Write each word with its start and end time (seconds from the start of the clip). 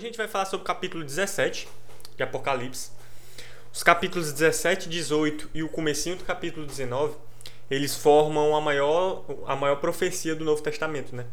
Hoje 0.00 0.06
a 0.06 0.08
gente 0.12 0.16
vai 0.16 0.28
falar 0.28 0.46
sobre 0.46 0.64
o 0.64 0.66
capítulo 0.66 1.04
17 1.04 1.68
de 2.16 2.22
Apocalipse. 2.22 2.90
Os 3.70 3.82
capítulos 3.82 4.32
17, 4.32 4.88
18 4.88 5.50
e 5.52 5.62
o 5.62 5.68
comecinho 5.68 6.16
do 6.16 6.24
capítulo 6.24 6.64
19, 6.64 7.16
eles 7.70 7.94
formam 7.94 8.56
a 8.56 8.62
maior, 8.62 9.26
a 9.46 9.54
maior 9.54 9.76
profecia 9.76 10.34
do 10.34 10.42
Novo 10.42 10.62
Testamento, 10.62 11.14
né? 11.14 11.26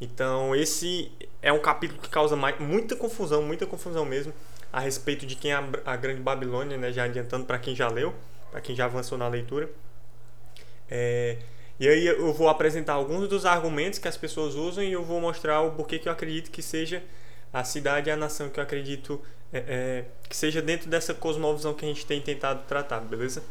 Então, 0.00 0.52
esse 0.56 1.12
é 1.40 1.52
um 1.52 1.60
capítulo 1.60 2.00
que 2.00 2.08
causa 2.08 2.34
mais, 2.34 2.58
muita 2.58 2.96
confusão, 2.96 3.40
muita 3.40 3.66
confusão 3.66 4.04
mesmo, 4.04 4.34
a 4.72 4.80
respeito 4.80 5.24
de 5.24 5.36
quem 5.36 5.52
é 5.52 5.54
a, 5.54 5.64
a 5.86 5.94
Grande 5.94 6.20
Babilônia, 6.20 6.76
né? 6.76 6.90
Já 6.90 7.04
adiantando 7.04 7.44
para 7.44 7.56
quem 7.60 7.76
já 7.76 7.88
leu, 7.88 8.12
para 8.50 8.60
quem 8.60 8.74
já 8.74 8.86
avançou 8.86 9.16
na 9.16 9.28
leitura. 9.28 9.70
É, 10.90 11.36
e 11.78 11.88
aí 11.88 12.04
eu 12.04 12.32
vou 12.32 12.48
apresentar 12.48 12.94
alguns 12.94 13.28
dos 13.28 13.46
argumentos 13.46 14.00
que 14.00 14.08
as 14.08 14.16
pessoas 14.16 14.56
usam 14.56 14.82
e 14.82 14.90
eu 14.90 15.04
vou 15.04 15.20
mostrar 15.20 15.60
o 15.60 15.70
porquê 15.70 16.00
que 16.00 16.08
eu 16.08 16.12
acredito 16.12 16.50
que 16.50 16.62
seja 16.62 17.00
a 17.52 17.64
cidade 17.64 18.08
e 18.08 18.12
a 18.12 18.16
nação 18.16 18.48
que 18.48 18.58
eu 18.58 18.64
acredito 18.64 19.20
é, 19.52 19.58
é, 19.58 20.04
que 20.28 20.36
seja 20.36 20.60
dentro 20.60 20.88
dessa 20.88 21.14
cosmovisão 21.14 21.74
que 21.74 21.84
a 21.84 21.88
gente 21.88 22.04
tem 22.04 22.20
tentado 22.20 22.62
tratar, 22.66 23.00
beleza? 23.00 23.42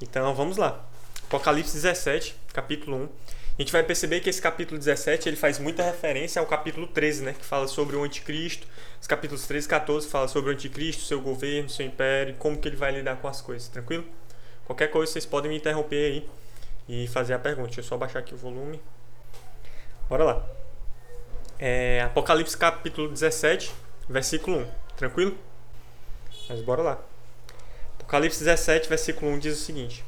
Então 0.00 0.34
vamos 0.34 0.56
lá. 0.56 0.84
Apocalipse 1.24 1.72
17, 1.74 2.36
capítulo 2.52 2.96
1. 2.96 3.08
A 3.56 3.62
gente 3.62 3.72
vai 3.72 3.84
perceber 3.84 4.20
que 4.20 4.28
esse 4.28 4.42
capítulo 4.42 4.78
17 4.78 5.28
ele 5.28 5.36
faz 5.36 5.60
muita 5.60 5.82
referência 5.82 6.40
ao 6.40 6.46
capítulo 6.46 6.88
13, 6.88 7.22
né, 7.22 7.32
que 7.38 7.44
fala 7.44 7.68
sobre 7.68 7.94
o 7.94 8.02
anticristo. 8.02 8.66
Os 9.00 9.06
capítulos 9.06 9.46
13 9.46 9.66
e 9.66 9.70
14 9.70 10.08
fala 10.08 10.26
sobre 10.26 10.50
o 10.50 10.52
anticristo, 10.52 11.04
seu 11.04 11.20
governo, 11.20 11.68
seu 11.70 11.86
império, 11.86 12.34
como 12.34 12.58
que 12.58 12.68
ele 12.68 12.76
vai 12.76 12.92
lidar 12.92 13.16
com 13.16 13.28
as 13.28 13.40
coisas, 13.40 13.68
tranquilo? 13.68 14.04
Qualquer 14.64 14.88
coisa 14.88 15.12
vocês 15.12 15.24
podem 15.24 15.50
me 15.50 15.56
interromper 15.56 16.12
aí 16.12 16.28
e 16.88 17.06
fazer 17.08 17.34
a 17.34 17.38
pergunta. 17.38 17.68
Deixa 17.68 17.80
eu 17.80 17.84
só 17.84 17.96
baixar 17.96 18.18
aqui 18.18 18.34
o 18.34 18.36
volume. 18.36 18.80
Bora 20.08 20.24
lá. 20.24 20.63
É, 21.66 22.02
Apocalipse 22.02 22.54
capítulo 22.54 23.08
17, 23.08 23.72
versículo 24.06 24.58
1. 24.58 24.66
Tranquilo? 24.98 25.38
Mas 26.46 26.60
bora 26.60 26.82
lá. 26.82 26.98
Apocalipse 27.98 28.44
17, 28.44 28.86
versículo 28.86 29.30
1 29.30 29.38
diz 29.38 29.58
o 29.58 29.64
seguinte: 29.64 30.04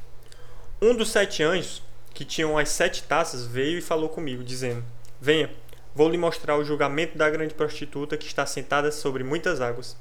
Um 0.83 0.95
dos 0.95 1.11
sete 1.11 1.43
anjos 1.43 1.83
que 2.13 2.27
tinham 2.27 2.59
as 2.59 2.69
sete 2.69 3.05
taças 3.05 3.47
veio 3.47 3.79
e 3.79 3.81
falou 3.81 4.11
comigo, 4.11 4.45
dizendo: 4.45 4.85
Venha, 5.19 5.49
vou 5.95 6.11
lhe 6.11 6.19
mostrar 6.19 6.59
o 6.59 6.63
julgamento 6.63 7.17
da 7.17 7.31
grande 7.31 7.55
prostituta 7.55 8.19
que 8.19 8.27
está 8.27 8.45
sentada 8.45 8.93
sobre 8.93 9.25
muitas 9.25 9.59
águas. 9.59 9.97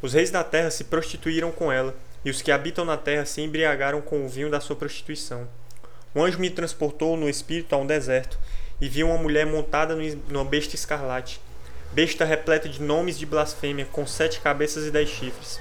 Os 0.00 0.12
reis 0.12 0.30
da 0.30 0.44
terra 0.44 0.70
se 0.70 0.84
prostituíram 0.84 1.50
com 1.50 1.72
ela, 1.72 1.92
e 2.24 2.30
os 2.30 2.40
que 2.40 2.52
habitam 2.52 2.84
na 2.84 2.96
terra 2.96 3.26
se 3.26 3.40
embriagaram 3.40 4.00
com 4.00 4.24
o 4.24 4.28
vinho 4.28 4.48
da 4.48 4.60
sua 4.60 4.76
prostituição. 4.76 5.48
O 6.14 6.22
anjo 6.22 6.38
me 6.38 6.48
transportou 6.50 7.16
no 7.16 7.28
espírito 7.28 7.74
a 7.74 7.78
um 7.78 7.86
deserto 7.86 8.38
e 8.80 8.88
vi 8.88 9.02
uma 9.02 9.18
mulher 9.18 9.46
montada 9.46 9.96
numa 10.28 10.44
besta 10.44 10.74
escarlate, 10.74 11.40
besta 11.92 12.24
repleta 12.24 12.68
de 12.68 12.80
nomes 12.80 13.18
de 13.18 13.26
blasfêmia, 13.26 13.86
com 13.86 14.06
sete 14.06 14.40
cabeças 14.40 14.86
e 14.86 14.90
dez 14.90 15.08
chifres. 15.08 15.58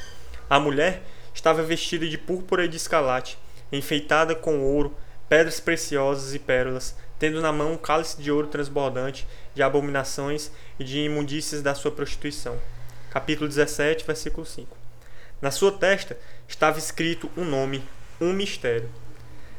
A 0.50 0.60
mulher 0.60 1.02
estava 1.34 1.64
vestida 1.64 2.08
de 2.08 2.18
púrpura 2.18 2.66
e 2.66 2.68
de 2.68 2.78
escarlate, 2.78 3.38
enfeitada 3.72 4.36
com 4.36 4.62
ouro, 4.62 4.96
pedras 5.28 5.60
preciosas 5.60 6.34
e 6.34 6.40
pérolas, 6.40 6.96
tendo 7.20 7.42
na 7.42 7.52
mão 7.52 7.74
um 7.74 7.78
cálice 7.78 8.22
de 8.22 8.32
ouro 8.32 8.48
transbordante 8.48 9.28
de 9.54 9.64
abominações 9.64 10.52
e 10.80 10.84
de 10.84 11.00
imundícias 11.00 11.62
da 11.62 11.74
sua 11.74 11.92
prostituição. 11.92 12.58
Capítulo 13.10 13.48
17, 13.48 14.06
versículo 14.06 14.46
5. 14.46 14.78
Na 15.42 15.52
sua 15.52 15.72
testa 15.72 16.18
estava 16.48 16.78
escrito 16.80 17.30
um 17.36 17.44
nome, 17.44 17.84
um 18.22 18.34
mistério. 18.34 18.90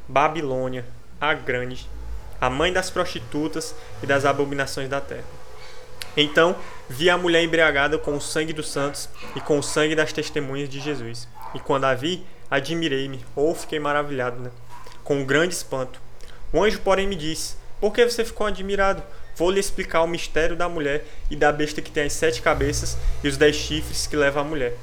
Babilônia, 0.08 0.84
a 1.20 1.34
grande, 1.34 1.88
a 2.40 2.48
mãe 2.48 2.72
das 2.72 2.90
prostitutas 2.90 3.74
e 4.02 4.06
das 4.06 4.24
abominações 4.24 4.88
da 4.88 5.00
terra. 5.00 5.24
Então 6.16 6.56
vi 6.88 7.08
a 7.10 7.18
mulher 7.18 7.42
embriagada 7.42 7.98
com 7.98 8.16
o 8.16 8.20
sangue 8.20 8.52
dos 8.52 8.68
santos 8.70 9.08
e 9.36 9.40
com 9.40 9.58
o 9.58 9.62
sangue 9.62 9.94
das 9.94 10.12
testemunhas 10.12 10.68
de 10.68 10.80
Jesus. 10.80 11.28
E 11.54 11.60
quando 11.60 11.84
a 11.84 11.94
vi, 11.94 12.24
admirei-me, 12.50 13.24
ou 13.36 13.54
fiquei 13.54 13.78
maravilhado, 13.78 14.40
né? 14.40 14.50
com 15.08 15.20
um 15.20 15.24
grande 15.24 15.54
espanto. 15.54 15.98
O 16.52 16.62
anjo, 16.62 16.80
porém, 16.80 17.06
me 17.06 17.16
disse: 17.16 17.56
Por 17.80 17.94
que 17.94 18.04
você 18.04 18.24
ficou 18.24 18.46
admirado? 18.46 19.02
Vou 19.36 19.50
lhe 19.50 19.58
explicar 19.58 20.02
o 20.02 20.06
mistério 20.06 20.54
da 20.54 20.68
mulher 20.68 21.04
e 21.30 21.36
da 21.36 21.50
besta 21.50 21.80
que 21.80 21.90
tem 21.90 22.04
as 22.04 22.12
sete 22.12 22.42
cabeças 22.42 22.98
e 23.24 23.28
os 23.28 23.38
dez 23.38 23.56
chifres 23.56 24.06
que 24.06 24.16
leva 24.16 24.40
a 24.40 24.44
mulher. 24.44 24.76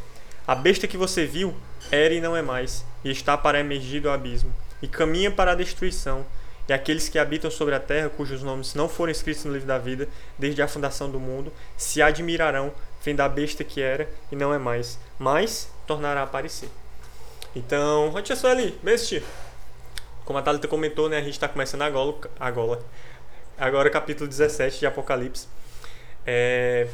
A 0.47 0.55
besta 0.55 0.87
que 0.87 0.97
você 0.97 1.25
viu 1.25 1.53
era 1.91 2.13
e 2.13 2.21
não 2.21 2.35
é 2.35 2.41
mais, 2.41 2.83
e 3.03 3.11
está 3.11 3.37
para 3.37 3.59
emergir 3.59 4.01
do 4.01 4.09
abismo, 4.09 4.51
e 4.81 4.87
caminha 4.87 5.29
para 5.29 5.51
a 5.51 5.55
destruição 5.55 6.25
e 6.67 6.73
aqueles 6.73 7.07
que 7.07 7.19
habitam 7.19 7.51
sobre 7.51 7.75
a 7.75 7.79
terra, 7.79 8.09
cujos 8.09 8.41
nomes 8.41 8.73
não 8.73 8.89
foram 8.89 9.11
escritos 9.11 9.45
no 9.45 9.53
livro 9.53 9.67
da 9.67 9.77
vida 9.77 10.07
desde 10.37 10.61
a 10.61 10.67
fundação 10.67 11.09
do 11.09 11.19
mundo, 11.19 11.51
se 11.77 12.01
admirarão, 12.01 12.73
vendo 13.03 13.21
a 13.21 13.29
besta 13.29 13.63
que 13.63 13.81
era 13.81 14.09
e 14.31 14.35
não 14.35 14.53
é 14.53 14.57
mais, 14.57 14.99
mas 15.19 15.69
tornará 15.85 16.21
a 16.21 16.23
aparecer. 16.23 16.69
Então, 17.55 18.11
deixa 18.13 18.35
só 18.35 18.49
ali, 18.49 18.77
beste. 18.83 19.23
Como 20.25 20.39
a 20.39 20.41
Thalita 20.41 20.67
comentou, 20.67 21.07
né, 21.07 21.17
a 21.17 21.21
gente 21.21 21.33
está 21.33 21.47
começando 21.47 21.83
agora, 21.83 22.15
agora, 22.39 22.81
agora 23.57 23.89
capítulo 23.89 24.27
17 24.27 24.79
de 24.79 24.87
Apocalipse. 24.87 25.47
É, 26.25 26.87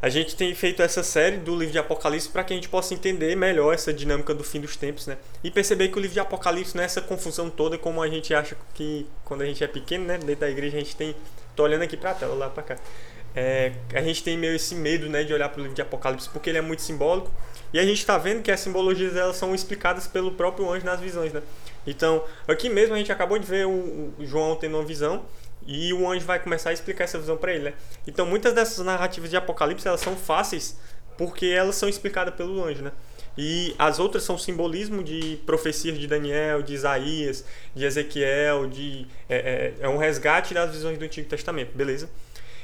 a 0.00 0.08
gente 0.08 0.36
tem 0.36 0.54
feito 0.54 0.80
essa 0.80 1.02
série 1.02 1.38
do 1.38 1.56
livro 1.56 1.72
de 1.72 1.78
Apocalipse 1.78 2.28
para 2.28 2.44
que 2.44 2.52
a 2.52 2.56
gente 2.56 2.68
possa 2.68 2.94
entender 2.94 3.34
melhor 3.36 3.74
essa 3.74 3.92
dinâmica 3.92 4.32
do 4.32 4.44
fim 4.44 4.60
dos 4.60 4.76
tempos, 4.76 5.06
né? 5.08 5.18
E 5.42 5.50
perceber 5.50 5.88
que 5.88 5.98
o 5.98 6.00
livro 6.00 6.14
de 6.14 6.20
Apocalipse 6.20 6.76
não 6.76 6.82
é 6.82 6.86
essa 6.86 7.00
confusão 7.00 7.50
toda 7.50 7.76
como 7.76 8.00
a 8.00 8.08
gente 8.08 8.32
acha 8.32 8.56
que 8.74 9.06
quando 9.24 9.42
a 9.42 9.46
gente 9.46 9.62
é 9.64 9.66
pequeno, 9.66 10.04
né? 10.04 10.16
Dentro 10.16 10.36
da 10.36 10.50
igreja 10.50 10.76
a 10.76 10.80
gente 10.80 10.94
tem. 10.94 11.16
Tô 11.56 11.64
olhando 11.64 11.82
aqui 11.82 11.96
para 11.96 12.12
a 12.12 12.14
tela, 12.14 12.34
lá 12.34 12.48
para 12.48 12.62
cá. 12.62 12.76
É, 13.34 13.72
a 13.92 14.00
gente 14.00 14.22
tem 14.22 14.38
meio 14.38 14.54
esse 14.54 14.74
medo, 14.74 15.08
né, 15.08 15.22
de 15.22 15.32
olhar 15.34 15.48
para 15.48 15.58
o 15.58 15.62
livro 15.62 15.74
de 15.74 15.82
Apocalipse 15.82 16.28
porque 16.30 16.48
ele 16.48 16.58
é 16.58 16.62
muito 16.62 16.80
simbólico 16.80 17.30
e 17.72 17.78
a 17.78 17.84
gente 17.84 17.98
está 17.98 18.16
vendo 18.16 18.42
que 18.42 18.50
as 18.50 18.58
simbologias 18.58 19.14
elas 19.14 19.36
são 19.36 19.54
explicadas 19.54 20.06
pelo 20.06 20.32
próprio 20.32 20.70
anjo 20.72 20.86
nas 20.86 20.98
visões, 20.98 21.32
né? 21.32 21.42
Então, 21.86 22.24
aqui 22.46 22.68
mesmo 22.68 22.94
a 22.94 22.98
gente 22.98 23.12
acabou 23.12 23.38
de 23.38 23.46
ver 23.46 23.66
o, 23.66 24.14
o 24.18 24.24
João 24.24 24.56
tendo 24.56 24.76
uma 24.76 24.84
visão 24.84 25.24
e 25.68 25.92
o 25.92 26.10
anjo 26.10 26.24
vai 26.24 26.40
começar 26.40 26.70
a 26.70 26.72
explicar 26.72 27.04
essa 27.04 27.18
visão 27.18 27.36
para 27.36 27.52
ele, 27.52 27.64
né? 27.64 27.74
Então 28.06 28.24
muitas 28.24 28.54
dessas 28.54 28.84
narrativas 28.84 29.28
de 29.28 29.36
Apocalipse 29.36 29.86
elas 29.86 30.00
são 30.00 30.16
fáceis 30.16 30.78
porque 31.18 31.46
elas 31.46 31.76
são 31.76 31.88
explicadas 31.88 32.34
pelo 32.34 32.64
anjo, 32.64 32.82
né? 32.82 32.92
E 33.36 33.74
as 33.78 33.98
outras 33.98 34.22
são 34.22 34.38
simbolismo 34.38 35.04
de 35.04 35.38
profecias 35.44 35.98
de 35.98 36.06
Daniel, 36.06 36.62
de 36.62 36.72
Isaías, 36.72 37.44
de 37.74 37.84
Ezequiel, 37.84 38.66
de 38.66 39.06
é, 39.28 39.74
é, 39.80 39.84
é 39.84 39.88
um 39.88 39.98
resgate 39.98 40.54
das 40.54 40.72
visões 40.72 40.96
do 40.96 41.04
Antigo 41.04 41.28
Testamento, 41.28 41.76
beleza? 41.76 42.08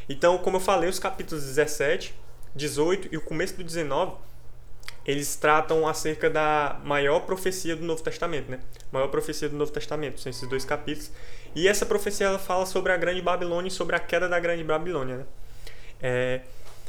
Então, 0.08 0.38
como 0.38 0.56
eu 0.56 0.60
falei, 0.60 0.88
os 0.88 0.98
capítulos 0.98 1.44
17, 1.44 2.14
18 2.56 3.08
e 3.12 3.16
o 3.16 3.20
começo 3.20 3.54
do 3.54 3.62
19 3.62 4.14
eles 5.06 5.36
tratam 5.36 5.86
acerca 5.86 6.30
da 6.30 6.80
maior 6.84 7.20
profecia 7.20 7.76
do 7.76 7.84
Novo 7.84 8.02
Testamento, 8.02 8.50
né? 8.50 8.60
Maior 8.90 9.08
profecia 9.08 9.48
do 9.48 9.56
Novo 9.56 9.70
Testamento, 9.70 10.20
são 10.20 10.30
esses 10.30 10.48
dois 10.48 10.64
capítulos. 10.64 11.10
E 11.54 11.68
essa 11.68 11.84
profecia 11.84 12.26
ela 12.26 12.38
fala 12.38 12.66
sobre 12.66 12.92
a 12.92 12.96
Grande 12.96 13.20
Babilônia 13.20 13.68
e 13.68 13.70
sobre 13.70 13.94
a 13.94 14.00
queda 14.00 14.28
da 14.28 14.40
Grande 14.40 14.64
Babilônia, 14.64 15.18
né? 15.18 15.24
É, 16.02 16.40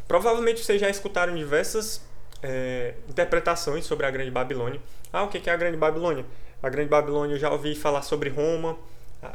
provavelmente 0.08 0.64
vocês 0.64 0.80
já 0.80 0.90
escutaram 0.90 1.36
diversas 1.36 2.02
é, 2.42 2.96
interpretações 3.10 3.86
sobre 3.86 4.06
a 4.06 4.12
Grande 4.12 4.32
Babilônia. 4.32 4.80
Ah, 5.12 5.24
o 5.24 5.28
que 5.28 5.50
é 5.50 5.54
a 5.54 5.58
Grande 5.58 5.78
Babilônia? 5.78 6.26
A 6.64 6.70
Grande 6.70 6.90
Babilônia 6.90 7.36
eu 7.36 7.40
já 7.40 7.52
ouvi 7.52 7.76
falar 7.76 8.02
sobre 8.02 8.30
Roma, 8.30 8.78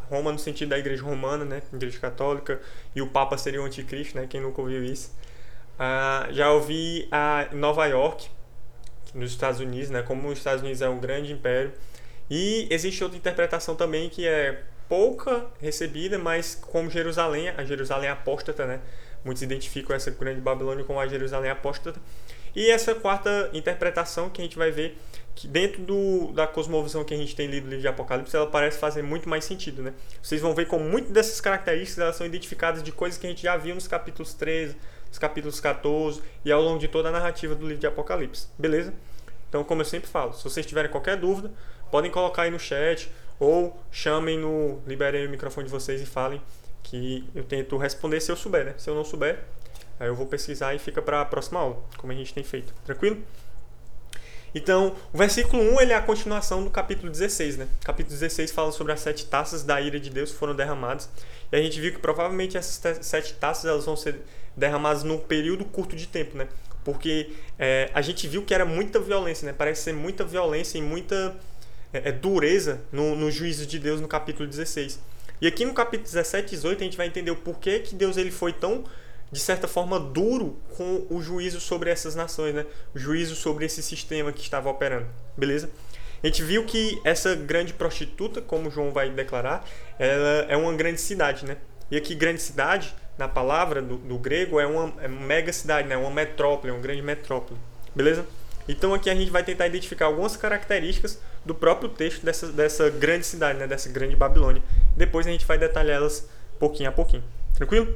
Roma 0.08 0.32
no 0.32 0.38
sentido 0.38 0.70
da 0.70 0.78
Igreja 0.78 1.02
Romana, 1.02 1.44
né? 1.44 1.62
Igreja 1.72 1.98
Católica, 1.98 2.60
e 2.94 3.02
o 3.02 3.06
Papa 3.06 3.36
seria 3.36 3.60
o 3.60 3.64
Anticristo, 3.64 4.16
né? 4.16 4.26
Quem 4.28 4.40
nunca 4.40 4.60
ouviu 4.60 4.84
isso. 4.84 5.14
Ah, 5.78 6.28
já 6.30 6.50
ouvi 6.52 7.08
a 7.10 7.48
Nova 7.52 7.86
York, 7.86 8.28
nos 9.14 9.30
Estados 9.30 9.60
Unidos, 9.60 9.90
né? 9.90 10.02
Como 10.02 10.28
os 10.28 10.38
Estados 10.38 10.62
Unidos 10.62 10.82
é 10.82 10.88
um 10.88 10.98
grande 10.98 11.32
império. 11.32 11.72
E 12.30 12.66
existe 12.70 13.02
outra 13.02 13.18
interpretação 13.18 13.74
também 13.74 14.08
que 14.08 14.26
é 14.26 14.62
pouca 14.88 15.46
recebida, 15.60 16.18
mas 16.18 16.54
como 16.54 16.90
Jerusalém, 16.90 17.48
a 17.48 17.64
Jerusalém 17.64 18.10
apóstata, 18.10 18.66
né? 18.66 18.80
Muitos 19.24 19.42
identificam 19.42 19.94
essa 19.94 20.10
grande 20.10 20.40
Babilônia 20.40 20.84
como 20.84 20.98
a 20.98 21.06
Jerusalém 21.06 21.50
apóstata. 21.50 22.00
E 22.54 22.70
essa 22.70 22.94
quarta 22.94 23.50
interpretação 23.52 24.28
que 24.28 24.40
a 24.40 24.44
gente 24.44 24.56
vai 24.56 24.70
ver 24.70 24.98
que 25.34 25.46
dentro 25.46 25.82
do, 25.82 26.32
da 26.32 26.46
cosmovisão 26.46 27.04
que 27.04 27.14
a 27.14 27.16
gente 27.16 27.34
tem 27.34 27.46
lido 27.46 27.64
no 27.64 27.70
livro 27.70 27.82
de 27.82 27.88
Apocalipse, 27.88 28.34
ela 28.34 28.46
parece 28.46 28.78
fazer 28.78 29.02
muito 29.02 29.28
mais 29.28 29.44
sentido, 29.44 29.82
né? 29.82 29.94
Vocês 30.20 30.40
vão 30.40 30.54
ver 30.54 30.66
como 30.66 30.84
muitas 30.84 31.12
dessas 31.12 31.40
características 31.40 31.98
elas 31.98 32.16
são 32.16 32.26
identificadas 32.26 32.82
de 32.82 32.92
coisas 32.92 33.18
que 33.18 33.26
a 33.26 33.30
gente 33.30 33.42
já 33.42 33.56
viu 33.56 33.74
nos 33.74 33.86
capítulos 33.86 34.34
13, 34.34 34.76
os 35.10 35.18
capítulos 35.18 35.60
14 35.60 36.22
e 36.44 36.52
ao 36.52 36.62
longo 36.62 36.78
de 36.78 36.88
toda 36.88 37.08
a 37.08 37.12
narrativa 37.12 37.54
do 37.54 37.66
livro 37.66 37.80
de 37.80 37.86
Apocalipse. 37.86 38.48
Beleza? 38.58 38.92
Então, 39.48 39.64
como 39.64 39.80
eu 39.80 39.84
sempre 39.84 40.08
falo, 40.08 40.32
se 40.32 40.44
vocês 40.44 40.64
tiverem 40.64 40.90
qualquer 40.90 41.16
dúvida, 41.16 41.50
podem 41.90 42.10
colocar 42.10 42.42
aí 42.42 42.50
no 42.50 42.58
chat 42.58 43.10
ou 43.38 43.76
chamem 43.90 44.38
no. 44.38 44.80
Liberem 44.86 45.26
o 45.26 45.30
microfone 45.30 45.66
de 45.66 45.72
vocês 45.72 46.00
e 46.00 46.06
falem 46.06 46.40
que 46.82 47.28
eu 47.34 47.44
tento 47.44 47.76
responder 47.76 48.20
se 48.20 48.30
eu 48.30 48.36
souber, 48.36 48.64
né? 48.64 48.74
Se 48.78 48.88
eu 48.88 48.94
não 48.94 49.04
souber, 49.04 49.40
aí 49.98 50.08
eu 50.08 50.14
vou 50.14 50.26
pesquisar 50.26 50.74
e 50.74 50.78
fica 50.78 51.02
para 51.02 51.20
a 51.20 51.24
próxima 51.24 51.60
aula, 51.60 51.82
como 51.96 52.12
a 52.12 52.16
gente 52.16 52.32
tem 52.32 52.44
feito. 52.44 52.72
Tranquilo? 52.84 53.22
Então, 54.54 54.96
o 55.12 55.18
versículo 55.18 55.62
1 55.62 55.80
ele 55.80 55.92
é 55.92 55.96
a 55.96 56.02
continuação 56.02 56.64
do 56.64 56.70
capítulo 56.70 57.10
16, 57.10 57.56
né? 57.56 57.68
O 57.82 57.86
capítulo 57.86 58.14
16 58.14 58.50
fala 58.50 58.72
sobre 58.72 58.92
as 58.92 59.00
sete 59.00 59.26
taças 59.26 59.62
da 59.62 59.80
ira 59.80 60.00
de 60.00 60.10
Deus 60.10 60.32
que 60.32 60.36
foram 60.36 60.54
derramadas. 60.54 61.08
E 61.52 61.56
a 61.56 61.62
gente 61.62 61.80
viu 61.80 61.92
que 61.92 61.98
provavelmente 61.98 62.56
essas 62.56 62.98
sete 63.04 63.34
taças 63.34 63.64
elas 63.64 63.84
vão 63.84 63.96
ser 63.96 64.20
derramadas 64.56 65.02
num 65.02 65.18
período 65.18 65.64
curto 65.64 65.96
de 65.96 66.06
tempo, 66.06 66.36
né? 66.36 66.48
Porque 66.84 67.30
é, 67.58 67.90
a 67.92 68.00
gente 68.00 68.26
viu 68.26 68.42
que 68.42 68.54
era 68.54 68.64
muita 68.64 68.98
violência, 68.98 69.46
né? 69.46 69.54
Parece 69.56 69.82
ser 69.82 69.92
muita 69.92 70.24
violência 70.24 70.78
e 70.78 70.82
muita 70.82 71.36
é, 71.92 72.08
é 72.08 72.12
dureza 72.12 72.80
no, 72.90 73.14
no 73.14 73.30
juízo 73.30 73.66
de 73.66 73.78
Deus 73.78 74.00
no 74.00 74.08
capítulo 74.08 74.48
16. 74.48 74.98
E 75.40 75.46
aqui 75.46 75.64
no 75.64 75.72
capítulo 75.72 76.04
17 76.04 76.46
e 76.46 76.50
18 76.56 76.80
a 76.80 76.84
gente 76.84 76.96
vai 76.96 77.06
entender 77.06 77.30
o 77.30 77.36
porquê 77.36 77.80
que 77.80 77.94
Deus 77.94 78.16
ele 78.16 78.30
foi 78.30 78.52
tão 78.52 78.84
de 79.32 79.38
certa 79.38 79.68
forma, 79.68 80.00
duro 80.00 80.58
com 80.76 81.06
o 81.08 81.22
juízo 81.22 81.60
sobre 81.60 81.88
essas 81.88 82.14
nações, 82.14 82.54
né? 82.54 82.66
O 82.94 82.98
juízo 82.98 83.36
sobre 83.36 83.64
esse 83.64 83.82
sistema 83.82 84.32
que 84.32 84.42
estava 84.42 84.68
operando, 84.68 85.06
beleza? 85.36 85.70
A 86.22 86.26
gente 86.26 86.42
viu 86.42 86.64
que 86.64 87.00
essa 87.04 87.34
grande 87.34 87.72
prostituta, 87.72 88.42
como 88.42 88.70
João 88.70 88.90
vai 88.90 89.08
declarar, 89.08 89.64
ela 89.98 90.46
é 90.48 90.56
uma 90.56 90.74
grande 90.74 91.00
cidade, 91.00 91.46
né? 91.46 91.56
E 91.90 91.96
aqui, 91.96 92.14
grande 92.14 92.42
cidade, 92.42 92.94
na 93.20 93.28
palavra 93.28 93.82
do, 93.82 93.98
do 93.98 94.18
grego, 94.18 94.58
é 94.58 94.66
uma 94.66 94.92
é 95.00 95.06
mega 95.06 95.52
cidade, 95.52 95.86
né? 95.86 95.96
Uma 95.96 96.10
metrópole, 96.10 96.72
uma 96.72 96.80
grande 96.80 97.02
metrópole, 97.02 97.60
beleza? 97.94 98.24
Então 98.66 98.94
aqui 98.94 99.10
a 99.10 99.14
gente 99.14 99.30
vai 99.30 99.44
tentar 99.44 99.66
identificar 99.66 100.06
algumas 100.06 100.36
características 100.36 101.20
do 101.44 101.54
próprio 101.54 101.90
texto 101.90 102.24
dessa, 102.24 102.50
dessa 102.50 102.88
grande 102.88 103.26
cidade, 103.26 103.58
né? 103.58 103.66
Dessa 103.66 103.90
grande 103.90 104.16
Babilônia. 104.16 104.62
Depois 104.96 105.26
a 105.26 105.30
gente 105.30 105.44
vai 105.44 105.58
detalhar 105.58 105.96
elas 105.96 106.28
pouquinho 106.58 106.88
a 106.88 106.92
pouquinho. 106.92 107.22
Tranquilo? 107.54 107.94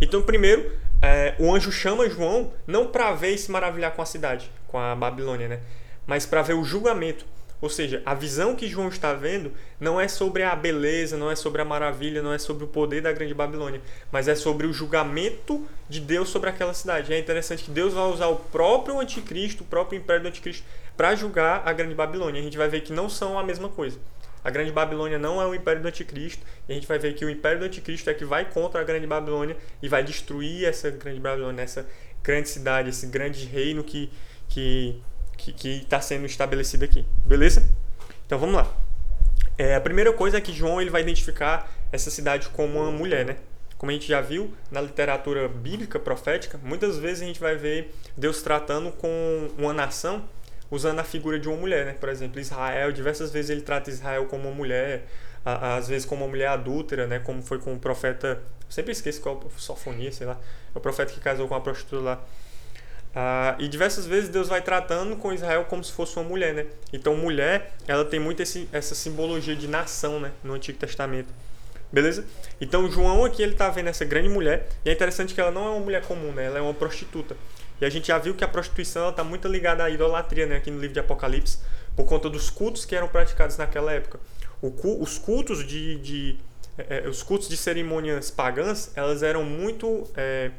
Então, 0.00 0.22
primeiro, 0.22 0.72
é, 1.02 1.34
o 1.38 1.54
anjo 1.54 1.70
chama 1.70 2.08
João 2.08 2.50
não 2.66 2.86
para 2.86 3.12
ver 3.12 3.34
e 3.34 3.38
se 3.38 3.50
maravilhar 3.50 3.92
com 3.92 4.00
a 4.00 4.06
cidade, 4.06 4.50
com 4.68 4.78
a 4.78 4.94
Babilônia, 4.94 5.48
né? 5.48 5.60
Mas 6.06 6.24
para 6.24 6.40
ver 6.40 6.54
o 6.54 6.64
julgamento. 6.64 7.26
Ou 7.64 7.70
seja, 7.70 8.02
a 8.04 8.12
visão 8.12 8.54
que 8.54 8.68
João 8.68 8.88
está 8.90 9.14
vendo 9.14 9.50
não 9.80 9.98
é 9.98 10.06
sobre 10.06 10.42
a 10.42 10.54
beleza, 10.54 11.16
não 11.16 11.30
é 11.30 11.34
sobre 11.34 11.62
a 11.62 11.64
maravilha, 11.64 12.20
não 12.20 12.30
é 12.30 12.36
sobre 12.36 12.62
o 12.64 12.66
poder 12.66 13.00
da 13.00 13.10
grande 13.10 13.32
Babilônia, 13.32 13.80
mas 14.12 14.28
é 14.28 14.34
sobre 14.34 14.66
o 14.66 14.72
julgamento 14.74 15.66
de 15.88 15.98
Deus 15.98 16.28
sobre 16.28 16.50
aquela 16.50 16.74
cidade. 16.74 17.10
É 17.10 17.18
interessante 17.18 17.64
que 17.64 17.70
Deus 17.70 17.94
vai 17.94 18.04
usar 18.04 18.26
o 18.26 18.36
próprio 18.36 19.00
anticristo, 19.00 19.62
o 19.62 19.66
próprio 19.66 19.96
império 19.96 20.24
do 20.24 20.28
anticristo, 20.28 20.62
para 20.94 21.14
julgar 21.14 21.62
a 21.64 21.72
grande 21.72 21.94
Babilônia. 21.94 22.38
A 22.38 22.44
gente 22.44 22.58
vai 22.58 22.68
ver 22.68 22.82
que 22.82 22.92
não 22.92 23.08
são 23.08 23.38
a 23.38 23.42
mesma 23.42 23.70
coisa. 23.70 23.98
A 24.44 24.50
Grande 24.50 24.70
Babilônia 24.70 25.18
não 25.18 25.40
é 25.40 25.46
o 25.46 25.54
império 25.54 25.80
do 25.80 25.88
Anticristo, 25.88 26.44
e 26.68 26.72
a 26.72 26.74
gente 26.74 26.86
vai 26.86 26.98
ver 26.98 27.14
que 27.14 27.24
o 27.24 27.30
império 27.30 27.60
do 27.60 27.64
Anticristo 27.64 28.10
é 28.10 28.12
que 28.12 28.26
vai 28.26 28.44
contra 28.44 28.82
a 28.82 28.84
Grande 28.84 29.06
Babilônia 29.06 29.56
e 29.82 29.88
vai 29.88 30.04
destruir 30.04 30.66
essa 30.66 30.90
Grande 30.90 31.18
Babilônia, 31.18 31.62
essa 31.62 31.88
grande 32.22 32.50
cidade, 32.50 32.90
esse 32.90 33.06
grande 33.06 33.46
reino 33.46 33.82
que 33.82 34.10
que 34.46 35.00
que 35.36 35.82
está 35.82 36.00
sendo 36.00 36.26
estabelecido 36.26 36.84
aqui. 36.84 37.04
Beleza? 37.24 37.68
Então 38.26 38.38
vamos 38.38 38.54
lá. 38.54 38.72
É, 39.56 39.74
a 39.74 39.80
primeira 39.80 40.12
coisa 40.12 40.38
é 40.38 40.40
que 40.40 40.52
João 40.52 40.80
ele 40.80 40.90
vai 40.90 41.02
identificar 41.02 41.70
essa 41.92 42.10
cidade 42.10 42.48
como 42.48 42.80
uma 42.80 42.90
mulher, 42.90 43.24
né? 43.24 43.36
Como 43.78 43.90
a 43.90 43.94
gente 43.94 44.08
já 44.08 44.20
viu 44.20 44.52
na 44.70 44.80
literatura 44.80 45.46
bíblica 45.48 45.98
profética, 45.98 46.58
muitas 46.62 46.96
vezes 46.98 47.22
a 47.22 47.26
gente 47.26 47.38
vai 47.38 47.54
ver 47.56 47.94
Deus 48.16 48.42
tratando 48.42 48.90
com 48.92 49.50
uma 49.56 49.72
nação 49.72 50.24
usando 50.70 50.98
a 50.98 51.04
figura 51.04 51.38
de 51.38 51.48
uma 51.48 51.56
mulher, 51.56 51.86
né? 51.86 51.92
Por 51.92 52.08
exemplo, 52.08 52.40
Israel, 52.40 52.90
diversas 52.90 53.30
vezes 53.30 53.50
ele 53.50 53.60
trata 53.60 53.90
Israel 53.90 54.26
como 54.26 54.48
uma 54.48 54.54
mulher, 54.54 55.06
às 55.44 55.86
vezes 55.86 56.06
como 56.06 56.24
uma 56.24 56.30
mulher 56.30 56.48
adúltera, 56.48 57.06
né? 57.06 57.18
Como 57.18 57.42
foi 57.42 57.58
com 57.58 57.74
o 57.74 57.78
profeta, 57.78 58.42
sempre 58.68 58.92
esqueço 58.92 59.20
qual 59.20 59.40
Sofonia, 59.56 60.10
sei 60.10 60.26
lá, 60.26 60.38
é 60.74 60.78
o 60.78 60.80
profeta 60.80 61.12
que 61.12 61.20
casou 61.20 61.46
com 61.46 61.54
a 61.54 61.60
prostituta 61.60 62.02
lá. 62.02 62.24
Ah, 63.14 63.54
e 63.58 63.68
diversas 63.68 64.06
vezes 64.06 64.28
Deus 64.28 64.48
vai 64.48 64.60
tratando 64.60 65.16
com 65.16 65.32
Israel 65.32 65.64
como 65.66 65.84
se 65.84 65.92
fosse 65.92 66.16
uma 66.16 66.28
mulher, 66.28 66.52
né? 66.52 66.66
Então, 66.92 67.16
mulher, 67.16 67.72
ela 67.86 68.04
tem 68.04 68.18
muito 68.18 68.42
esse, 68.42 68.68
essa 68.72 68.94
simbologia 68.94 69.54
de 69.54 69.68
nação, 69.68 70.18
né? 70.18 70.32
No 70.42 70.54
Antigo 70.54 70.78
Testamento. 70.78 71.32
Beleza? 71.92 72.26
Então, 72.60 72.90
João 72.90 73.24
aqui, 73.24 73.40
ele 73.42 73.52
está 73.52 73.70
vendo 73.70 73.88
essa 73.88 74.04
grande 74.04 74.28
mulher. 74.28 74.68
E 74.84 74.90
é 74.90 74.92
interessante 74.92 75.32
que 75.32 75.40
ela 75.40 75.52
não 75.52 75.66
é 75.66 75.70
uma 75.70 75.80
mulher 75.80 76.02
comum, 76.02 76.32
né? 76.32 76.46
Ela 76.46 76.58
é 76.58 76.62
uma 76.62 76.74
prostituta. 76.74 77.36
E 77.80 77.84
a 77.84 77.90
gente 77.90 78.08
já 78.08 78.18
viu 78.18 78.34
que 78.34 78.44
a 78.44 78.48
prostituição 78.48 79.10
está 79.10 79.22
muito 79.22 79.46
ligada 79.46 79.84
à 79.84 79.90
idolatria, 79.90 80.46
né, 80.46 80.56
aqui 80.56 80.70
no 80.70 80.80
livro 80.80 80.94
de 80.94 81.00
Apocalipse, 81.00 81.58
por 81.96 82.06
conta 82.06 82.30
dos 82.30 82.48
cultos 82.48 82.84
que 82.84 82.94
eram 82.94 83.08
praticados 83.08 83.56
naquela 83.56 83.92
época. 83.92 84.18
Os 84.62 85.18
cultos 85.18 85.66
de, 85.66 85.96
de 85.96 86.38
é, 86.78 87.04
é, 87.04 87.08
os 87.08 87.22
cultos 87.22 87.48
de 87.48 87.56
cerimônias 87.56 88.30
pagãs, 88.30 88.90
elas 88.96 89.22
eram 89.22 89.44
muito 89.44 90.04
é, 90.16 90.50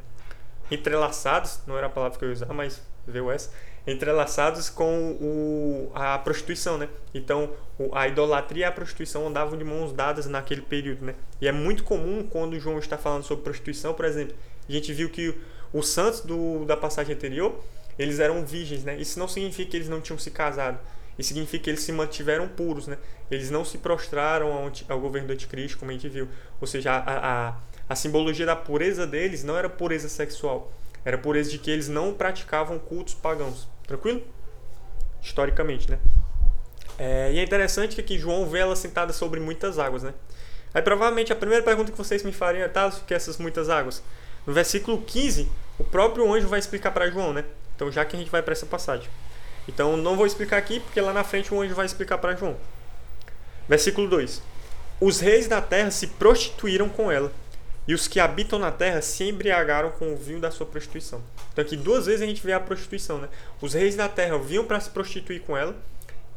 entrelaçados, 0.70 1.60
não 1.68 1.78
era 1.78 1.88
a 1.88 1.90
palavra 1.90 2.18
que 2.18 2.26
eu 2.26 2.30
ia 2.30 2.34
usar, 2.34 2.54
mas 2.54 2.82
veio 3.08 3.30
essa, 3.32 3.52
entrelaçados 3.88 4.70
com 4.70 5.12
o, 5.22 5.92
a 5.94 6.18
prostituição, 6.18 6.78
né? 6.78 6.90
Então, 7.14 7.52
a 7.92 8.08
idolatria 8.08 8.66
e 8.66 8.68
a 8.68 8.72
prostituição 8.72 9.28
andavam 9.28 9.58
de 9.58 9.64
mãos 9.64 9.94
dadas 9.94 10.26
naquele 10.26 10.62
período, 10.62 11.06
né? 11.06 11.16
E 11.40 11.48
é 11.48 11.52
muito 11.52 11.84
comum 11.84 12.28
quando 12.28 12.60
João 12.60 12.80
está 12.80 12.98
falando 12.98 13.24
sobre 13.24 13.44
prostituição, 13.44 13.94
por 13.94 14.06
exemplo, 14.06 14.36
a 14.68 14.72
gente 14.72 14.92
viu 14.92 15.10
que 15.10 15.36
os 15.72 15.90
santos 15.90 16.22
do, 16.22 16.66
da 16.66 16.76
passagem 16.76 17.16
anterior, 17.16 17.64
eles 18.00 18.20
eram 18.20 18.44
virgens, 18.46 18.84
né? 18.84 18.98
Isso 18.98 19.20
não 19.20 19.28
significa 19.28 19.72
que 19.72 19.78
eles 19.78 19.90
não 19.90 20.02
tinham 20.02 20.18
se 20.18 20.32
casado. 20.32 20.80
Isso 21.18 21.30
significa 21.30 21.64
que 21.64 21.70
eles 21.70 21.82
se 21.82 21.92
mantiveram 21.92 22.48
puros, 22.48 22.88
né? 22.88 22.98
Eles 23.32 23.50
não 23.50 23.64
se 23.64 23.78
prostraram 23.78 24.52
ao, 24.52 24.72
ao 24.90 25.00
governo 25.00 25.28
do 25.28 25.34
anticristo, 25.34 25.78
como 25.78 25.92
a 25.92 25.94
gente 25.94 26.10
viu. 26.10 26.28
Ou 26.60 26.68
seja, 26.68 26.92
a, 26.92 27.48
a, 27.48 27.54
a 27.88 27.96
simbologia 27.96 28.46
da 28.46 28.56
pureza 28.56 29.06
deles 29.06 29.44
não 29.44 29.58
era 29.58 29.70
pureza 29.70 30.10
sexual. 30.10 30.72
Era 31.04 31.18
pureza 31.18 31.52
de 31.52 31.60
que 31.60 31.70
eles 31.70 31.88
não 31.88 32.14
praticavam 32.14 32.80
cultos 32.80 33.14
pagãos. 33.14 33.68
Tranquilo? 33.86 34.22
Historicamente, 35.22 35.90
né? 35.90 36.00
É, 36.98 37.32
e 37.32 37.40
é 37.40 37.44
interessante 37.44 37.96
que 37.96 38.02
aqui 38.02 38.18
João 38.18 38.48
vê 38.48 38.60
ela 38.60 38.76
sentada 38.76 39.14
sobre 39.14 39.40
muitas 39.40 39.78
águas, 39.78 40.04
né? 40.04 40.14
Aí 40.74 40.82
provavelmente 40.82 41.32
a 41.32 41.36
primeira 41.36 41.64
pergunta 41.64 41.92
que 41.92 41.98
vocês 41.98 42.24
me 42.24 42.32
fariam 42.32 42.64
é, 42.64 42.68
tá, 42.68 42.88
o 42.88 42.92
que 43.06 43.14
é 43.14 43.18
essas 43.18 43.38
muitas 43.38 43.70
águas? 43.70 44.02
No 44.46 44.54
versículo 44.54 45.02
15, 45.02 45.50
o 45.78 45.84
próprio 45.84 46.32
anjo 46.34 46.48
vai 46.48 46.60
explicar 46.60 46.92
para 46.92 47.10
João, 47.10 47.34
né? 47.34 47.46
Então, 47.76 47.92
já 47.92 48.06
que 48.06 48.16
a 48.16 48.20
gente 48.20 48.32
vai 48.32 48.42
para 48.42 48.54
essa 48.54 48.66
passagem. 48.66 49.10
Então, 49.68 49.98
não 49.98 50.16
vou 50.16 50.26
explicar 50.26 50.58
aqui, 50.58 50.80
porque 50.80 51.02
lá 51.02 51.12
na 51.12 51.24
frente 51.24 51.54
o 51.54 51.62
anjo 51.62 51.76
vai 51.76 51.86
explicar 51.86 52.18
para 52.18 52.36
João. 52.36 52.56
Versículo 53.68 54.08
2: 54.08 54.42
Os 55.02 55.20
reis 55.20 55.48
da 55.48 55.62
terra 55.62 55.92
se 55.92 56.08
prostituíram 56.08 56.88
com 56.88 57.12
ela, 57.12 57.32
e 57.88 57.94
os 57.94 58.08
que 58.08 58.20
habitam 58.20 58.58
na 58.58 58.72
terra 58.72 59.02
se 59.02 59.24
embriagaram 59.24 59.92
com 59.92 60.14
o 60.14 60.18
vinho 60.18 60.40
da 60.40 60.50
sua 60.50 60.66
prostituição. 60.66 61.22
Então, 61.52 61.64
aqui 61.64 61.78
duas 61.78 62.06
vezes 62.06 62.22
a 62.22 62.26
gente 62.26 62.46
vê 62.46 62.54
a 62.54 62.60
prostituição, 62.60 63.20
né? 63.20 63.30
Os 63.62 63.74
reis 63.74 63.96
da 63.96 64.10
terra 64.10 64.38
vinham 64.38 64.66
para 64.66 64.80
se 64.80 64.90
prostituir 64.90 65.42
com 65.42 65.56
ela, 65.56 65.76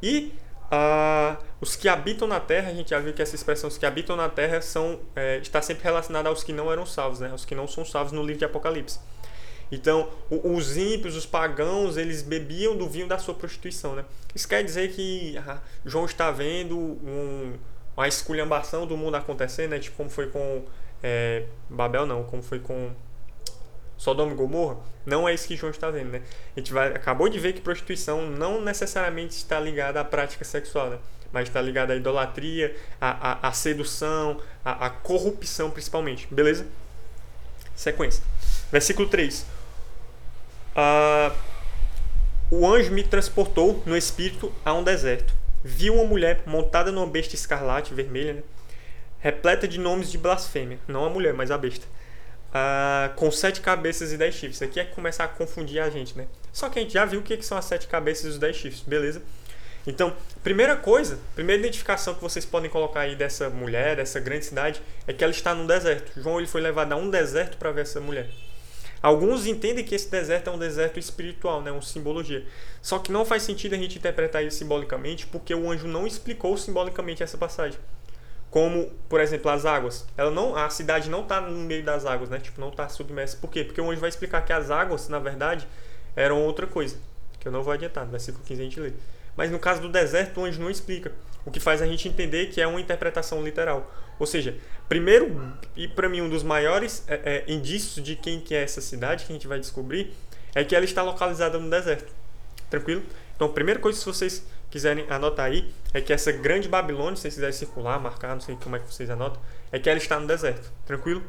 e 0.02 0.32
uh, 0.70 1.42
os 1.60 1.74
que 1.74 1.88
habitam 1.88 2.28
na 2.28 2.38
terra, 2.38 2.70
a 2.70 2.74
gente 2.74 2.90
já 2.90 3.00
viu 3.00 3.12
que 3.12 3.22
essa 3.22 3.34
expressão, 3.34 3.68
os 3.68 3.78
que 3.78 3.86
habitam 3.86 4.14
na 4.14 4.28
terra, 4.28 4.60
são, 4.60 5.00
é, 5.16 5.38
está 5.38 5.62
sempre 5.62 5.84
relacionada 5.84 6.28
aos 6.28 6.44
que 6.44 6.52
não 6.52 6.70
eram 6.70 6.86
salvos, 6.86 7.20
né? 7.20 7.30
Aos 7.30 7.44
que 7.44 7.54
não 7.54 7.66
são 7.66 7.84
salvos 7.84 8.12
no 8.12 8.22
livro 8.22 8.38
de 8.38 8.44
Apocalipse. 8.44 8.98
Então, 9.70 10.08
os 10.30 10.76
ímpios, 10.76 11.14
os 11.14 11.26
pagãos, 11.26 11.96
eles 11.98 12.22
bebiam 12.22 12.74
do 12.76 12.88
vinho 12.88 13.06
da 13.06 13.18
sua 13.18 13.34
prostituição, 13.34 13.94
né? 13.94 14.04
Isso 14.34 14.48
quer 14.48 14.62
dizer 14.64 14.92
que 14.92 15.36
ah, 15.46 15.58
João 15.84 16.06
está 16.06 16.30
vendo 16.30 16.78
um, 16.78 17.54
uma 17.94 18.08
esculhambação 18.08 18.86
do 18.86 18.96
mundo 18.96 19.16
acontecendo, 19.16 19.70
né? 19.70 19.78
Tipo 19.78 19.96
como 19.96 20.08
foi 20.08 20.28
com 20.28 20.64
é, 21.02 21.44
Babel, 21.68 22.06
não, 22.06 22.24
como 22.24 22.42
foi 22.42 22.58
com 22.58 22.90
Sodoma 23.96 24.32
e 24.32 24.34
Gomorra. 24.34 24.76
Não 25.04 25.28
é 25.28 25.34
isso 25.34 25.48
que 25.48 25.56
João 25.56 25.70
está 25.70 25.90
vendo, 25.90 26.10
né? 26.10 26.22
A 26.56 26.60
gente 26.60 26.72
vai, 26.72 26.88
acabou 26.88 27.28
de 27.28 27.38
ver 27.38 27.52
que 27.52 27.60
prostituição 27.60 28.22
não 28.22 28.60
necessariamente 28.60 29.36
está 29.36 29.58
ligada 29.58 30.00
à 30.00 30.04
prática 30.04 30.44
sexual, 30.44 30.90
né? 30.90 30.98
Mas 31.32 31.48
está 31.48 31.60
ligada 31.60 31.92
à 31.92 31.96
idolatria, 31.96 32.74
à, 33.00 33.32
à, 33.32 33.48
à 33.48 33.52
sedução, 33.52 34.40
à, 34.64 34.86
à 34.86 34.90
corrupção 34.90 35.70
principalmente, 35.70 36.26
beleza? 36.30 36.66
Sequência. 37.74 38.22
Versículo 38.70 39.08
3 39.08 39.58
ah, 40.80 41.34
o 42.52 42.64
anjo 42.64 42.92
me 42.92 43.02
transportou 43.02 43.82
no 43.84 43.96
espírito 43.96 44.52
a 44.64 44.72
um 44.72 44.84
deserto. 44.84 45.34
Vi 45.64 45.90
uma 45.90 46.04
mulher 46.04 46.42
montada 46.46 46.92
numa 46.92 47.06
besta 47.06 47.34
escarlate, 47.34 47.92
vermelha, 47.92 48.34
né? 48.34 48.42
Repleta 49.18 49.66
de 49.66 49.78
nomes 49.78 50.10
de 50.10 50.18
blasfêmia. 50.18 50.78
Não 50.86 51.04
a 51.04 51.10
mulher, 51.10 51.34
mas 51.34 51.50
a 51.50 51.58
besta. 51.58 51.86
Ah, 52.52 53.12
com 53.16 53.30
sete 53.30 53.60
cabeças 53.60 54.12
e 54.12 54.16
dez 54.16 54.34
chifres. 54.34 54.62
Aqui 54.62 54.80
é 54.80 54.84
começar 54.84 55.24
a 55.24 55.28
confundir 55.28 55.80
a 55.80 55.90
gente, 55.90 56.16
né? 56.16 56.26
Só 56.52 56.68
que 56.68 56.78
a 56.78 56.82
gente 56.82 56.94
já 56.94 57.04
viu 57.04 57.20
o 57.20 57.22
que 57.22 57.40
são 57.42 57.58
as 57.58 57.64
sete 57.64 57.86
cabeças 57.86 58.24
e 58.24 58.28
os 58.28 58.38
dez 58.38 58.56
chifres, 58.56 58.82
beleza? 58.82 59.22
Então, 59.86 60.14
primeira 60.42 60.76
coisa, 60.76 61.18
primeira 61.34 61.60
identificação 61.60 62.14
que 62.14 62.20
vocês 62.20 62.44
podem 62.44 62.68
colocar 62.68 63.00
aí 63.00 63.16
dessa 63.16 63.48
mulher, 63.48 63.96
dessa 63.96 64.20
grande 64.20 64.44
cidade, 64.44 64.82
é 65.06 65.12
que 65.12 65.24
ela 65.24 65.32
está 65.32 65.54
num 65.54 65.66
deserto. 65.66 66.20
João 66.20 66.38
ele 66.38 66.46
foi 66.46 66.60
levado 66.60 66.92
a 66.92 66.96
um 66.96 67.08
deserto 67.08 67.56
para 67.56 67.72
ver 67.72 67.82
essa 67.82 68.00
mulher. 68.00 68.28
Alguns 69.00 69.46
entendem 69.46 69.84
que 69.84 69.94
esse 69.94 70.10
deserto 70.10 70.50
é 70.50 70.52
um 70.52 70.58
deserto 70.58 70.98
espiritual, 70.98 71.62
né, 71.62 71.70
uma 71.70 71.80
simbologia. 71.80 72.44
Só 72.82 72.98
que 72.98 73.12
não 73.12 73.24
faz 73.24 73.44
sentido 73.44 73.74
a 73.74 73.78
gente 73.78 73.96
interpretar 73.96 74.44
isso 74.44 74.58
simbolicamente, 74.58 75.26
porque 75.26 75.54
o 75.54 75.70
anjo 75.70 75.86
não 75.86 76.06
explicou 76.06 76.56
simbolicamente 76.56 77.22
essa 77.22 77.38
passagem. 77.38 77.78
Como, 78.50 78.90
por 79.08 79.20
exemplo, 79.20 79.50
as 79.50 79.66
águas. 79.66 80.06
Ela 80.16 80.30
não, 80.30 80.56
a 80.56 80.70
cidade 80.70 81.10
não 81.10 81.22
está 81.22 81.40
no 81.40 81.50
meio 81.50 81.84
das 81.84 82.06
águas, 82.06 82.30
né? 82.30 82.38
Tipo, 82.38 82.60
não 82.60 82.70
está 82.70 82.88
submersa. 82.88 83.36
Por 83.38 83.50
quê? 83.50 83.64
Porque 83.64 83.80
o 83.80 83.90
anjo 83.90 84.00
vai 84.00 84.08
explicar 84.08 84.42
que 84.42 84.52
as 84.52 84.70
águas, 84.70 85.08
na 85.08 85.18
verdade, 85.18 85.66
eram 86.16 86.42
outra 86.42 86.66
coisa. 86.66 86.96
que 87.38 87.46
eu 87.46 87.52
não 87.52 87.62
vou 87.62 87.72
adiantar, 87.72 88.04
no 88.04 88.10
versículo 88.10 88.42
15 88.44 88.60
a 88.60 88.64
gente 88.64 88.80
lê. 88.80 88.92
Mas 89.36 89.50
no 89.50 89.58
caso 89.58 89.80
do 89.80 89.88
deserto, 89.88 90.40
o 90.40 90.44
anjo 90.44 90.60
não 90.60 90.70
explica, 90.70 91.12
o 91.44 91.50
que 91.50 91.60
faz 91.60 91.80
a 91.80 91.86
gente 91.86 92.08
entender 92.08 92.46
que 92.46 92.60
é 92.60 92.66
uma 92.66 92.80
interpretação 92.80 93.42
literal. 93.44 93.88
Ou 94.18 94.26
seja, 94.26 94.56
primeiro, 94.88 95.54
e 95.76 95.86
para 95.86 96.08
mim 96.08 96.20
um 96.20 96.28
dos 96.28 96.42
maiores 96.42 97.04
é, 97.06 97.44
é, 97.46 97.52
indícios 97.52 98.04
de 98.04 98.16
quem 98.16 98.40
que 98.40 98.54
é 98.54 98.62
essa 98.62 98.80
cidade, 98.80 99.24
que 99.24 99.32
a 99.32 99.34
gente 99.34 99.46
vai 99.46 99.60
descobrir, 99.60 100.12
é 100.54 100.64
que 100.64 100.74
ela 100.74 100.84
está 100.84 101.02
localizada 101.02 101.58
no 101.58 101.70
deserto. 101.70 102.12
Tranquilo? 102.68 103.02
Então, 103.36 103.48
primeira 103.52 103.78
coisa, 103.78 103.96
se 103.96 104.04
vocês 104.04 104.44
quiserem 104.70 105.06
anotar 105.08 105.46
aí, 105.46 105.72
é 105.94 106.00
que 106.00 106.12
essa 106.12 106.30
grande 106.30 106.68
Babilônia, 106.68 107.16
se 107.16 107.22
vocês 107.22 107.34
quiserem 107.34 107.54
circular, 107.54 107.98
marcar, 107.98 108.34
não 108.34 108.40
sei 108.40 108.56
como 108.56 108.76
é 108.76 108.78
que 108.78 108.92
vocês 108.92 109.08
anotam, 109.10 109.40
é 109.72 109.78
que 109.78 109.88
ela 109.88 109.98
está 109.98 110.18
no 110.18 110.26
deserto. 110.26 110.70
Tranquilo? 110.86 111.22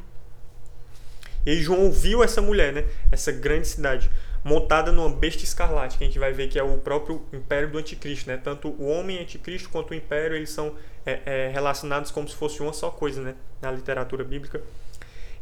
E 1.44 1.50
aí 1.50 1.62
João 1.62 1.84
ouviu 1.84 2.22
essa 2.22 2.42
mulher, 2.42 2.72
né? 2.72 2.84
Essa 3.10 3.32
grande 3.32 3.66
cidade, 3.66 4.10
montada 4.44 4.92
numa 4.92 5.08
besta 5.08 5.42
escarlate, 5.42 5.96
que 5.96 6.04
a 6.04 6.06
gente 6.06 6.18
vai 6.18 6.32
ver 6.32 6.48
que 6.48 6.58
é 6.58 6.62
o 6.62 6.76
próprio 6.78 7.24
império 7.32 7.70
do 7.70 7.78
anticristo, 7.78 8.28
né? 8.28 8.36
Tanto 8.36 8.68
o 8.68 8.86
homem 8.86 9.18
anticristo 9.18 9.70
quanto 9.70 9.92
o 9.92 9.94
império, 9.94 10.36
eles 10.36 10.50
são 10.50 10.74
é, 11.06 11.20
é, 11.24 11.48
relacionados 11.48 12.10
como 12.10 12.28
se 12.28 12.36
fosse 12.36 12.60
uma 12.60 12.74
só 12.74 12.90
coisa, 12.90 13.22
né? 13.22 13.34
Na 13.62 13.70
literatura 13.70 14.22
bíblica. 14.22 14.60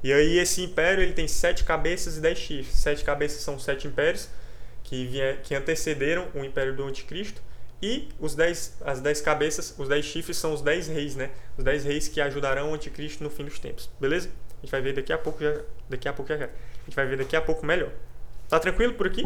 E 0.02 0.12
aí 0.12 0.38
esse 0.38 0.62
império, 0.62 1.02
ele 1.02 1.12
tem 1.12 1.26
sete 1.26 1.64
cabeças 1.64 2.17
e 2.17 2.21
dez 2.21 2.38
chifres. 2.38 2.76
Sete 2.76 3.02
cabeças 3.02 3.40
são 3.43 3.59
sete 3.59 3.88
impérios 3.88 4.28
que, 4.85 5.07
vier, 5.07 5.43
que 5.43 5.55
antecederam 5.55 6.28
o 6.35 6.45
império 6.45 6.76
do 6.76 6.85
anticristo. 6.85 7.43
E 7.80 8.08
os 8.18 8.35
dez, 8.35 8.76
as 8.85 9.00
dez 9.00 9.20
cabeças, 9.20 9.75
os 9.78 9.88
dez 9.88 10.04
chifres 10.04 10.37
são 10.37 10.52
os 10.52 10.62
dez 10.62 10.88
reis, 10.88 11.14
né? 11.14 11.30
Os 11.56 11.62
dez 11.62 11.85
reis 11.85 12.08
que 12.08 12.20
ajudarão 12.20 12.73
o 12.73 12.75
anticristo 12.75 13.23
no 13.23 13.30
fim 13.30 13.44
dos 13.44 13.58
tempos. 13.58 13.88
Beleza? 14.00 14.30
A 14.58 14.61
gente 14.62 14.70
vai 14.70 14.80
ver 14.80 14.94
daqui 14.94 15.12
a 15.12 15.18
pouco 15.18 15.42
já. 15.42 15.61
Daqui 15.88 16.08
a 16.08 16.12
pouco 16.12 16.37
já. 16.37 16.47
A 16.47 16.85
gente 16.87 16.97
vai 16.97 17.06
ver 17.06 17.18
daqui 17.18 17.37
a 17.37 17.40
pouco 17.40 17.64
melhor. 17.64 17.90
Tá 18.49 18.58
tranquilo 18.58 18.94
por 18.94 19.06
aqui? 19.06 19.23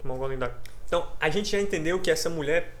Tomar 0.00 0.14
um 0.14 0.38
d'água. 0.38 0.58
Então, 0.86 1.10
a 1.20 1.28
gente 1.30 1.50
já 1.50 1.60
entendeu 1.60 2.00
que 2.00 2.10
essa 2.10 2.30
mulher 2.30 2.74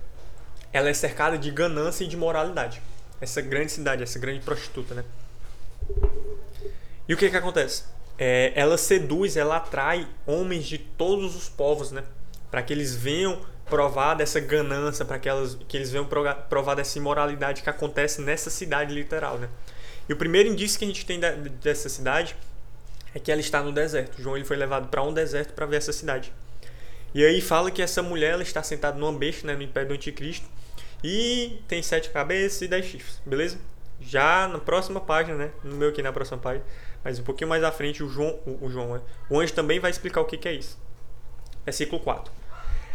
ela 0.72 0.88
é 0.88 0.94
cercada 0.94 1.36
de 1.36 1.50
ganância 1.50 2.04
e 2.04 2.06
de 2.06 2.16
moralidade. 2.16 2.80
Essa 3.20 3.40
grande 3.40 3.72
cidade, 3.72 4.02
essa 4.02 4.18
grande 4.18 4.40
prostituta, 4.40 4.94
né? 4.94 5.04
E 7.08 7.14
o 7.14 7.16
que 7.16 7.28
que 7.28 7.36
acontece? 7.36 7.84
É, 8.16 8.52
ela 8.54 8.78
seduz, 8.78 9.36
ela 9.36 9.56
atrai 9.56 10.06
homens 10.26 10.64
de 10.66 10.78
todos 10.78 11.34
os 11.34 11.48
povos, 11.48 11.90
né? 11.90 12.04
Para 12.50 12.62
que 12.62 12.72
eles 12.72 12.94
venham 12.94 13.40
provar 13.70 14.14
dessa 14.14 14.40
ganância, 14.40 15.04
para 15.04 15.18
que, 15.18 15.28
que 15.68 15.76
eles 15.76 15.90
venham 15.90 16.06
provar 16.06 16.74
dessa 16.74 16.98
imoralidade 16.98 17.62
que 17.62 17.70
acontece 17.70 18.20
nessa 18.20 18.50
cidade 18.50 18.92
literal, 18.92 19.38
né? 19.38 19.48
E 20.08 20.12
o 20.12 20.16
primeiro 20.16 20.48
indício 20.48 20.78
que 20.78 20.84
a 20.84 20.88
gente 20.88 21.06
tem 21.06 21.20
dessa 21.62 21.88
cidade 21.88 22.36
é 23.14 23.18
que 23.20 23.30
ela 23.30 23.40
está 23.40 23.62
no 23.62 23.72
deserto. 23.72 24.20
João 24.20 24.36
ele 24.36 24.44
foi 24.44 24.56
levado 24.56 24.88
para 24.88 25.02
um 25.02 25.14
deserto 25.14 25.54
para 25.54 25.66
ver 25.66 25.76
essa 25.76 25.92
cidade. 25.92 26.32
E 27.14 27.24
aí 27.24 27.40
fala 27.40 27.70
que 27.70 27.80
essa 27.80 28.02
mulher 28.02 28.32
ela 28.32 28.42
está 28.42 28.62
sentada 28.62 28.98
numa 28.98 29.12
besta, 29.12 29.46
né, 29.46 29.54
no 29.54 29.62
império 29.62 29.88
do 29.88 29.94
anticristo, 29.94 30.46
e 31.02 31.60
tem 31.66 31.82
sete 31.82 32.10
cabeças 32.10 32.60
e 32.62 32.68
dez 32.68 32.86
chifres, 32.86 33.20
beleza? 33.24 33.58
Já 34.00 34.46
na 34.48 34.58
próxima 34.58 35.00
página, 35.00 35.36
né, 35.36 35.50
no 35.64 35.76
meu 35.76 35.88
aqui 35.88 36.02
na 36.02 36.12
próxima 36.12 36.38
página, 36.38 36.64
mas 37.02 37.18
um 37.18 37.22
pouquinho 37.22 37.48
mais 37.48 37.64
à 37.64 37.72
frente 37.72 38.02
o 38.02 38.08
João, 38.08 38.38
o, 38.46 38.66
o 38.66 38.70
João, 38.70 38.94
né? 38.94 39.00
o 39.28 39.40
anjo 39.40 39.52
também 39.52 39.80
vai 39.80 39.90
explicar 39.90 40.20
o 40.20 40.24
que, 40.24 40.36
que 40.36 40.48
é 40.48 40.52
isso. 40.52 40.78
Versículo 41.64 42.00
4. 42.00 42.39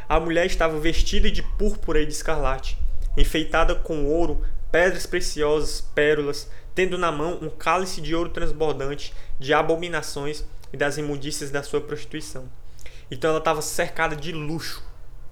A 0.08 0.20
mulher 0.20 0.46
estava 0.46 0.80
vestida 0.80 1.32
de 1.32 1.42
púrpura 1.42 2.02
e 2.02 2.06
de 2.06 2.14
escarlate, 2.14 2.78
enfeitada 3.18 3.74
com 3.74 4.06
ouro, 4.06 4.46
pedras 4.72 5.06
preciosas, 5.06 5.82
pérolas, 5.82 6.50
tendo 6.76 6.98
na 6.98 7.12
mão 7.12 7.40
um 7.42 7.50
cálice 7.50 8.02
de 8.02 8.14
ouro 8.14 8.30
transbordante 8.30 9.14
de 9.40 9.54
abominações 9.54 10.44
e 10.72 10.78
das 10.78 10.98
imundícias 10.98 11.50
da 11.50 11.64
sua 11.64 11.82
prostituição. 11.82 12.50
Então 13.10 13.30
ela 13.30 13.40
estava 13.40 13.62
cercada 13.62 14.16
de 14.16 14.32
luxo. 14.32 14.84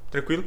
Tranquilo? 0.10 0.46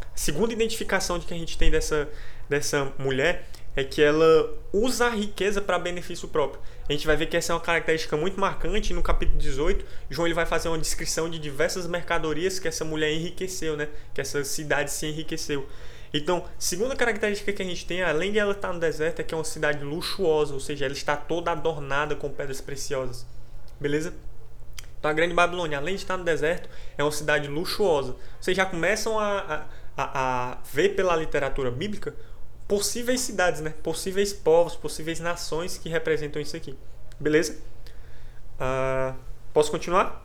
A 0.00 0.16
segunda 0.16 0.52
identificação 0.52 1.18
de 1.18 1.26
que 1.26 1.34
a 1.34 1.38
gente 1.38 1.56
tem 1.56 1.70
dessa, 1.70 2.08
dessa 2.48 2.92
mulher 2.98 3.48
é 3.78 3.84
que 3.84 4.02
ela 4.02 4.52
usa 4.72 5.06
a 5.06 5.10
riqueza 5.10 5.62
para 5.62 5.78
benefício 5.78 6.26
próprio. 6.26 6.60
A 6.88 6.92
gente 6.92 7.06
vai 7.06 7.16
ver 7.16 7.26
que 7.26 7.36
essa 7.36 7.52
é 7.52 7.54
uma 7.54 7.60
característica 7.60 8.16
muito 8.16 8.40
marcante. 8.40 8.92
No 8.92 9.04
capítulo 9.04 9.38
18, 9.38 9.84
João 10.10 10.26
ele 10.26 10.34
vai 10.34 10.44
fazer 10.44 10.68
uma 10.68 10.78
descrição 10.78 11.30
de 11.30 11.38
diversas 11.38 11.86
mercadorias 11.86 12.58
que 12.58 12.66
essa 12.66 12.84
mulher 12.84 13.12
enriqueceu, 13.12 13.76
né? 13.76 13.88
que 14.12 14.20
essa 14.20 14.42
cidade 14.42 14.90
se 14.90 15.06
enriqueceu. 15.06 15.64
Então, 16.12 16.44
segunda 16.58 16.96
característica 16.96 17.52
que 17.52 17.62
a 17.62 17.64
gente 17.64 17.86
tem, 17.86 18.02
além 18.02 18.32
de 18.32 18.40
ela 18.40 18.50
estar 18.50 18.72
no 18.72 18.80
deserto, 18.80 19.20
é 19.20 19.22
que 19.22 19.32
é 19.32 19.38
uma 19.38 19.44
cidade 19.44 19.84
luxuosa, 19.84 20.54
ou 20.54 20.60
seja, 20.60 20.84
ela 20.84 20.94
está 20.94 21.16
toda 21.16 21.52
adornada 21.52 22.16
com 22.16 22.28
pedras 22.28 22.60
preciosas. 22.60 23.24
Beleza? 23.78 24.12
Então, 24.98 25.08
a 25.08 25.14
Grande 25.14 25.34
Babilônia, 25.34 25.78
além 25.78 25.94
de 25.94 26.02
estar 26.02 26.16
no 26.16 26.24
deserto, 26.24 26.68
é 26.96 27.04
uma 27.04 27.12
cidade 27.12 27.46
luxuosa. 27.46 28.16
Vocês 28.40 28.56
já 28.56 28.66
começam 28.66 29.20
a, 29.20 29.66
a, 29.96 30.50
a 30.52 30.58
ver 30.72 30.96
pela 30.96 31.14
literatura 31.14 31.70
bíblica 31.70 32.12
possíveis 32.68 33.22
cidades, 33.22 33.62
né? 33.62 33.70
possíveis 33.82 34.32
povos, 34.32 34.76
possíveis 34.76 35.18
nações 35.18 35.78
que 35.78 35.88
representam 35.88 36.40
isso 36.40 36.54
aqui. 36.54 36.78
Beleza? 37.18 37.58
Uh, 38.60 39.18
posso 39.54 39.70
continuar? 39.70 40.24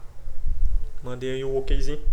Mandei 1.01 1.35
aí 1.35 1.43
o 1.43 1.55
okzinho. 1.55 2.03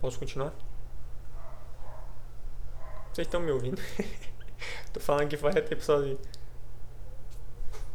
Posso 0.00 0.18
continuar? 0.18 0.52
Vocês 3.12 3.26
estão 3.26 3.40
me 3.40 3.50
ouvindo? 3.50 3.80
Tô 4.92 5.00
falando 5.00 5.28
que 5.28 5.36
faz 5.36 5.54
tempo 5.54 5.82
sozinho. 5.82 6.18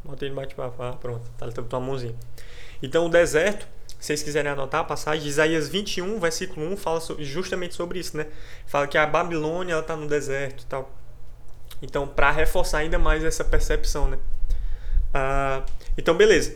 Botei 0.03 0.29
no 0.29 0.36
bate-papo. 0.36 0.81
Ah, 0.81 0.93
pronto. 0.93 1.29
Tá 1.38 1.46
levantando 1.46 1.67
tua 1.67 1.79
mãozinha. 1.79 2.15
Então, 2.81 3.05
o 3.05 3.10
deserto, 3.10 3.67
se 4.00 4.07
vocês 4.07 4.24
quiserem 4.24 4.51
anotar 4.51 4.81
a 4.81 4.84
passagem, 4.84 5.27
Isaías 5.27 5.67
21, 5.67 6.19
versículo 6.19 6.72
1, 6.74 6.77
fala 6.77 7.01
justamente 7.19 7.75
sobre 7.75 8.00
isso, 8.00 8.15
né? 8.15 8.27
Fala 8.65 8.88
que 8.88 8.98
a 8.98 9.05
Babilônia 9.05 9.74
ela 9.74 9.84
tá 9.84 9.96
no 9.96 10.07
deserto 10.07 10.63
e 10.63 10.65
tal. 10.65 10.91
Então, 11.81 12.07
para 12.07 12.31
reforçar 12.31 12.79
ainda 12.79 12.98
mais 12.98 13.24
essa 13.24 13.43
percepção, 13.43 14.10
né? 14.10 14.17
Ah, 15.13 15.63
então, 15.98 16.15
beleza. 16.15 16.55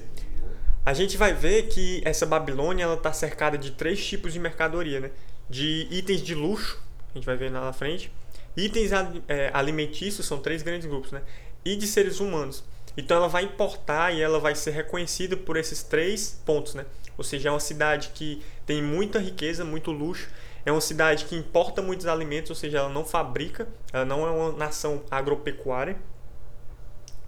A 0.86 0.94
gente 0.94 1.16
vai 1.16 1.34
ver 1.34 1.68
que 1.68 2.02
essa 2.04 2.26
Babilônia 2.26 2.84
ela 2.84 2.96
está 2.96 3.14
cercada 3.14 3.58
de 3.58 3.72
três 3.72 4.04
tipos 4.04 4.34
de 4.34 4.40
mercadoria, 4.40 5.00
né? 5.00 5.12
de 5.52 5.86
itens 5.92 6.22
de 6.22 6.34
luxo, 6.34 6.82
a 7.14 7.18
gente 7.18 7.26
vai 7.26 7.36
ver 7.36 7.52
lá 7.52 7.60
na 7.60 7.74
frente, 7.74 8.10
itens 8.56 8.92
é, 9.28 9.52
alimentícios, 9.54 10.26
são 10.26 10.40
três 10.40 10.64
grandes 10.64 10.88
grupos, 10.88 11.12
né? 11.12 11.22
e 11.66 11.76
de 11.76 11.86
seres 11.86 12.20
humanos. 12.22 12.64
Então 12.98 13.18
ela 13.18 13.28
vai 13.28 13.44
importar 13.44 14.14
e 14.14 14.22
ela 14.22 14.40
vai 14.40 14.56
ser 14.56 14.72
reconhecida 14.72 15.38
por 15.38 15.58
esses 15.58 15.84
três 15.84 16.42
pontos, 16.46 16.76
né? 16.76 16.86
Ou 17.18 17.24
seja, 17.24 17.50
é 17.50 17.52
uma 17.52 17.60
cidade 17.60 18.10
que 18.14 18.42
tem 18.66 18.82
muita 18.82 19.20
riqueza, 19.20 19.64
muito 19.64 19.92
luxo, 19.92 20.30
é 20.66 20.72
uma 20.72 20.82
cidade 20.82 21.26
que 21.26 21.36
importa 21.36 21.82
muitos 21.82 22.06
alimentos, 22.06 22.50
ou 22.50 22.56
seja, 22.56 22.80
ela 22.80 22.90
não 22.90 23.06
fabrica, 23.06 23.68
ela 23.92 24.06
não 24.06 24.28
é 24.28 24.32
uma 24.32 24.52
nação 24.54 25.04
agropecuária. 25.10 25.98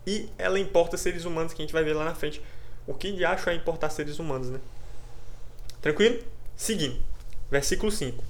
E 0.05 0.29
ela 0.37 0.59
importa 0.59 0.97
seres 0.97 1.25
humanos, 1.25 1.53
que 1.53 1.61
a 1.61 1.65
gente 1.65 1.73
vai 1.73 1.83
ver 1.83 1.93
lá 1.93 2.05
na 2.05 2.13
frente. 2.13 2.41
O 2.85 2.93
que 2.93 3.11
de 3.11 3.23
acho 3.23 3.49
é 3.49 3.55
importar 3.55 3.89
seres 3.89 4.19
humanos, 4.19 4.49
né? 4.49 4.59
Tranquilo? 5.81 6.21
Seguindo. 6.55 6.99
Versículo 7.49 7.91
5. 7.91 8.23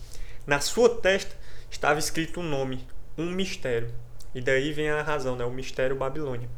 Na 0.46 0.60
sua 0.60 0.90
testa 0.90 1.36
estava 1.70 2.00
escrito 2.00 2.40
um 2.40 2.44
nome, 2.44 2.86
um 3.18 3.30
mistério. 3.32 3.90
E 4.36 4.42
daí 4.42 4.72
vem 4.72 4.90
a 4.90 5.02
razão, 5.02 5.36
né? 5.36 5.46
o 5.46 5.52
mistério 5.52 5.96
Babilônia. 5.96 6.50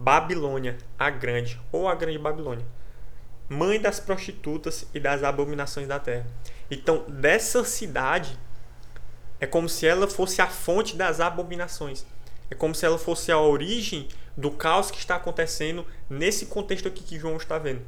Babilônia, 0.00 0.78
a 0.98 1.10
grande, 1.10 1.60
ou 1.70 1.86
a 1.86 1.94
grande 1.94 2.18
Babilônia. 2.18 2.66
Mãe 3.48 3.80
das 3.80 4.00
prostitutas 4.00 4.86
e 4.92 4.98
das 4.98 5.22
abominações 5.22 5.86
da 5.86 6.00
terra. 6.00 6.26
Então, 6.70 7.04
dessa 7.08 7.62
cidade, 7.62 8.36
é 9.38 9.46
como 9.46 9.68
se 9.68 9.86
ela 9.86 10.08
fosse 10.08 10.42
a 10.42 10.48
fonte 10.48 10.96
das 10.96 11.20
abominações. 11.20 12.04
É 12.50 12.54
como 12.54 12.74
se 12.74 12.84
ela 12.84 12.98
fosse 12.98 13.30
a 13.30 13.38
origem 13.38 14.08
do 14.36 14.50
caos 14.50 14.90
que 14.90 14.98
está 14.98 15.16
acontecendo 15.16 15.86
nesse 16.08 16.46
contexto 16.46 16.88
aqui 16.88 17.04
que 17.04 17.18
João 17.18 17.36
está 17.36 17.58
vendo 17.58 17.84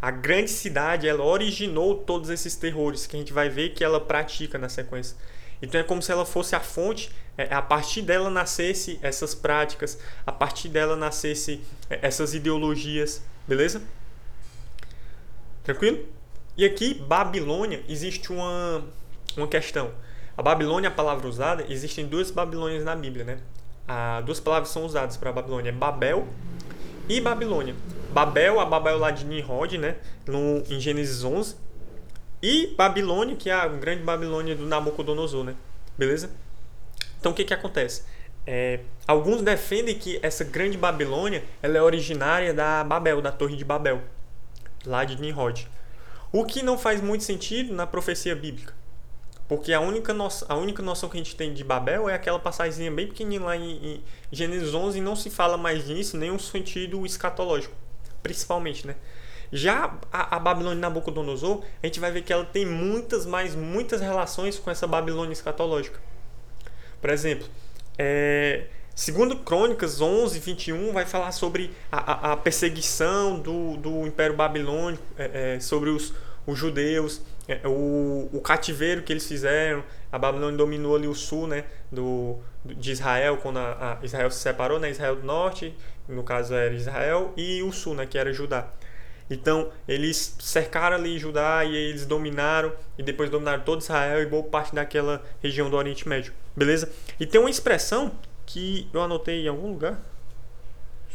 a 0.00 0.10
grande 0.10 0.50
cidade 0.50 1.08
ela 1.08 1.24
originou 1.24 1.96
todos 1.96 2.30
esses 2.30 2.54
terrores 2.54 3.06
que 3.06 3.16
a 3.16 3.18
gente 3.18 3.32
vai 3.32 3.48
ver 3.48 3.70
que 3.70 3.82
ela 3.82 4.00
pratica 4.00 4.58
na 4.58 4.68
sequência. 4.68 5.16
Então 5.60 5.80
é 5.80 5.84
como 5.84 6.02
se 6.02 6.12
ela 6.12 6.26
fosse 6.26 6.54
a 6.54 6.60
fonte, 6.60 7.10
é, 7.36 7.52
a 7.54 7.62
partir 7.62 8.02
dela 8.02 8.30
nascesse 8.30 8.98
essas 9.02 9.34
práticas, 9.34 9.98
a 10.26 10.32
partir 10.32 10.68
dela 10.68 10.96
nascesse 10.96 11.62
é, 11.88 11.98
essas 12.02 12.34
ideologias, 12.34 13.22
beleza? 13.46 13.82
Tranquilo? 15.64 16.06
E 16.56 16.64
aqui, 16.64 16.94
Babilônia, 16.94 17.82
existe 17.88 18.32
uma, 18.32 18.84
uma 19.36 19.46
questão. 19.46 19.90
A 20.36 20.42
Babilônia, 20.42 20.88
a 20.88 20.92
palavra 20.92 21.26
usada, 21.26 21.64
existem 21.68 22.06
duas 22.06 22.30
Babilônias 22.30 22.84
na 22.84 22.94
Bíblia, 22.94 23.24
né? 23.24 23.38
Ah, 23.88 24.20
duas 24.24 24.40
palavras 24.40 24.70
são 24.70 24.84
usadas 24.84 25.16
para 25.16 25.32
Babilônia, 25.32 25.72
Babel 25.72 26.26
e 27.08 27.20
Babilônia. 27.20 27.74
Babel, 28.12 28.58
a 28.58 28.64
Babel 28.64 28.98
lá 28.98 29.10
de 29.10 29.24
Nimrod, 29.24 29.76
né? 29.78 29.96
No, 30.26 30.62
em 30.68 30.80
Gênesis 30.80 31.22
11. 31.22 31.56
E 32.42 32.74
Babilônia, 32.76 33.36
que 33.36 33.50
é 33.50 33.54
a 33.54 33.66
grande 33.66 34.02
Babilônia 34.02 34.54
do 34.54 34.66
Nabucodonosor, 34.66 35.44
né? 35.44 35.54
Beleza? 35.96 36.30
Então 37.18 37.32
o 37.32 37.34
que 37.34 37.44
que 37.44 37.54
acontece? 37.54 38.02
É, 38.46 38.80
alguns 39.06 39.42
defendem 39.42 39.98
que 39.98 40.20
essa 40.22 40.44
grande 40.44 40.78
Babilônia 40.78 41.42
ela 41.60 41.78
é 41.78 41.82
originária 41.82 42.54
da 42.54 42.84
Babel, 42.84 43.20
da 43.20 43.32
Torre 43.32 43.56
de 43.56 43.64
Babel, 43.64 44.02
lá 44.84 45.04
de 45.04 45.20
Nimrod. 45.20 45.66
O 46.32 46.44
que 46.44 46.62
não 46.62 46.78
faz 46.78 47.00
muito 47.00 47.24
sentido 47.24 47.74
na 47.74 47.86
profecia 47.86 48.36
bíblica. 48.36 48.74
Porque 49.48 49.72
a 49.72 49.80
única, 49.80 50.12
noção, 50.12 50.46
a 50.50 50.56
única 50.56 50.82
noção 50.82 51.08
que 51.08 51.16
a 51.16 51.22
gente 51.22 51.36
tem 51.36 51.54
de 51.54 51.62
Babel 51.62 52.08
é 52.08 52.14
aquela 52.14 52.38
passagem 52.38 52.92
bem 52.92 53.06
pequenininha 53.06 53.40
lá 53.40 53.56
em, 53.56 53.94
em 53.94 54.04
Gênesis 54.30 54.74
11 54.74 54.98
e 54.98 55.00
não 55.00 55.14
se 55.14 55.30
fala 55.30 55.56
mais 55.56 55.86
nisso, 55.86 56.16
nem 56.16 56.32
um 56.32 56.38
sentido 56.38 57.06
escatológico, 57.06 57.74
principalmente, 58.22 58.86
né? 58.86 58.96
Já 59.52 59.98
a, 60.12 60.36
a 60.36 60.38
Babilônia 60.38 60.80
Nabucodonosor, 60.80 61.62
a 61.82 61.86
gente 61.86 62.00
vai 62.00 62.10
ver 62.10 62.22
que 62.22 62.32
ela 62.32 62.44
tem 62.44 62.66
muitas, 62.66 63.26
mais 63.26 63.54
muitas 63.54 64.00
relações 64.00 64.58
com 64.58 64.70
essa 64.70 64.86
Babilônia 64.86 65.32
escatológica. 65.32 66.00
Por 67.00 67.10
exemplo, 67.10 67.46
é, 67.98 68.64
segundo 68.94 69.36
Crônicas 69.36 70.00
11, 70.00 70.38
21, 70.38 70.92
vai 70.92 71.04
falar 71.04 71.32
sobre 71.32 71.70
a, 71.90 72.30
a, 72.30 72.32
a 72.32 72.36
perseguição 72.36 73.38
do, 73.38 73.76
do 73.76 74.06
Império 74.06 74.34
Babilônico, 74.34 75.02
é, 75.18 75.56
é, 75.56 75.60
sobre 75.60 75.90
os, 75.90 76.12
os 76.46 76.58
judeus, 76.58 77.20
é, 77.48 77.60
o, 77.64 78.28
o 78.32 78.40
cativeiro 78.40 79.02
que 79.02 79.12
eles 79.12 79.26
fizeram. 79.26 79.84
A 80.10 80.18
Babilônia 80.18 80.56
dominou 80.56 80.96
ali 80.96 81.06
o 81.06 81.14
sul 81.14 81.46
né, 81.46 81.64
do, 81.90 82.38
de 82.64 82.92
Israel, 82.92 83.38
quando 83.38 83.58
a, 83.58 83.98
a 84.00 84.04
Israel 84.04 84.30
se 84.30 84.38
separou, 84.38 84.78
né, 84.78 84.90
Israel 84.90 85.16
do 85.16 85.26
norte, 85.26 85.74
no 86.08 86.22
caso 86.22 86.54
era 86.54 86.74
Israel, 86.74 87.32
e 87.36 87.62
o 87.62 87.72
sul, 87.72 87.94
né, 87.94 88.06
que 88.06 88.16
era 88.16 88.32
Judá. 88.32 88.68
Então, 89.28 89.72
eles 89.88 90.36
cercaram 90.38 90.96
ali 90.96 91.18
Judá 91.18 91.64
e 91.64 91.74
eles 91.74 92.06
dominaram, 92.06 92.72
e 92.96 93.02
depois 93.02 93.28
dominaram 93.28 93.62
todo 93.64 93.80
Israel 93.80 94.22
e 94.22 94.26
boa 94.26 94.44
parte 94.44 94.74
daquela 94.74 95.22
região 95.42 95.68
do 95.68 95.76
Oriente 95.76 96.08
Médio. 96.08 96.32
Beleza? 96.54 96.90
E 97.18 97.26
tem 97.26 97.40
uma 97.40 97.50
expressão 97.50 98.12
que 98.44 98.88
eu 98.92 99.02
anotei 99.02 99.44
em 99.44 99.48
algum 99.48 99.70
lugar. 99.72 99.98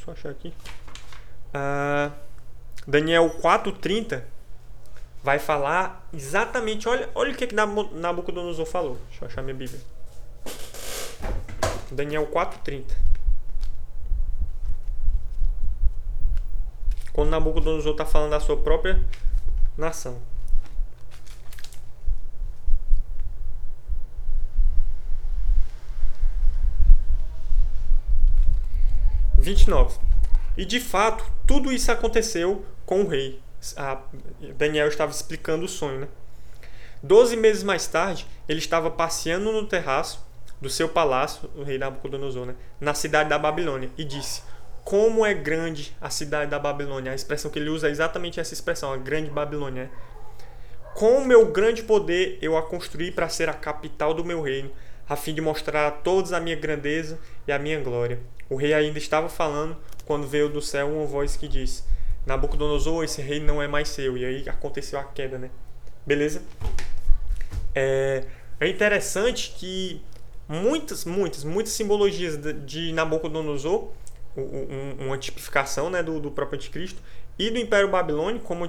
Só 0.04 0.12
achar 0.12 0.30
aqui. 0.30 0.54
Uh, 1.54 2.12
Daniel 2.86 3.30
4,30 3.42 4.24
vai 5.24 5.40
falar 5.40 6.08
exatamente. 6.14 6.90
Olha, 6.90 7.10
olha 7.16 7.32
o 7.32 7.36
que, 7.36 7.48
que 7.48 7.56
Nabucodonosor 7.56 8.66
falou. 8.66 9.00
Deixa 9.10 9.26
eu 9.26 9.28
achar 9.30 9.42
minha 9.42 9.56
Bíblia. 9.56 9.80
Daniel 11.92 12.28
4,30. 12.28 13.11
Quando 17.14 17.30
Nabucodonosor 17.30 17.92
está 17.92 18.06
falando 18.06 18.32
da 18.32 18.40
sua 18.40 18.58
própria 18.58 19.02
nação. 19.78 20.22
Vinte 29.38 29.66
e 30.56 30.66
de 30.66 30.80
fato, 30.80 31.26
tudo 31.48 31.72
isso 31.72 31.92
aconteceu 31.92 32.64
com 32.86 33.02
o 33.02 33.08
rei. 33.08 33.42
A 33.76 34.00
Daniel 34.56 34.88
estava 34.88 35.12
explicando 35.12 35.66
o 35.66 35.68
sonho, 35.68 36.02
né? 36.02 36.08
Doze 37.02 37.36
meses 37.36 37.64
mais 37.64 37.88
tarde, 37.88 38.28
ele 38.48 38.60
estava 38.60 38.92
passeando 38.92 39.52
no 39.52 39.66
terraço 39.66 40.24
do 40.62 40.70
seu 40.70 40.88
palácio, 40.88 41.50
o 41.56 41.64
rei 41.64 41.80
Nabucodonosor, 41.80 42.46
né? 42.46 42.56
na 42.80 42.94
cidade 42.94 43.30
da 43.30 43.40
Babilônia, 43.40 43.90
e 43.98 44.04
disse: 44.04 44.44
como 44.84 45.26
é 45.26 45.34
grande 45.34 45.96
a 46.02 46.10
cidade 46.10 46.50
da 46.50 46.60
Babilônia. 46.60 47.12
A 47.12 47.16
expressão 47.16 47.52
que 47.52 47.60
ele 47.60 47.70
usa 47.70 47.88
é 47.88 47.92
exatamente 47.92 48.40
essa 48.40 48.54
expressão, 48.54 48.92
a 48.92 48.98
grande 48.98 49.30
Babilônia. 49.30 49.90
Com 50.96 51.18
o 51.18 51.26
meu 51.26 51.52
grande 51.52 51.84
poder 51.84 52.38
eu 52.42 52.58
a 52.58 52.64
construí 52.64 53.12
para 53.12 53.30
ser 53.30 53.48
a 53.50 53.54
capital 53.54 54.14
do 54.14 54.26
meu 54.26 54.42
reino, 54.42 54.72
a 55.08 55.16
fim 55.16 55.34
de 55.34 55.42
mostrar 55.42 55.88
a 55.88 55.92
todos 55.92 56.34
a 56.34 56.40
minha 56.40 56.56
grandeza 56.56 57.20
e 57.48 57.52
a 57.52 57.60
minha 57.60 57.80
glória. 57.80 58.20
O 58.50 58.56
rei 58.56 58.74
ainda 58.74 58.98
estava 58.98 59.30
falando 59.30 59.78
quando 60.06 60.28
veio 60.28 60.50
do 60.50 60.62
céu 60.62 60.90
uma 60.90 61.06
voz 61.06 61.38
que 61.38 61.48
disse: 61.48 61.84
Nabucodonosor, 62.26 63.04
esse 63.04 63.22
reino 63.22 63.46
não 63.46 63.62
é 63.62 63.68
mais 63.68 63.88
seu. 63.90 64.18
E 64.18 64.26
aí 64.26 64.50
aconteceu 64.50 65.00
a 65.00 65.04
queda, 65.04 65.38
né? 65.38 65.50
Beleza? 66.06 66.42
É, 67.74 68.26
é 68.60 68.68
interessante 68.68 69.56
que 69.58 70.02
muitas, 70.48 71.06
muitas, 71.06 71.44
muitas 71.44 71.72
simbologias 71.74 72.38
de 72.66 72.92
Nabucodonosor 72.92 73.90
um, 74.38 75.06
uma 75.08 75.18
tipificação 75.18 75.90
né, 75.90 76.02
do, 76.02 76.20
do 76.20 76.32
próprio 76.32 76.58
anticristo 76.58 77.02
e 77.38 77.50
do 77.50 77.58
Império 77.58 77.90
Babilônico 77.90 78.46
como 78.46 78.68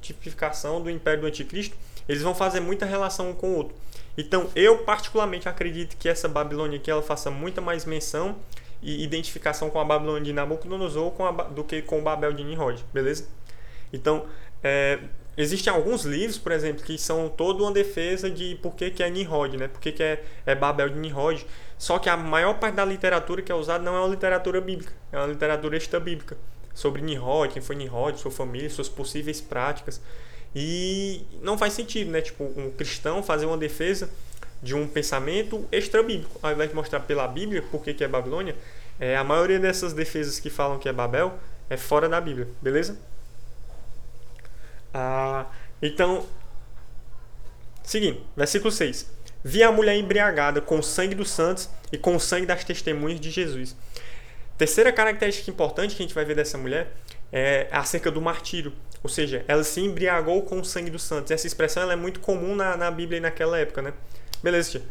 tipificação 0.00 0.80
do 0.80 0.90
Império 0.90 1.22
do 1.22 1.26
Anticristo, 1.26 1.76
eles 2.08 2.22
vão 2.22 2.34
fazer 2.34 2.60
muita 2.60 2.86
relação 2.86 3.30
um 3.30 3.34
com 3.34 3.50
o 3.50 3.56
outro. 3.56 3.74
Então, 4.16 4.50
eu 4.54 4.78
particularmente 4.78 5.48
acredito 5.48 5.96
que 5.96 6.08
essa 6.08 6.28
Babilônia 6.28 6.78
aqui 6.78 6.90
ela 6.90 7.02
faça 7.02 7.30
muita 7.30 7.60
mais 7.60 7.84
menção 7.84 8.36
e 8.82 9.02
identificação 9.02 9.70
com 9.70 9.80
a 9.80 9.84
Babilônia 9.84 10.22
de 10.22 10.32
Nabucodonosor 10.32 11.10
com 11.12 11.24
a, 11.24 11.30
do 11.30 11.64
que 11.64 11.80
com 11.82 12.00
o 12.00 12.02
Babel 12.02 12.32
de 12.32 12.44
Nimrod, 12.44 12.84
beleza? 12.92 13.26
Então, 13.92 14.26
é, 14.62 14.98
existem 15.36 15.72
alguns 15.72 16.04
livros, 16.04 16.36
por 16.36 16.52
exemplo, 16.52 16.84
que 16.84 16.98
são 16.98 17.28
toda 17.28 17.62
uma 17.62 17.72
defesa 17.72 18.30
de 18.30 18.56
por 18.56 18.74
que, 18.74 18.90
que 18.90 19.02
é 19.02 19.08
Nimrod, 19.08 19.56
né? 19.56 19.68
Por 19.68 19.80
que, 19.80 19.92
que 19.92 20.02
é, 20.02 20.22
é 20.44 20.54
Babel 20.54 20.88
de 20.90 20.98
Nimrod. 20.98 21.46
Só 21.82 21.98
que 21.98 22.08
a 22.08 22.16
maior 22.16 22.60
parte 22.60 22.76
da 22.76 22.84
literatura 22.84 23.42
que 23.42 23.50
é 23.50 23.54
usada 23.56 23.82
não 23.82 23.96
é 23.96 23.98
uma 23.98 24.08
literatura 24.08 24.60
bíblica, 24.60 24.92
é 25.10 25.16
uma 25.16 25.26
literatura 25.26 25.76
extra-bíblica. 25.76 26.38
Sobre 26.72 27.02
Nimrod, 27.02 27.52
quem 27.52 27.60
foi 27.60 27.74
Nimrod, 27.74 28.20
sua 28.20 28.30
família, 28.30 28.70
suas 28.70 28.88
possíveis 28.88 29.40
práticas. 29.40 30.00
E 30.54 31.26
não 31.42 31.58
faz 31.58 31.72
sentido, 31.72 32.12
né? 32.12 32.20
Tipo, 32.20 32.44
um 32.56 32.70
cristão 32.70 33.20
fazer 33.20 33.46
uma 33.46 33.58
defesa 33.58 34.08
de 34.62 34.76
um 34.76 34.86
pensamento 34.86 35.66
extra-bíblico. 35.72 36.38
Ao 36.40 36.52
invés 36.52 36.70
de 36.70 36.76
mostrar 36.76 37.00
pela 37.00 37.26
Bíblia 37.26 37.62
por 37.62 37.82
que, 37.82 38.04
é 38.04 38.06
Babilônia, 38.06 38.54
é, 39.00 39.16
a 39.16 39.24
maioria 39.24 39.58
dessas 39.58 39.92
defesas 39.92 40.38
que 40.38 40.50
falam 40.50 40.78
que 40.78 40.88
é 40.88 40.92
Babel 40.92 41.36
é 41.68 41.76
fora 41.76 42.08
da 42.08 42.20
Bíblia, 42.20 42.46
beleza? 42.62 42.96
Ah, 44.94 45.46
então, 45.82 46.24
seguindo, 47.82 48.20
versículo 48.36 48.70
6 48.70 49.20
vi 49.44 49.62
a 49.62 49.72
mulher 49.72 49.96
embriagada 49.96 50.60
com 50.60 50.78
o 50.78 50.82
sangue 50.82 51.14
dos 51.14 51.30
santos 51.30 51.68
e 51.90 51.98
com 51.98 52.16
o 52.16 52.20
sangue 52.20 52.46
das 52.46 52.64
testemunhas 52.64 53.20
de 53.20 53.30
Jesus. 53.30 53.76
Terceira 54.56 54.92
característica 54.92 55.50
importante 55.50 55.96
que 55.96 56.02
a 56.02 56.06
gente 56.06 56.14
vai 56.14 56.24
ver 56.24 56.36
dessa 56.36 56.56
mulher 56.56 56.92
é 57.32 57.66
acerca 57.70 58.10
do 58.10 58.20
martírio. 58.20 58.72
Ou 59.02 59.10
seja, 59.10 59.44
ela 59.48 59.64
se 59.64 59.80
embriagou 59.80 60.42
com 60.42 60.60
o 60.60 60.64
sangue 60.64 60.90
dos 60.90 61.02
santos. 61.02 61.30
Essa 61.32 61.46
expressão 61.46 61.90
é 61.90 61.96
muito 61.96 62.20
comum 62.20 62.54
na, 62.54 62.76
na 62.76 62.90
Bíblia 62.90 63.20
naquela 63.20 63.58
época, 63.58 63.82
né? 63.82 63.92
Beleza, 64.42 64.70
tia. 64.70 64.82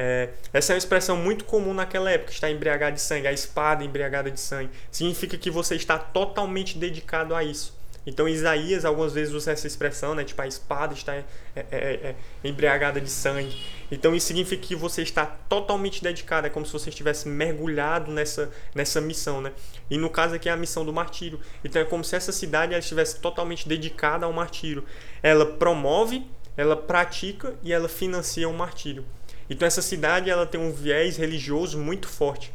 É, 0.00 0.28
essa 0.52 0.72
é 0.72 0.74
uma 0.74 0.78
expressão 0.78 1.16
muito 1.16 1.44
comum 1.44 1.74
naquela 1.74 2.08
época, 2.08 2.30
estar 2.30 2.48
embriagado 2.48 2.94
de 2.94 3.02
sangue, 3.02 3.26
a 3.26 3.32
espada 3.32 3.82
embriagada 3.82 4.30
de 4.30 4.38
sangue. 4.38 4.70
Significa 4.92 5.36
que 5.36 5.50
você 5.50 5.74
está 5.74 5.98
totalmente 5.98 6.78
dedicado 6.78 7.34
a 7.34 7.42
isso. 7.42 7.76
Então 8.06 8.28
Isaías 8.28 8.84
algumas 8.84 9.12
vezes 9.12 9.34
usa 9.34 9.52
essa 9.52 9.66
expressão, 9.66 10.14
né? 10.14 10.24
Tipo, 10.24 10.40
a 10.42 10.46
espada 10.46 10.94
está 10.94 11.14
é, 11.14 11.24
é, 11.54 11.64
é, 11.70 12.14
embriagada 12.42 13.00
de 13.00 13.10
sangue. 13.10 13.60
Então 13.90 14.14
isso 14.14 14.28
significa 14.28 14.66
que 14.66 14.74
você 14.74 15.02
está 15.02 15.26
totalmente 15.26 16.02
dedicado, 16.02 16.46
é 16.46 16.50
como 16.50 16.64
se 16.64 16.72
você 16.72 16.88
estivesse 16.88 17.28
mergulhado 17.28 18.10
nessa, 18.10 18.50
nessa 18.74 19.00
missão, 19.00 19.40
né? 19.40 19.52
E 19.90 19.98
no 19.98 20.08
caso 20.08 20.34
aqui 20.34 20.48
é 20.48 20.52
a 20.52 20.56
missão 20.56 20.84
do 20.84 20.92
martírio. 20.92 21.40
Então 21.62 21.82
é 21.82 21.84
como 21.84 22.02
se 22.02 22.16
essa 22.16 22.32
cidade 22.32 22.72
ela 22.72 22.80
estivesse 22.80 23.20
totalmente 23.20 23.68
dedicada 23.68 24.24
ao 24.24 24.32
martírio. 24.32 24.84
Ela 25.22 25.44
promove, 25.44 26.26
ela 26.56 26.76
pratica 26.76 27.54
e 27.62 27.72
ela 27.72 27.88
financia 27.88 28.48
o 28.48 28.54
martírio. 28.54 29.04
Então 29.50 29.66
essa 29.66 29.82
cidade 29.82 30.30
ela 30.30 30.46
tem 30.46 30.60
um 30.60 30.72
viés 30.72 31.16
religioso 31.16 31.78
muito 31.78 32.08
forte. 32.08 32.52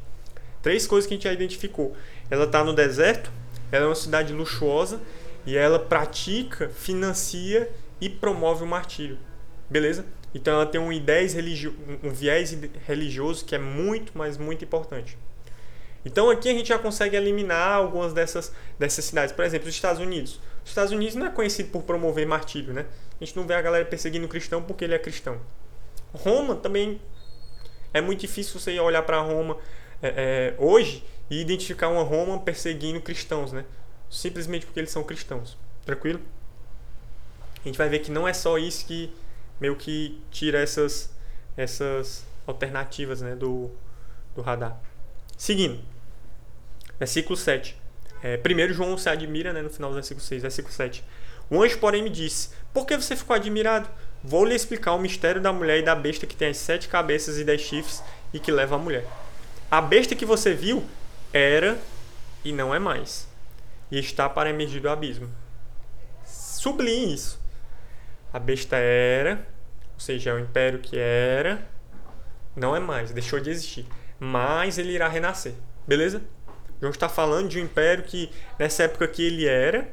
Três 0.61 0.87
coisas 0.87 1.07
que 1.07 1.13
a 1.13 1.17
gente 1.17 1.23
já 1.25 1.33
identificou. 1.33 1.95
Ela 2.29 2.45
está 2.45 2.63
no 2.63 2.73
deserto, 2.73 3.31
ela 3.71 3.85
é 3.85 3.87
uma 3.87 3.95
cidade 3.95 4.31
luxuosa 4.31 5.01
e 5.45 5.57
ela 5.57 5.79
pratica, 5.79 6.69
financia 6.69 7.69
e 7.99 8.09
promove 8.09 8.63
o 8.63 8.67
martírio. 8.67 9.17
Beleza? 9.69 10.05
Então 10.33 10.53
ela 10.55 10.65
tem 10.65 10.81
um, 10.81 10.91
ideias 10.91 11.33
religio 11.33 11.75
um 12.03 12.09
viés 12.09 12.57
religioso 12.85 13.45
que 13.45 13.55
é 13.55 13.59
muito, 13.59 14.11
mas 14.15 14.37
muito 14.37 14.63
importante. 14.63 15.17
Então 16.05 16.29
aqui 16.29 16.49
a 16.49 16.53
gente 16.53 16.67
já 16.67 16.79
consegue 16.79 17.15
eliminar 17.15 17.77
algumas 17.77 18.13
dessas, 18.13 18.53
dessas 18.77 19.05
cidades. 19.05 19.33
Por 19.33 19.45
exemplo, 19.45 19.69
os 19.69 19.75
Estados 19.75 20.01
Unidos. 20.01 20.39
Os 20.63 20.69
Estados 20.69 20.91
Unidos 20.91 21.15
não 21.15 21.27
é 21.27 21.29
conhecido 21.29 21.69
por 21.69 21.83
promover 21.83 22.25
martírio, 22.25 22.73
né? 22.73 22.85
A 23.19 23.23
gente 23.23 23.37
não 23.37 23.45
vê 23.45 23.53
a 23.53 23.61
galera 23.61 23.85
perseguindo 23.85 24.25
o 24.25 24.29
cristão 24.29 24.61
porque 24.61 24.83
ele 24.83 24.93
é 24.93 24.99
cristão. 24.99 25.39
Roma 26.13 26.55
também 26.55 26.99
é 27.93 28.01
muito 28.01 28.19
difícil 28.21 28.59
você 28.59 28.77
olhar 28.79 29.03
para 29.03 29.19
Roma 29.21 29.57
é, 30.01 30.07
é, 30.07 30.55
hoje 30.57 31.03
e 31.29 31.39
identificar 31.39 31.87
uma 31.87 32.03
Roma 32.03 32.39
perseguindo 32.39 32.99
cristãos, 32.99 33.51
né? 33.51 33.65
Simplesmente 34.13 34.65
porque 34.65 34.79
eles 34.79 34.91
são 34.91 35.03
cristãos. 35.03 35.57
Tranquilo? 35.85 36.21
A 37.63 37.67
gente 37.67 37.77
vai 37.77 37.89
ver 37.89 37.99
que 37.99 38.11
não 38.11 38.27
é 38.27 38.33
só 38.33 38.57
isso 38.57 38.85
que 38.85 39.13
meio 39.59 39.75
que 39.75 40.21
tira 40.29 40.59
essas, 40.59 41.09
essas 41.55 42.25
alternativas 42.45 43.21
né, 43.21 43.35
do, 43.35 43.71
do 44.35 44.41
radar. 44.41 44.79
Seguindo, 45.37 45.79
versículo 46.99 47.35
7. 47.35 47.77
É, 48.21 48.37
primeiro 48.37 48.73
João 48.73 48.97
se 48.97 49.09
admira 49.09 49.51
né, 49.51 49.61
no 49.61 49.69
final 49.69 49.89
do 49.89 49.95
versículo 49.95 50.23
6, 50.23 50.41
versículo 50.41 50.73
7. 50.73 51.03
O 51.49 51.61
anjo, 51.61 51.77
porém, 51.79 52.01
me 52.01 52.09
disse: 52.09 52.49
Por 52.73 52.85
que 52.85 52.95
você 52.95 53.15
ficou 53.15 53.35
admirado? 53.35 53.89
Vou 54.23 54.45
lhe 54.45 54.55
explicar 54.55 54.93
o 54.93 54.99
mistério 54.99 55.41
da 55.41 55.51
mulher 55.51 55.79
e 55.79 55.83
da 55.83 55.93
besta 55.93 56.25
que 56.25 56.35
tem 56.35 56.49
as 56.49 56.57
sete 56.57 56.87
cabeças 56.87 57.37
e 57.37 57.43
dez 57.43 57.59
chifres 57.59 58.01
e 58.33 58.39
que 58.39 58.51
leva 58.51 58.75
a 58.75 58.79
mulher. 58.79 59.05
A 59.69 59.81
besta 59.81 60.15
que 60.15 60.25
você 60.25 60.53
viu 60.53 60.85
era 61.33 61.77
e 62.43 62.53
não 62.53 62.73
é 62.73 62.79
mais. 62.79 63.27
E 63.93 63.99
está 63.99 64.27
para 64.27 64.49
emergir 64.49 64.81
do 64.81 64.89
abismo. 64.89 65.29
Sublinhe 66.25 67.13
isso. 67.13 67.39
A 68.33 68.39
besta 68.39 68.75
era, 68.75 69.47
ou 69.93 69.99
seja, 69.99 70.31
é 70.31 70.33
o 70.33 70.39
império 70.39 70.79
que 70.79 70.97
era, 70.97 71.63
não 72.55 72.75
é 72.75 72.79
mais, 72.79 73.11
deixou 73.11 73.39
de 73.39 73.51
existir. 73.51 73.85
Mas 74.19 74.79
ele 74.79 74.93
irá 74.93 75.07
renascer. 75.07 75.53
Beleza? 75.87 76.23
João 76.81 76.89
está 76.89 77.07
falando 77.07 77.49
de 77.49 77.59
um 77.59 77.63
império 77.63 78.03
que, 78.03 78.31
nessa 78.57 78.81
época 78.81 79.07
que 79.07 79.21
ele 79.21 79.45
era, 79.45 79.87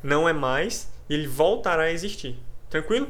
não 0.00 0.28
é 0.28 0.32
mais, 0.32 0.88
e 1.08 1.14
ele 1.14 1.26
voltará 1.26 1.82
a 1.82 1.90
existir. 1.90 2.38
Tranquilo? 2.70 3.08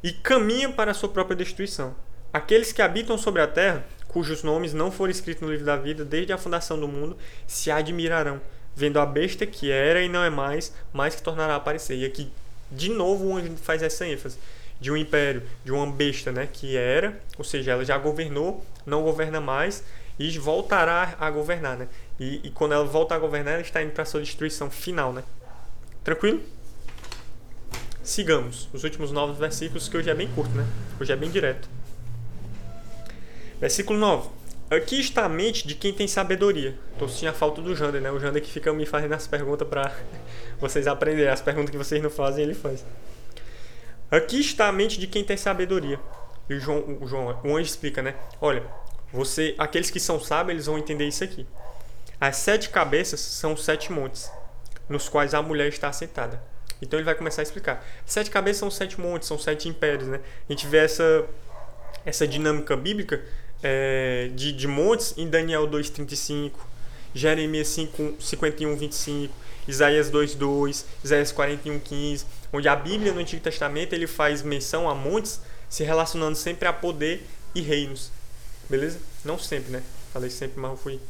E 0.00 0.12
caminha 0.12 0.72
para 0.72 0.92
a 0.92 0.94
sua 0.94 1.08
própria 1.08 1.34
destruição. 1.34 1.96
Aqueles 2.32 2.72
que 2.72 2.82
habitam 2.82 3.18
sobre 3.18 3.42
a 3.42 3.48
terra, 3.48 3.84
cujos 4.12 4.42
nomes 4.42 4.74
não 4.74 4.92
foram 4.92 5.10
escritos 5.10 5.42
no 5.42 5.50
livro 5.50 5.64
da 5.64 5.76
vida 5.76 6.04
desde 6.04 6.32
a 6.32 6.38
fundação 6.38 6.78
do 6.78 6.86
mundo, 6.86 7.16
se 7.46 7.70
admirarão, 7.70 8.40
vendo 8.74 9.00
a 9.00 9.06
besta 9.06 9.46
que 9.46 9.70
era 9.70 10.02
e 10.02 10.08
não 10.08 10.22
é 10.22 10.30
mais, 10.30 10.72
mas 10.92 11.14
que 11.14 11.22
tornará 11.22 11.54
a 11.54 11.56
aparecer. 11.56 11.96
E 11.96 12.04
aqui, 12.04 12.30
de 12.70 12.90
novo, 12.90 13.26
o 13.26 13.36
anjo 13.36 13.56
faz 13.56 13.82
essa 13.82 14.06
ênfase 14.06 14.38
de 14.80 14.90
um 14.90 14.96
império, 14.96 15.42
de 15.64 15.72
uma 15.72 15.86
besta, 15.86 16.32
né, 16.32 16.48
que 16.52 16.76
era, 16.76 17.20
ou 17.38 17.44
seja, 17.44 17.72
ela 17.72 17.84
já 17.84 17.96
governou, 17.96 18.64
não 18.84 19.02
governa 19.02 19.40
mais 19.40 19.84
e 20.18 20.38
voltará 20.38 21.16
a 21.18 21.30
governar, 21.30 21.76
né? 21.76 21.88
E, 22.18 22.40
e 22.44 22.50
quando 22.50 22.72
ela 22.72 22.84
volta 22.84 23.14
a 23.14 23.18
governar, 23.18 23.54
ela 23.54 23.62
está 23.62 23.82
indo 23.82 23.92
para 23.92 24.04
sua 24.04 24.20
destruição 24.20 24.70
final, 24.70 25.12
né? 25.12 25.22
Tranquilo? 26.04 26.42
Sigamos 28.02 28.68
os 28.72 28.82
últimos 28.84 29.12
nove 29.12 29.38
versículos, 29.38 29.88
que 29.88 29.96
hoje 29.96 30.10
é 30.10 30.14
bem 30.14 30.28
curto, 30.28 30.52
né? 30.54 30.66
Hoje 31.00 31.12
é 31.12 31.16
bem 31.16 31.30
direto. 31.30 31.68
Versículo 33.62 33.96
9. 33.96 34.28
Aqui 34.68 34.98
está 34.98 35.24
a 35.24 35.28
mente 35.28 35.68
de 35.68 35.76
quem 35.76 35.92
tem 35.92 36.08
sabedoria. 36.08 36.76
Estou 36.94 37.08
sentindo 37.08 37.28
a 37.28 37.32
falta 37.32 37.62
do 37.62 37.76
Jander, 37.76 38.00
né? 38.00 38.10
O 38.10 38.18
Jander 38.18 38.42
que 38.42 38.50
fica 38.50 38.72
me 38.72 38.84
fazendo 38.84 39.12
as 39.12 39.28
perguntas 39.28 39.68
para 39.68 39.94
vocês 40.58 40.88
aprenderem. 40.88 41.30
As 41.30 41.40
perguntas 41.40 41.70
que 41.70 41.78
vocês 41.78 42.02
não 42.02 42.10
fazem, 42.10 42.42
ele 42.42 42.54
faz. 42.54 42.84
Aqui 44.10 44.40
está 44.40 44.66
a 44.66 44.72
mente 44.72 44.98
de 44.98 45.06
quem 45.06 45.22
tem 45.22 45.36
sabedoria. 45.36 46.00
E 46.50 46.54
o 46.54 46.58
João, 46.58 46.98
o 47.00 47.06
João, 47.06 47.40
o 47.44 47.56
anjo 47.56 47.70
explica, 47.70 48.02
né? 48.02 48.16
Olha, 48.40 48.64
você, 49.12 49.54
aqueles 49.56 49.92
que 49.92 50.00
são 50.00 50.18
sábios, 50.18 50.54
eles 50.56 50.66
vão 50.66 50.76
entender 50.76 51.06
isso 51.06 51.22
aqui. 51.22 51.46
As 52.20 52.38
sete 52.38 52.68
cabeças 52.68 53.20
são 53.20 53.52
os 53.52 53.64
sete 53.64 53.92
montes, 53.92 54.28
nos 54.88 55.08
quais 55.08 55.34
a 55.34 55.40
mulher 55.40 55.68
está 55.68 55.86
assentada. 55.86 56.42
Então 56.82 56.98
ele 56.98 57.04
vai 57.04 57.14
começar 57.14 57.42
a 57.42 57.44
explicar. 57.44 57.86
Sete 58.04 58.28
cabeças 58.28 58.58
são 58.58 58.72
sete 58.72 59.00
montes, 59.00 59.28
são 59.28 59.38
sete 59.38 59.68
impérios, 59.68 60.08
né? 60.08 60.18
A 60.48 60.52
gente 60.52 60.66
vê 60.66 60.78
essa, 60.78 61.24
essa 62.04 62.26
dinâmica 62.26 62.76
bíblica 62.76 63.22
é, 63.62 64.30
de, 64.34 64.52
de 64.52 64.66
montes 64.66 65.14
em 65.16 65.28
Daniel 65.28 65.68
2,35, 65.68 66.52
Jeremias 67.14 67.68
5, 67.68 68.16
51, 68.20 68.76
25, 68.76 69.34
Isaías 69.68 70.10
2,2, 70.10 70.84
Isaías 71.04 71.32
41, 71.32 71.78
15 71.78 72.26
onde 72.52 72.68
a 72.68 72.76
Bíblia 72.76 73.12
no 73.12 73.20
Antigo 73.20 73.42
Testamento 73.42 73.94
ele 73.94 74.06
faz 74.06 74.42
menção 74.42 74.88
a 74.88 74.94
montes 74.94 75.40
se 75.68 75.82
relacionando 75.82 76.36
sempre 76.36 76.68
a 76.68 76.72
poder 76.72 77.26
e 77.54 77.62
reinos. 77.62 78.10
Beleza? 78.68 78.98
Não 79.24 79.38
sempre, 79.38 79.72
né? 79.72 79.82
Falei 80.12 80.28
sempre, 80.28 80.60
mas 80.60 80.70
eu 80.72 80.76
fui 80.76 81.00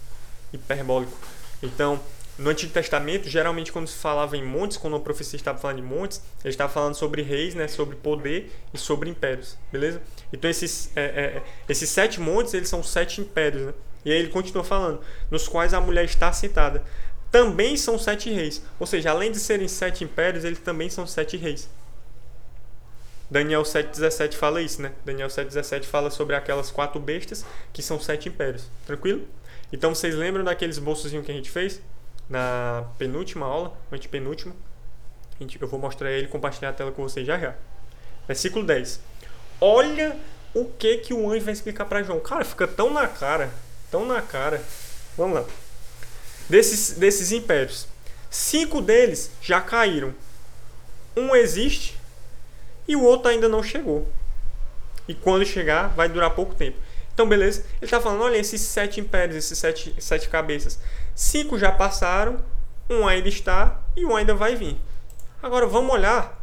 hiperbólico. 0.53 1.13
Então, 1.63 2.01
no 2.39 2.51
Antigo 2.51 2.73
Testamento, 2.73 3.29
geralmente 3.29 3.71
quando 3.71 3.87
se 3.87 3.97
falava 3.99 4.37
em 4.37 4.45
montes, 4.45 4.77
quando 4.77 4.97
a 4.97 5.01
profecia 5.01 5.37
estava 5.37 5.59
falando 5.59 5.77
de 5.77 5.83
montes, 5.83 6.23
ele 6.43 6.51
estava 6.53 6.73
falando 6.73 6.95
sobre 6.95 7.23
reis, 7.23 7.55
né, 7.55 7.69
sobre 7.69 7.97
poder 7.97 8.51
e 8.73 8.79
sobre 8.79 9.11
impérios, 9.11 9.59
beleza? 9.71 10.01
Então 10.33 10.51
esses, 10.51 10.91
é, 10.97 11.03
é, 11.03 11.43
esses 11.69 11.89
sete 11.91 12.21
montes, 12.21 12.55
eles 12.55 12.69
são 12.69 12.83
sete 12.83 13.21
impérios, 13.21 13.67
né? 13.67 13.75
E 14.05 14.11
aí 14.11 14.19
ele 14.19 14.29
continua 14.29 14.65
falando, 14.65 15.01
nos 15.31 15.47
quais 15.47 15.73
a 15.75 15.81
mulher 15.81 16.05
está 16.05 16.33
sentada 16.33 16.83
também 17.33 17.79
são 17.79 17.99
sete 17.99 18.31
reis. 18.31 18.63
Ou 18.79 18.87
seja, 18.87 19.11
além 19.11 19.33
de 19.33 19.41
serem 19.41 19.67
sete 19.67 20.05
impérios, 20.05 20.45
eles 20.45 20.59
também 20.59 20.91
são 20.91 21.07
sete 21.07 21.39
reis. 21.39 21.69
Daniel 23.31 23.63
7,17 23.63 24.35
fala 24.35 24.61
isso, 24.61 24.83
né? 24.83 24.93
Daniel 25.07 25.29
7,17 25.29 25.85
fala 25.85 26.11
sobre 26.11 26.37
aquelas 26.37 26.71
quatro 26.71 27.01
bestas 27.01 27.47
que 27.73 27.83
são 27.83 27.99
sete 27.99 28.29
impérios. 28.29 28.69
Tranquilo? 28.85 29.27
Então 29.73 29.95
vocês 29.95 30.15
lembram 30.15 30.45
daqueles 30.45 30.79
bolsozinhos 30.79 31.25
que 31.25 31.33
a 31.33 31.35
gente 31.35 31.51
fez? 31.51 31.81
Na 32.33 32.87
penúltima 32.97 33.45
aula, 33.45 33.77
antepenúltima. 33.93 34.55
Eu 35.61 35.69
vou 35.69 35.79
mostrar 35.79 36.11
ele 36.11 36.29
compartilhar 36.29 36.71
a 36.71 36.73
tela 36.73 36.93
com 36.93 37.03
vocês 37.03 37.27
já 37.27 37.39
já. 37.39 37.55
Versículo 38.27 38.65
10. 38.65 39.01
Olha 39.61 40.17
o 40.55 40.65
que 40.65 40.99
que 40.99 41.13
o 41.13 41.31
anjo 41.31 41.45
vai 41.45 41.53
explicar 41.53 41.85
para 41.85 42.03
João. 42.03 42.21
Cara, 42.21 42.45
fica 42.45 42.67
tão 42.67 42.91
na 42.91 43.07
cara, 43.07 43.51
tão 43.91 44.07
na 44.07 44.23
cara. 44.23 44.63
Vamos 45.17 45.35
lá 45.35 45.45
desses, 46.49 46.93
desses 46.93 47.33
impérios. 47.33 47.87
Cinco 48.31 48.81
deles 48.81 49.31
já 49.41 49.61
caíram. 49.61 50.15
Um 51.17 51.35
existe 51.35 51.99
e 52.89 52.97
o 52.97 53.03
outro 53.03 53.29
ainda 53.29 53.49
não 53.49 53.63
chegou. 53.63 54.11
E 55.07 55.15
quando 55.15 55.45
chegar, 55.45 55.89
vai 55.89 56.09
durar 56.09 56.31
pouco 56.31 56.55
tempo. 56.55 56.79
Então, 57.13 57.29
beleza? 57.29 57.61
Ele 57.77 57.85
está 57.85 58.01
falando: 58.01 58.23
olha, 58.23 58.37
esses 58.37 58.61
sete 58.61 59.01
impérios, 59.01 59.37
esses 59.37 59.59
sete, 59.59 59.95
sete 59.99 60.29
cabeças. 60.29 60.79
Cinco 61.15 61.59
já 61.59 61.71
passaram, 61.71 62.39
um 62.89 63.07
ainda 63.07 63.29
está 63.29 63.81
e 63.97 64.05
um 64.05 64.17
ainda 64.17 64.35
vai 64.35 64.57
vir. 64.57 64.79
Agora 65.43 65.67
vamos 65.67 65.93
olhar 65.93 66.41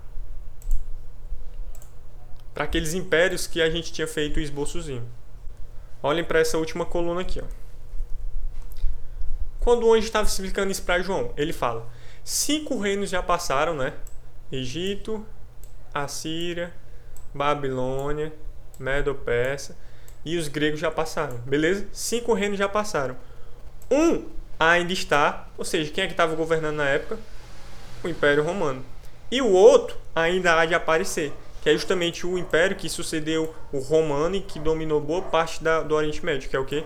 para 2.53 2.65
aqueles 2.65 2.93
impérios 2.93 3.47
que 3.47 3.61
a 3.61 3.69
gente 3.69 3.93
tinha 3.93 4.07
feito 4.07 4.37
o 4.37 4.41
esboçozinho. 4.41 5.07
Olhem 6.03 6.23
para 6.23 6.39
essa 6.39 6.57
última 6.57 6.85
coluna 6.85 7.21
aqui. 7.21 7.41
Ó. 7.41 7.45
Quando 9.59 9.85
o 9.85 9.93
anjo 9.93 10.05
estava 10.05 10.27
explicando 10.27 10.71
isso 10.71 10.83
para 10.83 11.01
João, 11.01 11.33
ele 11.37 11.53
fala: 11.53 11.87
cinco 12.23 12.77
reinos 12.79 13.09
já 13.09 13.21
passaram, 13.21 13.75
né? 13.75 13.93
Egito, 14.51 15.25
Assíria, 15.93 16.73
Babilônia, 17.33 18.33
Medo-Persa 18.79 19.77
e 20.25 20.37
os 20.37 20.47
gregos 20.47 20.79
já 20.79 20.91
passaram, 20.91 21.37
beleza? 21.39 21.87
Cinco 21.91 22.33
reinos 22.33 22.57
já 22.57 22.67
passaram. 22.67 23.15
Um 23.91 24.25
ainda 24.59 24.91
está, 24.91 25.47
ou 25.57 25.63
seja, 25.63 25.91
quem 25.91 26.03
é 26.03 26.07
que 26.07 26.13
estava 26.13 26.35
governando 26.35 26.75
na 26.75 26.87
época? 26.87 27.17
O 28.03 28.09
Império 28.09 28.43
Romano. 28.43 28.83
E 29.31 29.41
o 29.41 29.49
outro 29.51 29.97
ainda 30.15 30.59
há 30.59 30.65
de 30.65 30.73
aparecer, 30.73 31.31
que 31.61 31.69
é 31.69 31.73
justamente 31.73 32.27
o 32.27 32.37
império 32.37 32.75
que 32.75 32.89
sucedeu 32.89 33.53
o 33.71 33.79
romano 33.79 34.35
e 34.35 34.41
que 34.41 34.59
dominou 34.59 34.99
boa 34.99 35.21
parte 35.21 35.63
da, 35.63 35.81
do 35.81 35.95
Oriente 35.95 36.25
Médio, 36.25 36.49
que 36.49 36.55
é 36.55 36.59
o 36.59 36.65
que? 36.65 36.83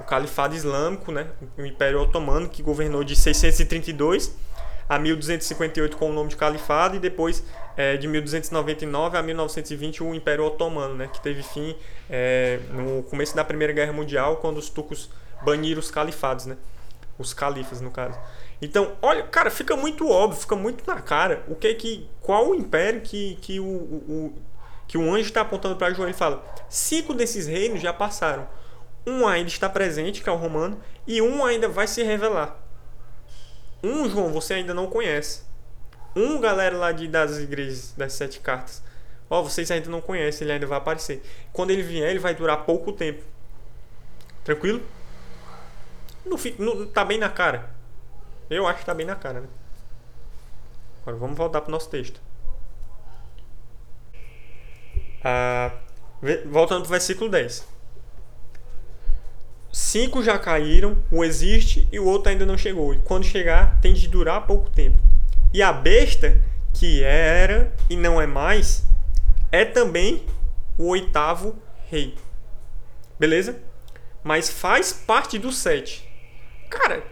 o 0.00 0.04
Califado 0.04 0.54
Islâmico, 0.54 1.12
né, 1.12 1.26
o 1.56 1.64
Império 1.64 2.00
Otomano, 2.00 2.48
que 2.48 2.62
governou 2.62 3.04
de 3.04 3.14
632 3.14 4.34
a 4.88 4.98
1258 4.98 5.96
com 5.96 6.10
o 6.10 6.12
nome 6.12 6.28
de 6.28 6.36
Califado 6.36 6.96
e 6.96 6.98
depois 6.98 7.42
é, 7.76 7.96
de 7.96 8.06
1299 8.06 9.16
a 9.16 9.22
1920 9.22 10.02
o 10.02 10.14
Império 10.14 10.44
Otomano, 10.44 10.94
né, 10.94 11.08
que 11.12 11.20
teve 11.20 11.42
fim 11.42 11.74
é, 12.10 12.60
no 12.70 13.02
começo 13.04 13.34
da 13.34 13.44
Primeira 13.44 13.72
Guerra 13.72 13.92
Mundial, 13.92 14.36
quando 14.36 14.58
os 14.58 14.68
turcos 14.68 15.10
baniram 15.42 15.80
os 15.80 15.90
califados, 15.90 16.46
né, 16.46 16.56
os 17.18 17.34
califas 17.34 17.80
no 17.80 17.90
caso. 17.90 18.18
Então, 18.60 18.96
olha, 19.02 19.22
cara, 19.24 19.50
fica 19.50 19.76
muito 19.76 20.08
óbvio, 20.08 20.40
fica 20.40 20.56
muito 20.56 20.86
na 20.86 21.00
cara 21.00 21.44
o 21.48 21.54
que 21.54 21.74
que 21.74 22.08
qual 22.20 22.50
o 22.50 22.54
império 22.54 23.00
que, 23.00 23.36
que 23.36 23.60
o, 23.60 23.66
o 23.66 24.34
que 24.86 24.98
o 24.98 25.12
anjo 25.12 25.28
está 25.28 25.40
apontando 25.40 25.76
para 25.76 25.92
João. 25.92 26.08
Ele 26.08 26.16
fala: 26.16 26.44
cinco 26.68 27.14
desses 27.14 27.46
reinos 27.46 27.80
já 27.80 27.92
passaram 27.92 28.46
um 29.06 29.26
ainda 29.26 29.48
está 29.48 29.68
presente, 29.68 30.22
que 30.22 30.28
é 30.28 30.32
o 30.32 30.36
romano, 30.36 30.80
e 31.06 31.20
um 31.20 31.44
ainda 31.44 31.68
vai 31.68 31.86
se 31.86 32.02
revelar. 32.02 32.58
Um, 33.82 34.08
João, 34.08 34.32
você 34.32 34.54
ainda 34.54 34.72
não 34.72 34.86
conhece. 34.86 35.42
Um, 36.16 36.40
galera 36.40 36.76
lá 36.76 36.92
de, 36.92 37.06
das 37.06 37.38
igrejas, 37.38 37.92
das 37.96 38.14
sete 38.14 38.40
cartas. 38.40 38.82
Ó, 39.28 39.40
oh, 39.40 39.42
vocês 39.42 39.70
ainda 39.70 39.90
não 39.90 40.00
conhecem, 40.00 40.46
ele 40.46 40.52
ainda 40.52 40.66
vai 40.66 40.78
aparecer. 40.78 41.22
Quando 41.52 41.70
ele 41.70 41.82
vier, 41.82 42.10
ele 42.10 42.18
vai 42.18 42.34
durar 42.34 42.64
pouco 42.64 42.92
tempo. 42.92 43.22
Tranquilo? 44.42 44.80
Não, 46.24 46.38
não, 46.58 46.86
tá 46.86 47.04
bem 47.04 47.18
na 47.18 47.28
cara. 47.28 47.70
Eu 48.48 48.66
acho 48.66 48.80
que 48.80 48.86
tá 48.86 48.94
bem 48.94 49.06
na 49.06 49.16
cara, 49.16 49.40
né? 49.40 49.48
Agora 51.02 51.16
vamos 51.16 51.36
voltar 51.36 51.60
pro 51.60 51.70
nosso 51.70 51.88
texto. 51.90 52.20
Ah, 55.22 55.70
voltando 56.46 56.82
pro 56.82 56.90
versículo 56.90 57.30
10 57.30 57.74
cinco 59.74 60.22
já 60.22 60.38
caíram, 60.38 60.96
um 61.10 61.24
existe 61.24 61.88
e 61.90 61.98
o 61.98 62.04
outro 62.04 62.30
ainda 62.30 62.46
não 62.46 62.56
chegou. 62.56 62.94
E 62.94 62.98
quando 62.98 63.24
chegar, 63.24 63.80
tem 63.80 63.92
de 63.92 64.06
durar 64.06 64.46
pouco 64.46 64.70
tempo. 64.70 64.96
E 65.52 65.60
a 65.60 65.72
besta, 65.72 66.40
que 66.72 67.02
era 67.02 67.72
e 67.90 67.96
não 67.96 68.20
é 68.20 68.26
mais, 68.26 68.84
é 69.50 69.64
também 69.64 70.24
o 70.78 70.86
oitavo 70.86 71.56
rei. 71.90 72.14
Beleza? 73.18 73.60
Mas 74.22 74.48
faz 74.48 74.92
parte 74.92 75.38
do 75.38 75.50
sete. 75.50 76.08
Cara, 76.74 77.02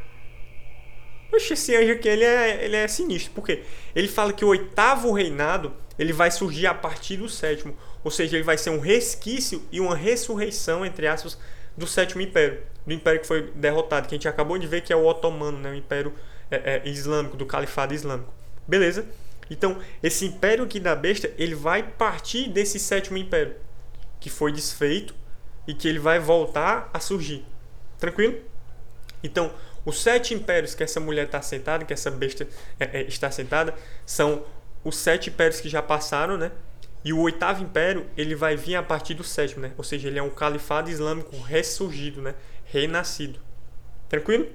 Oxe, 1.33 1.55
esse 1.55 1.75
anjo 1.75 1.92
aqui 1.92 2.09
ele 2.09 2.25
é, 2.25 2.64
ele 2.64 2.77
é 2.77 2.87
sinistro. 2.87 3.33
Por 3.33 3.44
quê? 3.44 3.62
Ele 3.94 4.07
fala 4.07 4.33
que 4.33 4.44
o 4.44 4.48
oitavo 4.48 5.11
reinado 5.12 5.72
ele 5.98 6.12
vai 6.12 6.31
surgir 6.31 6.66
a 6.66 6.75
partir 6.75 7.16
do 7.16 7.29
sétimo. 7.29 7.75
Ou 8.05 8.11
seja, 8.11 8.37
ele 8.37 8.44
vai 8.44 8.59
ser 8.59 8.70
um 8.70 8.81
resquício 8.81 9.62
e 9.72 9.81
uma 9.81 9.96
ressurreição, 9.96 10.85
entre 10.85 11.07
aspas, 11.07 11.38
do 11.77 11.87
sétimo 11.87 12.20
império, 12.20 12.61
do 12.87 12.92
império 12.92 13.20
que 13.20 13.27
foi 13.27 13.51
derrotado, 13.55 14.09
que 14.09 14.14
a 14.14 14.18
gente 14.18 14.29
acabou 14.29 14.59
de 14.59 14.66
ver 14.66 14.83
que 14.83 14.92
é 14.92 14.96
o 14.96 15.07
otomano, 15.07 15.59
né, 15.59 15.70
o 15.70 15.75
império 15.75 16.12
é, 16.51 16.83
é, 16.85 16.88
islâmico, 16.88 17.37
do 17.37 17.46
califado 17.46 17.94
islâmico. 17.94 18.33
Beleza? 18.66 19.07
Então, 19.51 19.79
esse 20.03 20.27
império 20.27 20.64
aqui 20.64 20.79
da 20.79 20.94
besta, 20.94 21.31
ele 21.38 21.55
vai 21.55 21.83
partir 21.83 22.48
desse 22.48 22.79
sétimo 22.79 23.16
império, 23.16 23.55
que 24.20 24.29
foi 24.29 24.53
desfeito 24.53 25.14
e 25.66 25.72
que 25.72 25.88
ele 25.88 25.98
vai 25.98 26.18
voltar 26.18 26.90
a 26.92 27.01
surgir. 27.01 27.44
Tranquilo? 27.98 28.52
Então, 29.23 29.53
os 29.85 30.01
sete 30.01 30.35
impérios 30.35 30.75
que 30.75 30.83
essa 30.83 31.01
mulher 31.01 31.27
está 31.27 31.43
sentada, 31.43 31.85
que 31.85 31.93
essa 31.93 32.11
besta 32.11 32.47
é, 32.79 33.01
é, 33.01 33.03
está 33.03 33.31
sentada, 33.31 33.75
são 34.05 34.45
os 34.85 34.97
sete 34.97 35.31
impérios 35.31 35.61
que 35.61 35.69
já 35.69 35.83
passaram, 35.83 36.37
né? 36.37 36.53
E 37.05 37.13
o 37.13 37.19
oitavo 37.21 37.63
império, 37.63 38.07
ele 38.17 38.35
vai 38.35 38.57
vir 38.57 38.77
a 38.77 38.83
partir 38.83 39.15
do 39.15 39.25
sétimo, 39.25 39.63
né? 39.63 39.73
Ou 39.77 39.83
seja, 39.83 40.09
ele 40.09 40.19
é 40.19 40.23
um 40.23 40.31
califado 40.31 40.89
islâmico 40.89 41.37
ressurgido, 41.41 42.23
né? 42.23 42.35
Renascido. 42.65 43.41
Tranquilo? 44.09 44.47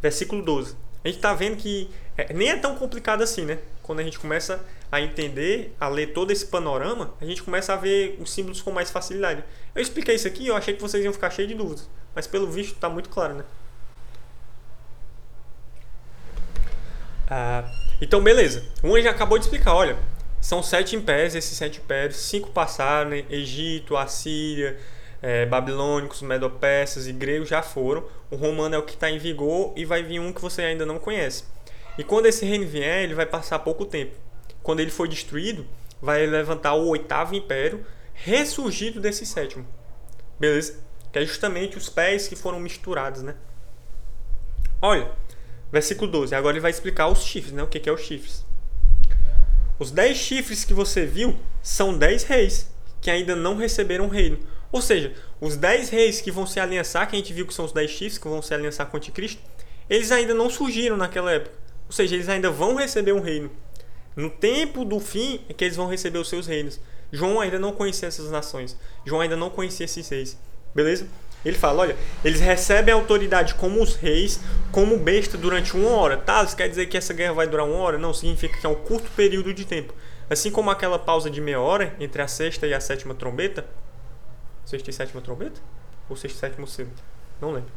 Versículo 0.00 0.42
12. 0.42 0.76
A 1.04 1.08
gente 1.08 1.18
está 1.18 1.34
vendo 1.34 1.56
que 1.56 1.90
é, 2.16 2.32
nem 2.32 2.48
é 2.48 2.56
tão 2.56 2.74
complicado 2.76 3.22
assim, 3.22 3.44
né? 3.44 3.58
Quando 3.82 4.00
a 4.00 4.02
gente 4.02 4.18
começa 4.18 4.64
a 4.90 5.00
entender, 5.00 5.74
a 5.78 5.88
ler 5.88 6.12
todo 6.12 6.30
esse 6.30 6.46
panorama, 6.46 7.14
a 7.20 7.24
gente 7.24 7.42
começa 7.42 7.72
a 7.74 7.76
ver 7.76 8.16
os 8.20 8.32
símbolos 8.32 8.62
com 8.62 8.72
mais 8.72 8.90
facilidade. 8.90 9.44
Eu 9.74 9.82
expliquei 9.82 10.14
isso 10.14 10.26
aqui, 10.26 10.46
eu 10.46 10.56
achei 10.56 10.74
que 10.74 10.80
vocês 10.80 11.04
iam 11.04 11.12
ficar 11.12 11.30
cheios 11.30 11.48
de 11.48 11.54
dúvidas, 11.54 11.88
mas 12.16 12.26
pelo 12.26 12.50
visto 12.50 12.72
está 12.72 12.88
muito 12.88 13.10
claro, 13.10 13.34
né? 13.34 13.44
Ah, 17.28 17.70
então, 18.00 18.22
beleza. 18.22 18.64
O 18.82 18.96
anjo 18.96 19.06
acabou 19.06 19.36
de 19.36 19.44
explicar, 19.44 19.74
olha, 19.74 19.98
são 20.40 20.62
sete 20.62 20.96
impérios, 20.96 21.34
esses 21.34 21.58
sete 21.58 21.78
impérios, 21.78 22.16
cinco 22.16 22.50
passaram, 22.50 23.10
né? 23.10 23.26
Egito, 23.28 23.98
Assíria, 23.98 24.78
é, 25.20 25.44
babilônicos, 25.44 26.22
medopersas 26.22 27.06
e 27.06 27.12
gregos 27.12 27.50
já 27.50 27.60
foram. 27.60 28.04
O 28.30 28.36
romano 28.36 28.74
é 28.74 28.78
o 28.78 28.82
que 28.82 28.94
está 28.94 29.10
em 29.10 29.18
vigor 29.18 29.74
e 29.76 29.84
vai 29.84 30.02
vir 30.02 30.18
um 30.18 30.32
que 30.32 30.40
você 30.40 30.62
ainda 30.62 30.86
não 30.86 30.98
conhece. 30.98 31.44
E 31.98 32.04
quando 32.04 32.26
esse 32.26 32.46
reino 32.46 32.66
vier, 32.66 33.02
ele 33.02 33.14
vai 33.14 33.26
passar 33.26 33.58
pouco 33.58 33.84
tempo. 33.84 34.16
Quando 34.62 34.80
ele 34.80 34.90
for 34.90 35.06
destruído, 35.06 35.66
vai 36.00 36.26
levantar 36.26 36.72
o 36.74 36.88
oitavo 36.88 37.34
império, 37.34 37.84
ressurgido 38.14 39.00
desse 39.02 39.26
sétimo. 39.26 39.66
Beleza? 40.40 40.85
Que 41.16 41.20
é 41.20 41.24
justamente 41.24 41.78
os 41.78 41.88
pés 41.88 42.28
que 42.28 42.36
foram 42.36 42.60
misturados, 42.60 43.22
né? 43.22 43.34
Olha, 44.82 45.10
versículo 45.72 46.10
12. 46.10 46.34
Agora 46.34 46.52
ele 46.52 46.60
vai 46.60 46.70
explicar 46.70 47.08
os 47.08 47.24
chifres, 47.24 47.54
né? 47.54 47.62
O 47.62 47.66
que 47.66 47.88
é 47.88 47.90
os 47.90 48.02
chifres. 48.02 48.44
Os 49.78 49.90
dez 49.90 50.18
chifres 50.18 50.62
que 50.62 50.74
você 50.74 51.06
viu 51.06 51.34
são 51.62 51.96
dez 51.96 52.22
reis 52.22 52.70
que 53.00 53.10
ainda 53.10 53.34
não 53.34 53.56
receberam 53.56 54.08
reino. 54.08 54.38
Ou 54.70 54.82
seja, 54.82 55.14
os 55.40 55.56
dez 55.56 55.88
reis 55.88 56.20
que 56.20 56.30
vão 56.30 56.44
se 56.44 56.60
aliançar, 56.60 57.08
que 57.08 57.16
a 57.16 57.18
gente 57.18 57.32
viu 57.32 57.46
que 57.46 57.54
são 57.54 57.64
os 57.64 57.72
dez 57.72 57.90
chifres 57.90 58.18
que 58.18 58.28
vão 58.28 58.42
se 58.42 58.52
aliançar 58.52 58.86
com 58.88 58.98
o 58.98 59.00
anticristo, 59.00 59.40
eles 59.88 60.12
ainda 60.12 60.34
não 60.34 60.50
surgiram 60.50 60.98
naquela 60.98 61.32
época. 61.32 61.56
Ou 61.86 61.92
seja, 61.92 62.14
eles 62.14 62.28
ainda 62.28 62.50
vão 62.50 62.74
receber 62.74 63.12
um 63.12 63.20
reino. 63.20 63.50
No 64.14 64.28
tempo 64.28 64.84
do 64.84 65.00
fim 65.00 65.40
é 65.48 65.54
que 65.54 65.64
eles 65.64 65.78
vão 65.78 65.88
receber 65.88 66.18
os 66.18 66.28
seus 66.28 66.46
reinos. 66.46 66.78
João 67.10 67.40
ainda 67.40 67.58
não 67.58 67.72
conhecia 67.72 68.06
essas 68.06 68.30
nações. 68.30 68.76
João 69.06 69.22
ainda 69.22 69.34
não 69.34 69.48
conhecia 69.48 69.86
esses 69.86 70.06
reis. 70.10 70.36
Beleza? 70.76 71.06
Ele 71.42 71.56
fala, 71.56 71.82
olha, 71.82 71.96
eles 72.22 72.38
recebem 72.38 72.92
autoridade 72.92 73.54
como 73.54 73.82
os 73.82 73.94
reis, 73.94 74.40
como 74.70 74.98
besta 74.98 75.38
durante 75.38 75.74
uma 75.74 75.88
hora. 75.88 76.18
Tá, 76.18 76.44
isso 76.44 76.54
quer 76.54 76.68
dizer 76.68 76.84
que 76.86 76.98
essa 76.98 77.14
guerra 77.14 77.32
vai 77.32 77.46
durar 77.46 77.64
uma 77.64 77.76
hora? 77.76 77.96
Não, 77.96 78.12
significa 78.12 78.58
que 78.58 78.66
é 78.66 78.68
um 78.68 78.74
curto 78.74 79.10
período 79.12 79.54
de 79.54 79.64
tempo. 79.64 79.94
Assim 80.28 80.50
como 80.50 80.70
aquela 80.70 80.98
pausa 80.98 81.30
de 81.30 81.40
meia 81.40 81.58
hora 81.58 81.96
entre 81.98 82.20
a 82.20 82.28
sexta 82.28 82.66
e 82.66 82.74
a 82.74 82.80
sétima 82.80 83.14
trombeta. 83.14 83.64
Sexta 84.66 84.90
e 84.90 84.92
sétima 84.92 85.22
trombeta? 85.22 85.58
Ou 86.10 86.16
sexta 86.16 86.36
e 86.36 86.40
sétimo 86.40 86.66
selo? 86.66 86.90
Não 87.40 87.52
lembro. 87.52 87.70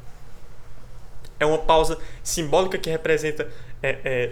É 1.40 1.46
uma 1.46 1.60
pausa 1.60 1.98
simbólica 2.22 2.78
que 2.78 2.90
representa 2.90 3.50
é, 3.82 3.98
é, 4.04 4.32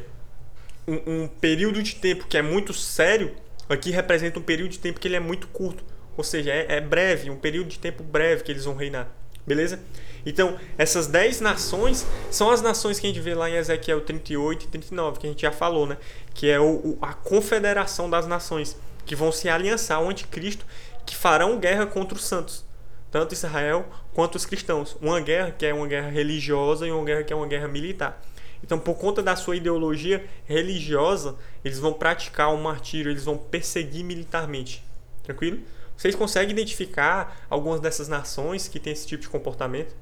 um, 0.85 1.23
um 1.23 1.27
período 1.27 1.81
de 1.81 1.95
tempo 1.95 2.27
que 2.27 2.37
é 2.37 2.41
muito 2.41 2.73
sério. 2.73 3.33
Aqui 3.69 3.91
representa 3.91 4.39
um 4.39 4.43
período 4.43 4.71
de 4.71 4.79
tempo 4.79 4.99
que 4.99 5.07
ele 5.07 5.15
é 5.15 5.21
muito 5.21 5.47
curto. 5.47 5.85
Ou 6.17 6.23
seja, 6.23 6.51
é, 6.51 6.77
é 6.77 6.81
breve, 6.81 7.29
um 7.29 7.37
período 7.37 7.69
de 7.69 7.79
tempo 7.79 8.03
breve 8.03 8.43
que 8.43 8.51
eles 8.51 8.65
vão 8.65 8.75
reinar. 8.75 9.07
Beleza? 9.45 9.79
Então, 10.25 10.59
essas 10.77 11.07
10 11.07 11.39
nações 11.39 12.05
são 12.29 12.51
as 12.51 12.61
nações 12.61 12.99
que 12.99 13.07
a 13.07 13.09
gente 13.09 13.21
vê 13.21 13.33
lá 13.33 13.49
em 13.49 13.53
Ezequiel 13.53 14.01
38 14.01 14.65
e 14.65 14.67
39, 14.67 15.19
que 15.19 15.27
a 15.27 15.29
gente 15.29 15.41
já 15.43 15.53
falou, 15.53 15.85
né? 15.87 15.97
Que 16.33 16.49
é 16.49 16.59
o, 16.59 16.65
o, 16.65 16.97
a 17.01 17.13
confederação 17.13 18.09
das 18.09 18.27
nações, 18.27 18.75
que 19.05 19.15
vão 19.15 19.31
se 19.31 19.47
aliançar 19.47 19.99
ao 19.99 20.09
anticristo, 20.09 20.65
que 21.05 21.15
farão 21.15 21.57
guerra 21.59 21.85
contra 21.85 22.17
os 22.17 22.25
santos, 22.25 22.65
tanto 23.09 23.33
Israel 23.33 23.85
quanto 24.13 24.35
os 24.35 24.45
cristãos. 24.45 24.97
Uma 24.99 25.21
guerra 25.21 25.51
que 25.51 25.65
é 25.65 25.73
uma 25.73 25.87
guerra 25.87 26.09
religiosa 26.09 26.85
e 26.85 26.91
uma 26.91 27.05
guerra 27.05 27.23
que 27.23 27.31
é 27.31 27.35
uma 27.35 27.47
guerra 27.47 27.69
militar. 27.69 28.21
Então, 28.61 28.77
por 28.77 28.95
conta 28.95 29.23
da 29.23 29.35
sua 29.37 29.55
ideologia 29.55 30.25
religiosa, 30.45 31.37
eles 31.63 31.79
vão 31.79 31.93
praticar 31.93 32.53
o 32.53 32.57
martírio, 32.57 33.11
eles 33.11 33.23
vão 33.23 33.37
perseguir 33.37 34.03
militarmente. 34.03 34.83
Tranquilo? 35.23 35.59
Vocês 35.97 36.15
conseguem 36.15 36.51
identificar 36.51 37.45
algumas 37.49 37.79
dessas 37.79 38.07
nações 38.07 38.67
que 38.67 38.79
têm 38.79 38.93
esse 38.93 39.07
tipo 39.07 39.23
de 39.23 39.29
comportamento? 39.29 39.95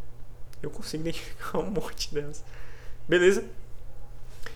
Eu 0.62 0.70
consigo 0.70 1.02
identificar 1.02 1.60
um 1.60 1.72
monte 1.72 2.14
delas. 2.14 2.44
Beleza? 3.08 3.46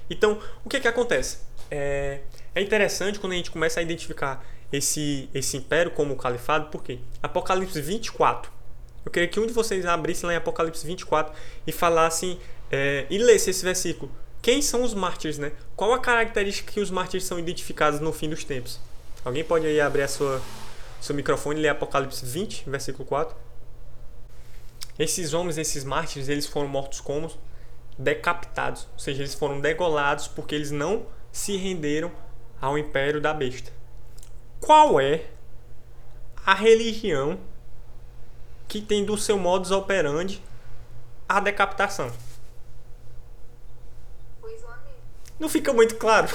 Então, 0.10 0.40
o 0.66 0.70
que 0.70 0.78
é 0.78 0.80
que 0.80 0.88
acontece? 0.88 1.40
É, 1.72 2.20
é 2.54 2.62
interessante 2.62 3.20
quando 3.20 3.34
a 3.34 3.36
gente 3.36 3.52
começa 3.52 3.80
a 3.80 3.84
identificar 3.84 4.46
esse, 4.72 5.30
esse 5.34 5.56
império 5.56 5.92
como 5.92 6.14
o 6.14 6.18
califado, 6.18 6.68
por 6.70 6.84
quê? 6.84 7.00
Apocalipse 7.24 7.82
24. 7.82 8.52
Eu 9.06 9.12
queria 9.12 9.30
que 9.30 9.40
um 9.40 9.48
de 9.48 9.54
vocês 9.54 9.86
abrisse 9.86 10.26
lá 10.26 10.34
em 10.34 10.36
Apocalipse 10.36 10.86
24 10.86 11.34
e 11.66 11.72
falasse 11.72 12.38
é, 12.72 13.06
e 13.10 13.18
lesse 13.18 13.50
esse 13.50 13.64
versículo. 13.64 14.12
Quem 14.42 14.62
são 14.62 14.84
os 14.84 14.94
mártires, 14.94 15.38
né? 15.38 15.52
Qual 15.76 15.94
a 15.94 16.00
característica 16.00 16.72
que 16.72 16.80
os 16.80 16.92
mártires 16.92 17.26
são 17.26 17.40
identificados 17.40 18.00
no 18.00 18.12
fim 18.12 18.30
dos 18.30 18.44
tempos? 18.44 18.80
Alguém 19.24 19.44
pode 19.44 19.66
aí 19.66 19.82
abrir 19.82 20.04
a 20.04 20.08
sua 20.08 20.42
seu 21.00 21.16
microfone 21.16 21.60
e 21.60 21.64
ler 21.64 21.70
Apocalipse 21.70 22.26
20, 22.26 22.70
versículo 22.70 23.06
4. 23.06 23.36
Esses 24.98 25.34
homens, 25.34 25.58
esses 25.58 25.84
mártires, 25.84 26.28
eles 26.28 26.46
foram 26.46 26.68
mortos 26.68 27.00
como 27.00 27.32
decapitados, 27.98 28.88
ou 28.94 29.00
seja, 29.00 29.22
eles 29.22 29.34
foram 29.34 29.60
degolados 29.60 30.28
porque 30.28 30.56
eles 30.56 30.72
não 30.72 31.06
se 31.32 31.56
renderam 31.58 32.12
ao 32.62 32.78
império 32.78 33.22
da 33.22 33.34
besta. 33.34 33.72
Qual 34.60 35.00
é 35.00 35.26
a 36.46 36.54
religião 36.54 37.40
que 38.68 38.82
tem 38.82 39.06
do 39.06 39.18
seu 39.18 39.38
modus 39.38 39.72
operandi 39.72 40.42
a 41.28 41.40
decapitação? 41.40 42.12
Não 45.40 45.48
fica 45.48 45.72
muito 45.72 45.96
claro. 45.96 46.28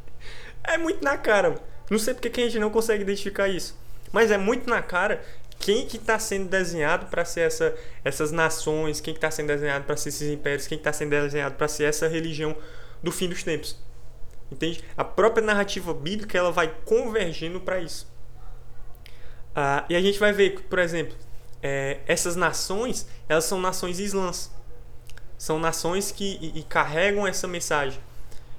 é 0.64 0.78
muito 0.78 1.04
na 1.04 1.18
cara. 1.18 1.60
Não 1.90 1.98
sei 1.98 2.14
porque 2.14 2.30
que 2.30 2.40
a 2.40 2.44
gente 2.44 2.58
não 2.58 2.70
consegue 2.70 3.02
identificar 3.02 3.48
isso. 3.48 3.76
Mas 4.12 4.30
é 4.30 4.36
muito 4.38 4.68
na 4.68 4.82
cara 4.82 5.24
quem 5.58 5.86
que 5.86 5.96
está 5.96 6.18
sendo 6.18 6.48
desenhado 6.48 7.06
para 7.06 7.24
ser 7.24 7.42
essa, 7.42 7.74
essas 8.04 8.32
nações, 8.32 9.00
quem 9.00 9.14
que 9.14 9.18
está 9.18 9.30
sendo 9.30 9.46
desenhado 9.46 9.84
para 9.84 9.96
ser 9.96 10.10
esses 10.10 10.30
impérios, 10.30 10.66
quem 10.66 10.76
está 10.76 10.92
sendo 10.92 11.10
desenhado 11.10 11.54
para 11.54 11.68
ser 11.68 11.84
essa 11.84 12.08
religião 12.08 12.54
do 13.02 13.12
fim 13.12 13.28
dos 13.28 13.42
tempos. 13.42 13.78
Entende? 14.50 14.82
A 14.96 15.04
própria 15.04 15.44
narrativa 15.44 15.94
bíblica 15.94 16.36
ela 16.36 16.50
vai 16.50 16.74
convergindo 16.84 17.60
para 17.60 17.80
isso. 17.80 18.10
Ah, 19.54 19.84
e 19.88 19.94
a 19.94 20.00
gente 20.00 20.18
vai 20.18 20.32
ver 20.32 20.60
por 20.62 20.78
exemplo, 20.78 21.16
é, 21.62 22.00
essas 22.06 22.36
nações 22.36 23.06
elas 23.28 23.44
são 23.44 23.60
nações 23.60 23.98
islãs. 23.98 24.50
São 25.38 25.58
nações 25.58 26.12
que 26.12 26.38
e, 26.40 26.58
e 26.58 26.62
carregam 26.64 27.26
essa 27.26 27.46
mensagem. 27.46 28.00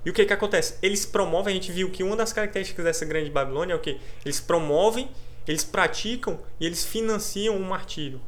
E 0.05 0.09
o 0.09 0.13
que 0.13 0.25
que 0.25 0.33
acontece? 0.33 0.75
Eles 0.81 1.05
promovem, 1.05 1.51
a 1.51 1.55
gente 1.55 1.71
viu 1.71 1.89
que 1.89 2.03
uma 2.03 2.15
das 2.15 2.33
características 2.33 2.83
dessa 2.83 3.05
grande 3.05 3.29
Babilônia 3.29 3.73
é 3.73 3.75
o 3.75 3.79
que? 3.79 3.99
Eles 4.25 4.39
promovem 4.39 5.09
eles 5.47 5.63
praticam 5.63 6.39
e 6.59 6.65
eles 6.65 6.85
financiam 6.85 7.57
o 7.57 7.63
martírio. 7.63 8.21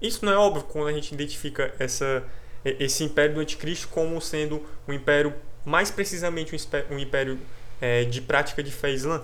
Isso 0.00 0.24
não 0.24 0.32
é 0.32 0.36
óbvio 0.36 0.64
quando 0.64 0.88
a 0.88 0.92
gente 0.92 1.12
identifica 1.12 1.74
essa, 1.78 2.24
esse 2.64 3.04
império 3.04 3.36
do 3.36 3.40
anticristo 3.40 3.88
como 3.88 4.20
sendo 4.20 4.64
um 4.86 4.92
império, 4.92 5.34
mais 5.64 5.90
precisamente 5.90 6.54
um 6.90 6.98
império 6.98 7.38
é, 7.80 8.04
de 8.04 8.20
prática 8.20 8.62
de 8.62 8.72
fé 8.72 8.90
islã. 8.90 9.22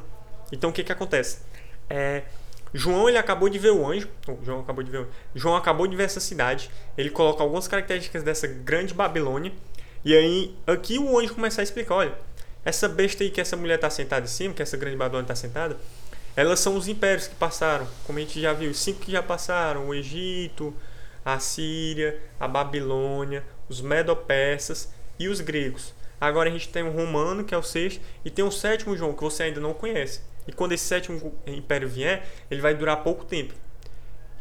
Então 0.52 0.70
o 0.70 0.72
que, 0.72 0.84
que 0.84 0.92
acontece? 0.92 1.38
É, 1.90 2.22
João 2.72 3.08
ele 3.08 3.18
acabou 3.18 3.48
de 3.48 3.58
ver 3.58 3.70
o 3.70 3.86
anjo. 3.86 4.08
João 4.42 4.60
acabou 4.60 4.84
de 4.84 4.90
ver. 4.90 5.06
João 5.34 5.56
acabou 5.56 5.86
de 5.86 5.96
ver 5.96 6.04
essa 6.04 6.20
cidade. 6.20 6.70
Ele 6.96 7.10
coloca 7.10 7.42
algumas 7.42 7.66
características 7.66 8.22
dessa 8.22 8.46
grande 8.46 8.94
Babilônia. 8.94 9.52
E 10.04 10.14
aí 10.16 10.54
aqui 10.66 10.98
o 10.98 11.18
anjo 11.18 11.34
começa 11.34 11.60
a 11.60 11.64
explicar, 11.64 11.96
olha, 11.96 12.14
essa 12.64 12.88
besta 12.88 13.24
aí 13.24 13.30
que 13.30 13.40
essa 13.40 13.56
mulher 13.56 13.76
está 13.76 13.90
sentada 13.90 14.26
em 14.26 14.28
cima, 14.28 14.54
que 14.54 14.62
essa 14.62 14.76
grande 14.76 14.96
Babilônia 14.96 15.24
está 15.24 15.34
sentada, 15.34 15.76
elas 16.38 16.60
são 16.60 16.76
os 16.76 16.86
impérios 16.86 17.26
que 17.26 17.34
passaram, 17.34 17.84
como 18.06 18.16
a 18.16 18.22
gente 18.22 18.40
já 18.40 18.52
viu, 18.52 18.72
cinco 18.72 19.00
que 19.00 19.10
já 19.10 19.20
passaram: 19.20 19.88
o 19.88 19.92
Egito, 19.92 20.72
a 21.24 21.40
Síria, 21.40 22.16
a 22.38 22.46
Babilônia, 22.46 23.44
os 23.68 23.80
Medo-Persas 23.80 24.88
e 25.18 25.26
os 25.26 25.40
gregos. 25.40 25.92
Agora 26.20 26.48
a 26.48 26.52
gente 26.52 26.68
tem 26.68 26.84
o 26.84 26.92
romano, 26.92 27.42
que 27.42 27.52
é 27.52 27.58
o 27.58 27.62
sexto, 27.62 28.00
e 28.24 28.30
tem 28.30 28.44
o 28.44 28.52
sétimo 28.52 28.96
João, 28.96 29.14
que 29.14 29.22
você 29.24 29.42
ainda 29.42 29.58
não 29.58 29.74
conhece. 29.74 30.20
E 30.46 30.52
quando 30.52 30.70
esse 30.70 30.84
sétimo 30.84 31.34
império 31.44 31.88
vier, 31.88 32.24
ele 32.48 32.60
vai 32.60 32.72
durar 32.72 33.02
pouco 33.02 33.24
tempo. 33.24 33.52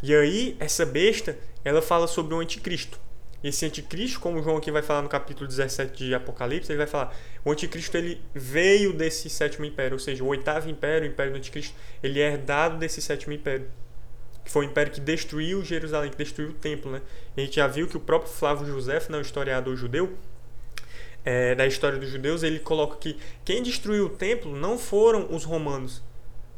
E 0.03 0.13
aí, 0.13 0.55
essa 0.59 0.85
besta, 0.85 1.35
ela 1.65 1.81
fala 1.81 2.05
sobre 2.05 2.35
o 2.35 2.39
anticristo. 2.39 2.99
Esse 3.43 3.65
anticristo, 3.65 4.19
como 4.19 4.41
João 4.41 4.57
aqui 4.57 4.71
vai 4.71 4.81
falar 4.81 5.03
no 5.03 5.09
capítulo 5.09 5.47
17 5.47 6.05
de 6.05 6.15
Apocalipse, 6.15 6.71
ele 6.71 6.77
vai 6.77 6.87
falar, 6.87 7.15
o 7.45 7.51
anticristo 7.51 7.95
ele 7.95 8.19
veio 8.33 8.93
desse 8.93 9.29
sétimo 9.29 9.63
império, 9.65 9.93
ou 9.93 9.99
seja, 9.99 10.23
o 10.23 10.27
oitavo 10.27 10.69
império, 10.69 11.07
o 11.07 11.11
império 11.11 11.33
do 11.33 11.37
anticristo, 11.37 11.75
ele 12.01 12.19
é 12.19 12.31
herdado 12.31 12.77
desse 12.77 13.01
sétimo 13.01 13.33
império. 13.33 13.67
Que 14.43 14.51
foi 14.51 14.65
o 14.65 14.69
império 14.69 14.91
que 14.91 14.99
destruiu 14.99 15.63
Jerusalém, 15.63 16.09
que 16.09 16.17
destruiu 16.17 16.49
o 16.49 16.53
templo, 16.53 16.91
né? 16.91 17.01
A 17.35 17.41
gente 17.41 17.57
já 17.57 17.67
viu 17.67 17.87
que 17.87 17.97
o 17.97 17.99
próprio 17.99 18.31
Flávio 18.31 18.65
José, 18.65 18.99
né, 19.09 19.17
o 19.17 19.21
historiador 19.21 19.75
judeu, 19.75 20.17
é, 21.23 21.53
da 21.53 21.67
história 21.67 21.99
dos 21.99 22.09
judeus, 22.09 22.41
ele 22.41 22.57
coloca 22.57 22.95
que 22.95 23.17
quem 23.43 23.61
destruiu 23.61 24.05
o 24.05 24.09
templo 24.09 24.55
não 24.55 24.79
foram 24.79 25.27
os 25.29 25.43
romanos, 25.43 26.01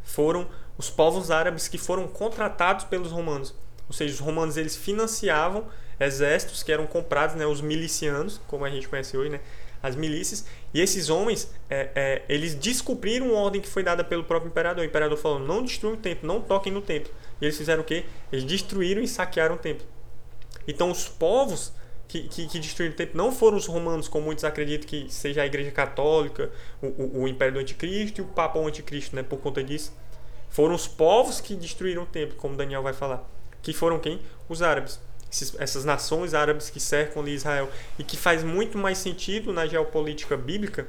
foram 0.03 0.47
os 0.77 0.89
povos 0.89 1.29
árabes 1.29 1.67
que 1.67 1.77
foram 1.77 2.07
contratados 2.07 2.85
pelos 2.85 3.11
romanos. 3.11 3.53
Ou 3.87 3.93
seja, 3.93 4.13
os 4.13 4.19
romanos 4.19 4.55
eles 4.55 4.77
financiavam 4.77 5.67
exércitos 5.99 6.63
que 6.63 6.71
eram 6.71 6.85
comprados, 6.87 7.35
né, 7.35 7.45
os 7.45 7.61
milicianos, 7.61 8.39
como 8.47 8.65
a 8.65 8.69
gente 8.69 8.87
conhece 8.87 9.17
hoje, 9.17 9.29
né, 9.29 9.39
as 9.81 9.95
milícias, 9.95 10.45
e 10.73 10.81
esses 10.81 11.09
homens, 11.09 11.51
é, 11.69 11.89
é, 11.95 12.21
eles 12.27 12.53
descumpriram 12.53 13.31
uma 13.31 13.39
ordem 13.39 13.61
que 13.61 13.67
foi 13.67 13.81
dada 13.81 14.03
pelo 14.03 14.23
próprio 14.23 14.49
imperador. 14.49 14.83
O 14.83 14.87
imperador 14.87 15.17
falou: 15.17 15.39
não 15.39 15.63
destruam 15.63 15.95
o 15.95 15.97
templo, 15.97 16.27
não 16.27 16.41
toquem 16.41 16.71
no 16.71 16.81
templo. 16.81 17.11
E 17.41 17.45
eles 17.45 17.57
fizeram 17.57 17.81
o 17.81 17.85
quê? 17.85 18.05
Eles 18.31 18.43
destruíram 18.43 19.01
e 19.01 19.07
saquearam 19.07 19.55
o 19.55 19.57
templo. 19.57 19.87
Então, 20.67 20.91
os 20.91 21.07
povos 21.07 21.73
que, 22.07 22.27
que, 22.27 22.47
que 22.47 22.59
destruíram 22.59 22.93
o 22.93 22.97
templo 22.97 23.17
não 23.17 23.31
foram 23.31 23.57
os 23.57 23.65
romanos, 23.65 24.07
como 24.07 24.25
muitos 24.25 24.43
acreditam 24.43 24.87
que 24.87 25.07
seja 25.09 25.41
a 25.41 25.45
Igreja 25.45 25.71
Católica, 25.71 26.51
o, 26.81 26.87
o, 26.87 27.21
o 27.21 27.27
Império 27.27 27.53
do 27.53 27.59
Anticristo 27.59 28.21
e 28.21 28.23
o 28.23 28.27
Papa 28.27 28.59
Anticristo, 28.59 29.15
né, 29.15 29.23
por 29.23 29.39
conta 29.39 29.63
disso. 29.63 29.93
Foram 30.49 30.75
os 30.75 30.87
povos 30.87 31.39
que 31.39 31.55
destruíram 31.55 32.03
o 32.03 32.05
templo, 32.05 32.35
como 32.35 32.55
Daniel 32.55 32.83
vai 32.83 32.93
falar. 32.93 33.27
Que 33.61 33.73
foram 33.73 33.99
quem? 33.99 34.19
Os 34.47 34.61
árabes. 34.61 34.99
Esses, 35.31 35.55
essas 35.59 35.85
nações 35.85 36.33
árabes 36.33 36.69
que 36.69 36.79
cercam 36.79 37.27
Israel. 37.27 37.69
E 37.97 38.03
que 38.03 38.17
faz 38.17 38.43
muito 38.43 38.77
mais 38.77 38.97
sentido 38.97 39.53
na 39.53 39.67
geopolítica 39.67 40.35
bíblica 40.35 40.87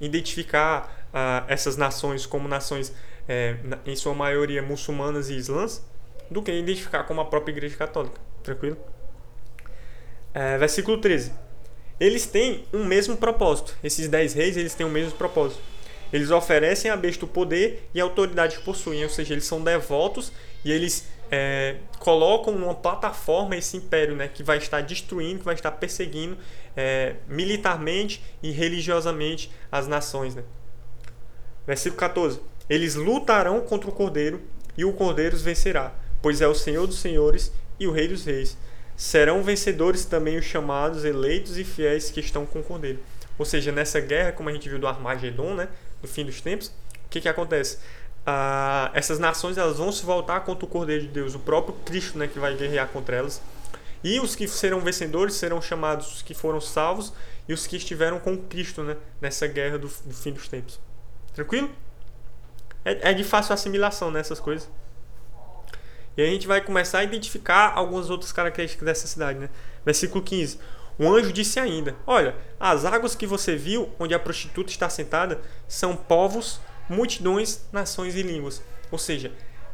identificar 0.00 1.06
ah, 1.12 1.44
essas 1.48 1.76
nações 1.76 2.26
como 2.26 2.48
nações, 2.48 2.92
é, 3.28 3.56
em 3.86 3.96
sua 3.96 4.14
maioria, 4.14 4.62
muçulmanas 4.62 5.30
e 5.30 5.34
islãs, 5.34 5.84
do 6.30 6.42
que 6.42 6.52
identificar 6.52 7.04
como 7.04 7.20
a 7.20 7.24
própria 7.24 7.52
Igreja 7.52 7.76
Católica. 7.76 8.20
Tranquilo? 8.42 8.76
É, 10.32 10.58
versículo 10.58 10.98
13. 10.98 11.32
Eles 11.98 12.26
têm 12.26 12.64
um 12.72 12.84
mesmo 12.84 13.16
propósito. 13.16 13.76
Esses 13.82 14.08
dez 14.08 14.34
reis 14.34 14.56
eles 14.56 14.74
têm 14.74 14.84
o 14.84 14.90
mesmo 14.90 15.12
propósito 15.16 15.60
eles 16.14 16.30
oferecem 16.30 16.92
à 16.92 16.96
besta 16.96 17.24
o 17.24 17.28
poder 17.28 17.88
e 17.92 18.00
a 18.00 18.04
autoridade 18.04 18.58
que 18.58 18.62
possuem, 18.62 19.02
ou 19.02 19.10
seja, 19.10 19.34
eles 19.34 19.46
são 19.46 19.60
devotos 19.60 20.30
e 20.64 20.70
eles 20.70 21.08
é, 21.30 21.76
colocam 21.98 22.58
numa 22.58 22.74
plataforma 22.74 23.56
esse 23.56 23.76
império 23.76 24.14
né, 24.14 24.28
que 24.28 24.42
vai 24.42 24.58
estar 24.58 24.80
destruindo, 24.80 25.40
que 25.40 25.44
vai 25.44 25.54
estar 25.54 25.72
perseguindo 25.72 26.36
é, 26.76 27.16
militarmente 27.26 28.22
e 28.42 28.50
religiosamente 28.50 29.50
as 29.70 29.86
nações. 29.86 30.34
Né? 30.34 30.42
Versículo 31.66 31.98
14: 31.98 32.40
Eles 32.68 32.94
lutarão 32.94 33.60
contra 33.60 33.88
o 33.88 33.92
cordeiro 33.92 34.42
e 34.76 34.84
o 34.84 34.92
cordeiro 34.92 35.34
os 35.34 35.42
vencerá, 35.42 35.92
pois 36.20 36.40
é 36.40 36.46
o 36.46 36.54
Senhor 36.54 36.86
dos 36.86 36.98
senhores 36.98 37.52
e 37.78 37.86
o 37.86 37.92
Rei 37.92 38.08
dos 38.08 38.24
reis. 38.24 38.56
Serão 38.96 39.42
vencedores 39.42 40.04
também 40.04 40.36
os 40.36 40.44
chamados, 40.44 41.04
eleitos 41.04 41.58
e 41.58 41.64
fiéis 41.64 42.10
que 42.10 42.20
estão 42.20 42.46
com 42.46 42.60
o 42.60 42.62
cordeiro. 42.62 43.00
Ou 43.36 43.44
seja, 43.44 43.72
nessa 43.72 44.00
guerra, 44.00 44.32
como 44.32 44.48
a 44.48 44.52
gente 44.52 44.68
viu 44.68 44.78
do 44.78 44.86
Armagedon, 44.86 45.54
né, 45.54 45.68
no 46.00 46.08
fim 46.08 46.24
dos 46.24 46.40
tempos, 46.40 46.68
o 46.68 47.08
que, 47.10 47.20
que 47.20 47.28
acontece? 47.28 47.78
Ah, 48.26 48.90
essas 48.94 49.18
nações 49.18 49.58
elas 49.58 49.76
vão 49.76 49.92
se 49.92 50.04
voltar 50.04 50.40
contra 50.40 50.64
o 50.64 50.68
Cordeiro 50.68 51.02
de 51.02 51.08
Deus, 51.08 51.34
o 51.34 51.38
próprio 51.38 51.74
Cristo 51.84 52.18
né, 52.18 52.26
que 52.26 52.38
vai 52.38 52.54
guerrear 52.54 52.88
contra 52.88 53.16
elas. 53.16 53.42
E 54.02 54.20
os 54.20 54.34
que 54.34 54.46
serão 54.46 54.80
vencedores 54.80 55.34
serão 55.34 55.60
chamados 55.60 56.14
os 56.14 56.22
que 56.22 56.34
foram 56.34 56.60
salvos 56.60 57.12
e 57.48 57.54
os 57.54 57.66
que 57.66 57.76
estiveram 57.76 58.18
com 58.18 58.36
Cristo 58.36 58.82
né, 58.82 58.96
nessa 59.20 59.46
guerra 59.46 59.78
do, 59.78 59.88
do 59.88 60.14
fim 60.14 60.32
dos 60.32 60.48
tempos. 60.48 60.78
Tranquilo? 61.34 61.70
É, 62.84 63.10
é 63.10 63.14
de 63.14 63.24
fácil 63.24 63.54
assimilação 63.54 64.10
nessas 64.10 64.38
né, 64.38 64.44
coisas. 64.44 64.68
E 66.16 66.22
a 66.22 66.26
gente 66.26 66.46
vai 66.46 66.60
começar 66.60 66.98
a 67.00 67.04
identificar 67.04 67.72
algumas 67.74 68.08
outras 68.08 68.30
características 68.30 68.86
dessa 68.86 69.06
cidade. 69.06 69.38
Né? 69.38 69.50
Versículo 69.84 70.22
15. 70.22 70.58
O 70.98 71.08
anjo 71.12 71.32
disse 71.32 71.58
ainda: 71.58 71.96
Olha, 72.06 72.36
as 72.58 72.84
águas 72.84 73.14
que 73.14 73.26
você 73.26 73.56
viu, 73.56 73.90
onde 73.98 74.14
a 74.14 74.18
prostituta 74.18 74.70
está 74.70 74.88
sentada, 74.88 75.40
são 75.66 75.96
povos, 75.96 76.60
multidões, 76.88 77.60
nações 77.72 78.14
e 78.14 78.22
línguas. 78.22 78.62
Ou 78.90 78.98
seja, 78.98 79.32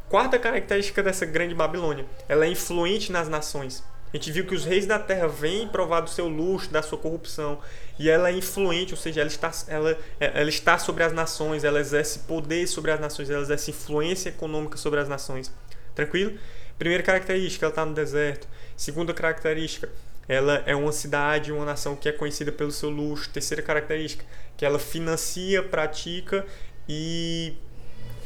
quarta 0.09 0.37
característica 0.39 1.01
dessa 1.01 1.25
grande 1.25 1.55
Babilônia: 1.55 2.05
ela 2.27 2.45
é 2.45 2.49
influente 2.49 3.11
nas 3.11 3.27
nações. 3.27 3.83
A 4.13 4.17
gente 4.17 4.31
viu 4.31 4.45
que 4.45 4.53
os 4.53 4.65
reis 4.65 4.85
da 4.85 4.99
terra 4.99 5.27
vêm 5.27 5.67
provar 5.69 6.01
do 6.01 6.09
seu 6.09 6.27
luxo, 6.27 6.69
da 6.69 6.81
sua 6.81 6.97
corrupção, 6.97 7.59
e 7.97 8.09
ela 8.09 8.29
é 8.29 8.33
influente, 8.33 8.93
ou 8.93 8.99
seja, 8.99 9.21
ela 9.21 9.29
está, 9.29 9.51
ela, 9.69 9.97
ela 10.19 10.49
está 10.49 10.77
sobre 10.77 11.03
as 11.03 11.13
nações, 11.13 11.63
ela 11.63 11.79
exerce 11.79 12.19
poder 12.19 12.67
sobre 12.67 12.91
as 12.91 12.99
nações, 12.99 13.29
ela 13.29 13.41
exerce 13.41 13.71
influência 13.71 14.27
econômica 14.27 14.75
sobre 14.75 14.99
as 14.99 15.07
nações. 15.07 15.49
Tranquilo? 15.95 16.37
Primeira 16.77 17.03
característica, 17.03 17.65
ela 17.65 17.71
está 17.71 17.85
no 17.85 17.93
deserto. 17.93 18.47
Segunda 18.75 19.13
característica, 19.13 19.87
ela 20.27 20.61
é 20.65 20.75
uma 20.75 20.91
cidade, 20.91 21.51
uma 21.51 21.63
nação 21.63 21.95
que 21.95 22.09
é 22.09 22.11
conhecida 22.11 22.51
pelo 22.51 22.71
seu 22.71 22.89
luxo. 22.89 23.29
Terceira 23.29 23.61
característica, 23.61 24.25
que 24.57 24.65
ela 24.65 24.79
financia, 24.79 25.63
pratica 25.63 26.45
e 26.93 27.53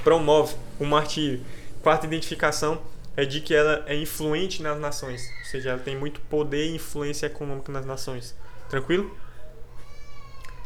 promove 0.04 0.56
o 0.80 0.86
martírio. 0.86 1.40
Quarta 1.84 2.08
identificação 2.08 2.82
é 3.16 3.24
de 3.24 3.40
que 3.40 3.54
ela 3.54 3.84
é 3.86 3.96
influente 3.96 4.64
nas 4.64 4.80
nações, 4.80 5.30
ou 5.40 5.46
seja, 5.46 5.70
ela 5.70 5.80
tem 5.80 5.96
muito 5.96 6.20
poder 6.22 6.66
e 6.66 6.76
influência 6.76 7.28
econômica 7.28 7.72
nas 7.72 7.86
nações. 7.86 8.36
Tranquilo? 8.68 9.16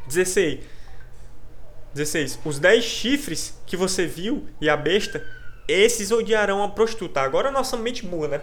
16. 0.07 0.61
16. 1.93 2.39
Os 2.45 2.57
10 2.57 2.83
chifres 2.83 3.59
que 3.65 3.75
você 3.75 4.05
viu 4.05 4.47
e 4.61 4.69
a 4.69 4.77
besta, 4.77 5.25
esses 5.67 6.09
odiarão 6.09 6.63
a 6.63 6.69
prostituta. 6.69 7.19
Agora 7.19 7.49
a 7.49 7.51
nossa 7.51 7.75
mente 7.75 8.05
muda, 8.05 8.37
né? 8.37 8.41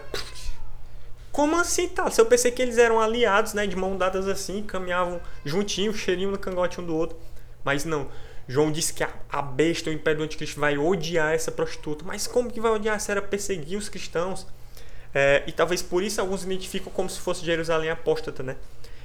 Como 1.31 1.59
assim, 1.59 1.87
tá? 1.87 2.09
Se 2.11 2.21
eu 2.21 2.27
pensei 2.27 2.51
que 2.51 2.61
eles 2.61 2.77
eram 2.77 2.99
aliados, 2.99 3.53
né? 3.53 3.65
De 3.65 3.75
mão 3.75 3.97
dadas 3.97 4.27
assim, 4.27 4.61
caminhavam 4.61 5.19
juntinhos, 5.43 5.97
cheirinho 5.97 6.31
no 6.31 6.37
cangote 6.37 6.79
um 6.79 6.85
do 6.85 6.95
outro. 6.95 7.17
Mas 7.63 7.83
não. 7.83 8.09
João 8.47 8.71
disse 8.71 8.93
que 8.93 9.03
a, 9.03 9.09
a 9.29 9.41
besta, 9.41 9.89
o 9.89 9.93
império 9.93 10.19
do 10.19 10.23
anticristo, 10.23 10.59
vai 10.59 10.77
odiar 10.77 11.33
essa 11.33 11.51
prostituta. 11.51 12.05
Mas 12.05 12.27
como 12.27 12.51
que 12.51 12.61
vai 12.61 12.71
odiar 12.71 12.99
se 12.99 13.11
era 13.11 13.21
perseguir 13.21 13.77
os 13.77 13.89
cristãos? 13.89 14.47
É, 15.13 15.43
e 15.47 15.51
talvez 15.51 15.81
por 15.81 16.01
isso 16.03 16.21
alguns 16.21 16.43
identificam 16.43 16.91
como 16.91 17.09
se 17.09 17.19
fosse 17.19 17.45
Jerusalém 17.45 17.89
apóstata, 17.89 18.43
né? 18.43 18.55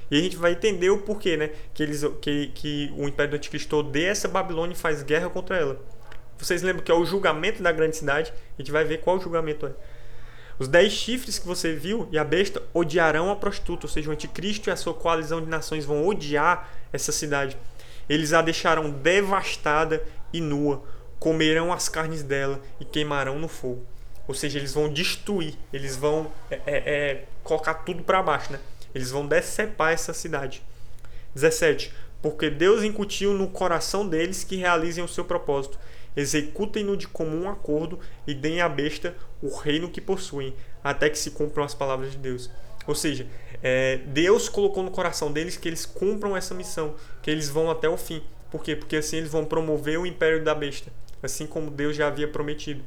E 0.09 0.17
a 0.17 0.21
gente 0.21 0.35
vai 0.35 0.51
entender 0.51 0.89
o 0.89 0.99
porquê, 0.99 1.35
né? 1.35 1.49
Que, 1.73 1.83
eles, 1.83 2.03
que, 2.21 2.47
que 2.53 2.93
o 2.95 3.07
império 3.07 3.31
do 3.31 3.35
anticristo 3.35 3.75
odeia 3.75 4.09
essa 4.09 4.27
Babilônia 4.27 4.73
e 4.73 4.77
faz 4.77 5.01
guerra 5.03 5.29
contra 5.29 5.57
ela. 5.57 5.81
Vocês 6.37 6.61
lembram 6.61 6.83
que 6.83 6.91
é 6.91 6.95
o 6.95 7.05
julgamento 7.05 7.63
da 7.63 7.71
grande 7.71 7.97
cidade? 7.97 8.33
A 8.57 8.61
gente 8.61 8.71
vai 8.71 8.83
ver 8.83 8.99
qual 8.99 9.19
julgamento 9.19 9.65
é. 9.65 9.71
Os 10.59 10.67
dez 10.67 10.93
chifres 10.93 11.39
que 11.39 11.47
você 11.47 11.73
viu 11.73 12.07
e 12.11 12.17
a 12.17 12.23
besta 12.23 12.61
odiarão 12.73 13.31
a 13.31 13.35
prostituta, 13.35 13.87
ou 13.87 13.89
seja, 13.89 14.09
o 14.09 14.13
anticristo 14.13 14.69
e 14.69 14.71
a 14.71 14.75
sua 14.75 14.93
coalizão 14.93 15.41
de 15.41 15.47
nações 15.47 15.83
vão 15.83 16.05
odiar 16.05 16.69
essa 16.91 17.11
cidade. 17.11 17.57
Eles 18.09 18.33
a 18.33 18.41
deixarão 18.41 18.89
devastada 18.89 20.03
e 20.31 20.41
nua, 20.41 20.83
comerão 21.19 21.71
as 21.71 21.87
carnes 21.87 22.23
dela 22.23 22.61
e 22.79 22.85
queimarão 22.85 23.39
no 23.39 23.47
fogo. 23.47 23.85
Ou 24.27 24.33
seja, 24.33 24.57
eles 24.57 24.73
vão 24.73 24.89
destruir, 24.89 25.55
eles 25.71 25.95
vão 25.95 26.31
é, 26.49 26.55
é, 26.65 26.77
é 26.77 27.25
colocar 27.43 27.73
tudo 27.75 28.03
para 28.03 28.23
baixo, 28.23 28.53
né? 28.53 28.59
Eles 28.95 29.11
vão 29.11 29.27
decepar 29.27 29.91
essa 29.91 30.13
cidade. 30.13 30.63
17. 31.33 31.93
Porque 32.21 32.49
Deus 32.49 32.83
incutiu 32.83 33.33
no 33.33 33.49
coração 33.49 34.07
deles 34.07 34.43
que 34.43 34.55
realizem 34.55 35.03
o 35.03 35.07
seu 35.07 35.25
propósito 35.25 35.77
executem-no 36.15 36.95
de 36.95 37.07
comum 37.07 37.49
acordo 37.49 37.99
e 38.25 38.33
deem 38.33 38.61
à 38.61 38.69
besta 38.69 39.15
o 39.41 39.55
reino 39.55 39.89
que 39.89 40.01
possuem, 40.01 40.55
até 40.83 41.09
que 41.09 41.17
se 41.17 41.31
cumpram 41.31 41.63
as 41.63 41.73
palavras 41.73 42.11
de 42.11 42.17
Deus. 42.17 42.49
Ou 42.85 42.95
seja, 42.95 43.27
é, 43.61 43.97
Deus 44.07 44.49
colocou 44.49 44.83
no 44.83 44.91
coração 44.91 45.31
deles 45.31 45.55
que 45.55 45.67
eles 45.67 45.85
cumpram 45.85 46.35
essa 46.35 46.53
missão, 46.53 46.95
que 47.21 47.31
eles 47.31 47.49
vão 47.49 47.71
até 47.71 47.87
o 47.87 47.97
fim. 47.97 48.21
Por 48.51 48.61
quê? 48.63 48.75
Porque 48.75 48.97
assim 48.97 49.17
eles 49.17 49.31
vão 49.31 49.45
promover 49.45 49.97
o 49.99 50.05
império 50.05 50.43
da 50.43 50.53
besta, 50.53 50.91
assim 51.21 51.47
como 51.47 51.71
Deus 51.71 51.95
já 51.95 52.07
havia 52.07 52.27
prometido, 52.27 52.83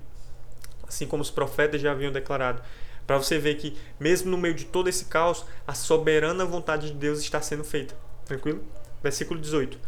assim 0.86 1.06
como 1.06 1.22
os 1.22 1.30
profetas 1.30 1.80
já 1.80 1.92
haviam 1.92 2.12
declarado. 2.12 2.62
Para 3.06 3.16
você 3.16 3.38
ver 3.38 3.54
que, 3.54 3.76
mesmo 3.98 4.30
no 4.30 4.36
meio 4.36 4.54
de 4.54 4.64
todo 4.64 4.88
esse 4.88 5.04
caos, 5.06 5.44
a 5.66 5.74
soberana 5.74 6.44
vontade 6.44 6.88
de 6.88 6.94
Deus 6.94 7.20
está 7.20 7.40
sendo 7.40 7.64
feita. 7.64 7.94
Tranquilo? 8.24 8.62
Versículo 9.02 9.40
18. 9.40 9.78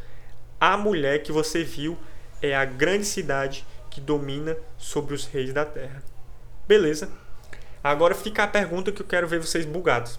A 0.60 0.76
mulher 0.76 1.22
que 1.22 1.32
você 1.32 1.64
viu 1.64 1.98
é 2.40 2.54
a 2.54 2.64
grande 2.64 3.04
cidade 3.04 3.66
que 3.90 4.00
domina 4.00 4.56
sobre 4.76 5.14
os 5.14 5.26
reis 5.26 5.52
da 5.52 5.64
terra. 5.64 6.02
Beleza? 6.66 7.10
Agora 7.82 8.14
fica 8.14 8.44
a 8.44 8.48
pergunta 8.48 8.92
que 8.92 9.02
eu 9.02 9.06
quero 9.06 9.28
ver 9.28 9.40
vocês 9.40 9.64
bugados. 9.64 10.18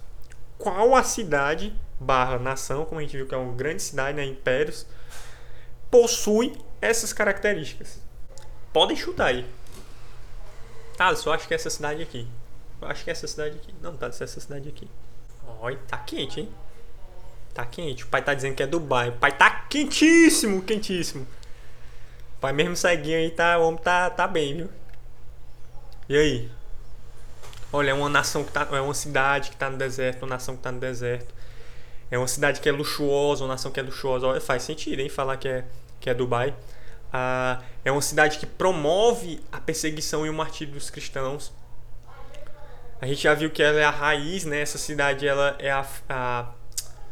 Qual 0.57 0.95
a 0.95 1.03
cidade 1.03 1.75
barra 1.99 2.39
nação, 2.39 2.85
como 2.85 2.99
a 2.99 3.03
gente 3.03 3.15
viu 3.15 3.27
que 3.27 3.35
é 3.35 3.37
uma 3.37 3.53
grande 3.53 3.81
cidade, 3.81 4.17
né, 4.17 4.25
impérios, 4.25 4.85
possui 5.91 6.57
essas 6.81 7.13
características? 7.13 7.99
Podem 8.71 8.95
chutar 8.95 9.27
aí. 9.27 9.45
Ah, 10.97 11.11
eu 11.11 11.15
só 11.15 11.33
acho 11.33 11.47
que 11.47 11.53
é 11.53 11.55
essa 11.55 11.69
cidade 11.69 12.01
aqui. 12.01 12.27
Acho 12.81 13.03
que 13.03 13.09
é 13.09 13.13
essa 13.13 13.27
cidade 13.27 13.55
aqui. 13.57 13.73
Não, 13.81 13.95
tá 13.95 14.07
essa 14.07 14.27
cidade 14.27 14.69
aqui. 14.69 14.89
Olha, 15.61 15.77
tá 15.87 15.97
quente, 15.97 16.41
hein? 16.41 16.49
Tá 17.53 17.65
quente. 17.65 18.03
O 18.03 18.07
pai 18.07 18.21
tá 18.21 18.33
dizendo 18.33 18.55
que 18.55 18.63
é 18.63 18.67
Dubai. 18.67 19.09
O 19.09 19.13
pai 19.13 19.35
tá 19.37 19.49
quentíssimo, 19.49 20.61
quentíssimo. 20.61 21.27
O 22.37 22.39
pai 22.39 22.53
mesmo 22.53 22.75
ceguinho 22.75 23.17
aí, 23.17 23.31
tá, 23.31 23.57
o 23.57 23.67
homem 23.67 23.81
tá, 23.81 24.09
tá 24.09 24.27
bem, 24.27 24.55
viu? 24.55 24.69
E 26.07 26.17
aí? 26.17 26.51
Olha, 27.71 27.91
é 27.91 27.93
uma 27.93 28.09
nação 28.09 28.43
que 28.43 28.51
tá. 28.51 28.67
É 28.71 28.81
uma 28.81 28.93
cidade 28.93 29.51
que 29.51 29.57
tá 29.57 29.69
no 29.69 29.77
deserto, 29.77 30.23
uma 30.23 30.29
nação 30.29 30.55
que 30.55 30.63
tá 30.63 30.71
no 30.71 30.79
deserto. 30.79 31.33
É 32.11 32.17
uma 32.17 32.27
cidade 32.27 32.59
que 32.59 32.67
é 32.67 32.71
luxuosa, 32.71 33.43
uma 33.43 33.53
nação 33.53 33.71
que 33.71 33.79
é 33.79 33.83
luxuosa. 33.83 34.25
Olha, 34.27 34.41
faz 34.41 34.63
sentido, 34.63 34.99
hein? 34.99 35.09
Falar 35.09 35.37
que 35.37 35.47
é, 35.47 35.65
que 35.99 36.09
é 36.09 36.13
Dubai. 36.13 36.55
Ah, 37.13 37.61
é 37.85 37.91
uma 37.91 38.01
cidade 38.01 38.39
que 38.39 38.45
promove 38.45 39.39
a 39.51 39.59
perseguição 39.59 40.25
e 40.25 40.29
o 40.29 40.33
martírio 40.33 40.73
dos 40.73 40.89
cristãos. 40.89 41.51
A 43.01 43.05
gente 43.05 43.21
já 43.21 43.33
viu 43.33 43.49
que 43.49 43.61
ela 43.61 43.79
é 43.79 43.83
a 43.83 43.91
raiz, 43.91 44.43
né? 44.45 44.61
Essa 44.61 44.79
cidade 44.79 45.27
ela 45.27 45.55
é 45.59 45.71
a, 45.71 45.85
a, 46.09 46.51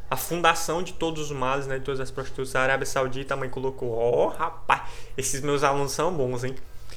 a 0.10 0.18
fundação 0.18 0.82
de 0.82 0.94
todos 0.94 1.30
os 1.30 1.32
males, 1.32 1.68
né? 1.68 1.78
De 1.78 1.86
todas 1.86 2.00
as 2.00 2.10
prostitutas. 2.10 2.56
A 2.56 2.62
Arábia 2.62 2.86
Saudita 2.88 3.36
a 3.36 3.38
mãe 3.38 3.50
colocou. 3.50 3.92
Ó, 3.92 4.26
oh, 4.26 4.28
rapaz, 4.30 4.82
esses 5.16 5.42
meus 5.42 5.64
alunos 5.64 5.92
são 5.92 6.12
bons, 6.12 6.44
hein? 6.44 6.56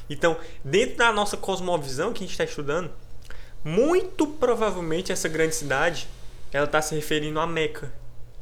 Então, 0.09 0.37
dentro 0.65 0.97
da 0.97 1.13
nossa 1.13 1.37
cosmovisão 1.37 2.13
que 2.13 2.19
a 2.19 2.27
gente 2.27 2.33
está 2.33 2.45
estudando, 2.45 2.91
muito 3.65 4.27
provavelmente 4.27 5.13
essa 5.13 5.29
grande 5.29 5.55
cidade 5.55 6.09
ela 6.53 6.67
está 6.67 6.83
se 6.83 6.95
referindo 6.95 7.39
a 7.39 7.47
Meca, 7.47 7.93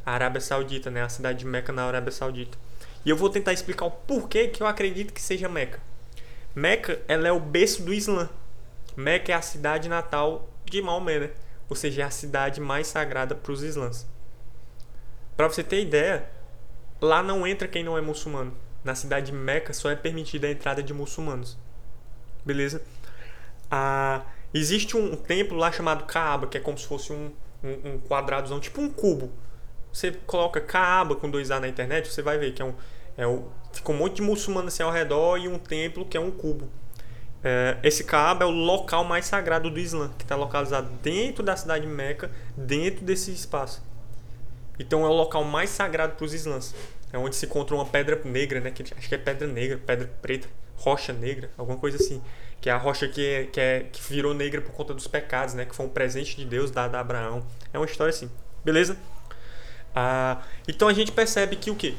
a 0.04 0.12
Arábia 0.12 0.40
Saudita, 0.40 0.90
né? 0.90 1.02
A 1.02 1.08
cidade 1.08 1.40
de 1.40 1.46
Meca 1.46 1.72
na 1.72 1.84
Arábia 1.84 2.10
Saudita. 2.10 2.56
E 3.04 3.10
eu 3.10 3.16
vou 3.16 3.28
tentar 3.28 3.52
explicar 3.52 3.84
o 3.84 3.90
porquê 3.90 4.48
que 4.48 4.62
eu 4.62 4.66
acredito 4.66 5.12
que 5.12 5.20
seja 5.20 5.48
Meca. 5.48 5.80
Meca 6.54 7.00
ela 7.06 7.28
é 7.28 7.32
o 7.32 7.40
berço 7.40 7.82
do 7.82 7.92
Islã. 7.92 8.28
Meca 8.96 9.32
é 9.32 9.34
a 9.34 9.42
cidade 9.42 9.88
natal 9.88 10.48
de 10.64 10.80
Maomé, 10.80 11.18
né? 11.18 11.30
ou 11.68 11.76
seja, 11.76 12.02
é 12.02 12.04
a 12.04 12.10
cidade 12.10 12.60
mais 12.60 12.86
sagrada 12.86 13.34
para 13.34 13.52
os 13.52 13.62
islãs. 13.62 14.06
Para 15.36 15.48
você 15.48 15.62
ter 15.62 15.82
ideia, 15.82 16.28
lá 17.00 17.22
não 17.22 17.46
entra 17.46 17.68
quem 17.68 17.84
não 17.84 17.96
é 17.96 18.00
muçulmano. 18.00 18.56
Na 18.82 18.94
cidade 18.94 19.26
de 19.26 19.32
Meca 19.32 19.72
só 19.72 19.90
é 19.90 19.96
permitida 19.96 20.46
a 20.46 20.50
entrada 20.50 20.82
de 20.82 20.94
muçulmanos. 20.94 21.58
Beleza? 22.44 22.82
Ah, 23.70 24.22
existe 24.52 24.96
um 24.96 25.14
templo 25.14 25.56
lá 25.56 25.70
chamado 25.70 26.04
Kaaba, 26.04 26.46
que 26.46 26.56
é 26.56 26.60
como 26.60 26.78
se 26.78 26.86
fosse 26.86 27.12
um, 27.12 27.30
um, 27.62 27.90
um 27.90 27.98
quadradozão, 28.00 28.60
tipo 28.60 28.80
um 28.80 28.88
cubo. 28.88 29.30
Você 29.92 30.12
coloca 30.26 30.60
Kaaba 30.60 31.16
com 31.16 31.30
dois 31.30 31.50
A 31.50 31.60
na 31.60 31.68
internet, 31.68 32.08
você 32.08 32.22
vai 32.22 32.38
ver 32.38 32.52
que 32.52 32.62
é 32.62 32.64
um. 32.64 32.74
É 33.16 33.26
um 33.26 33.48
fica 33.72 33.92
um 33.92 33.96
monte 33.96 34.16
de 34.16 34.22
muçulmanos 34.22 34.72
assim 34.72 34.82
ao 34.82 34.90
redor 34.90 35.36
e 35.38 35.48
um 35.48 35.58
templo 35.58 36.04
que 36.04 36.16
é 36.16 36.20
um 36.20 36.30
cubo. 36.30 36.68
É, 37.42 37.78
esse 37.82 38.04
Kaaba 38.04 38.44
é 38.44 38.46
o 38.46 38.50
local 38.50 39.04
mais 39.04 39.26
sagrado 39.26 39.70
do 39.70 39.78
Islã, 39.78 40.10
que 40.18 40.24
está 40.24 40.34
localizado 40.34 40.88
dentro 41.02 41.42
da 41.42 41.56
cidade 41.56 41.86
de 41.86 41.92
Meca, 41.92 42.30
dentro 42.56 43.04
desse 43.04 43.30
espaço. 43.30 43.82
Então 44.78 45.04
é 45.04 45.08
o 45.08 45.12
local 45.12 45.44
mais 45.44 45.70
sagrado 45.70 46.14
para 46.14 46.24
os 46.24 46.32
islãs. 46.32 46.74
É 47.12 47.18
onde 47.18 47.34
se 47.36 47.46
encontra 47.46 47.74
uma 47.74 47.86
pedra 47.86 48.20
negra, 48.24 48.60
né? 48.60 48.70
Que, 48.70 48.82
acho 48.82 49.08
que 49.08 49.14
é 49.14 49.18
pedra 49.18 49.46
negra, 49.46 49.78
pedra 49.78 50.10
preta, 50.22 50.48
rocha 50.78 51.12
negra, 51.12 51.50
alguma 51.56 51.78
coisa 51.78 51.96
assim. 51.96 52.22
Que 52.60 52.68
é 52.68 52.72
a 52.72 52.76
rocha 52.76 53.06
que, 53.06 53.48
que, 53.52 53.60
é, 53.60 53.86
que 53.92 54.02
virou 54.02 54.34
negra 54.34 54.60
por 54.60 54.72
conta 54.72 54.92
dos 54.92 55.06
pecados, 55.06 55.54
né? 55.54 55.64
Que 55.64 55.74
foi 55.74 55.86
um 55.86 55.88
presente 55.88 56.36
de 56.36 56.44
Deus 56.44 56.70
dado 56.70 56.94
a 56.94 57.00
Abraão. 57.00 57.44
É 57.72 57.78
uma 57.78 57.86
história 57.86 58.10
assim. 58.10 58.30
Beleza? 58.64 58.96
Ah, 59.94 60.42
então 60.66 60.88
a 60.88 60.92
gente 60.92 61.12
percebe 61.12 61.56
que 61.56 61.70
o 61.70 61.76
que? 61.76 61.96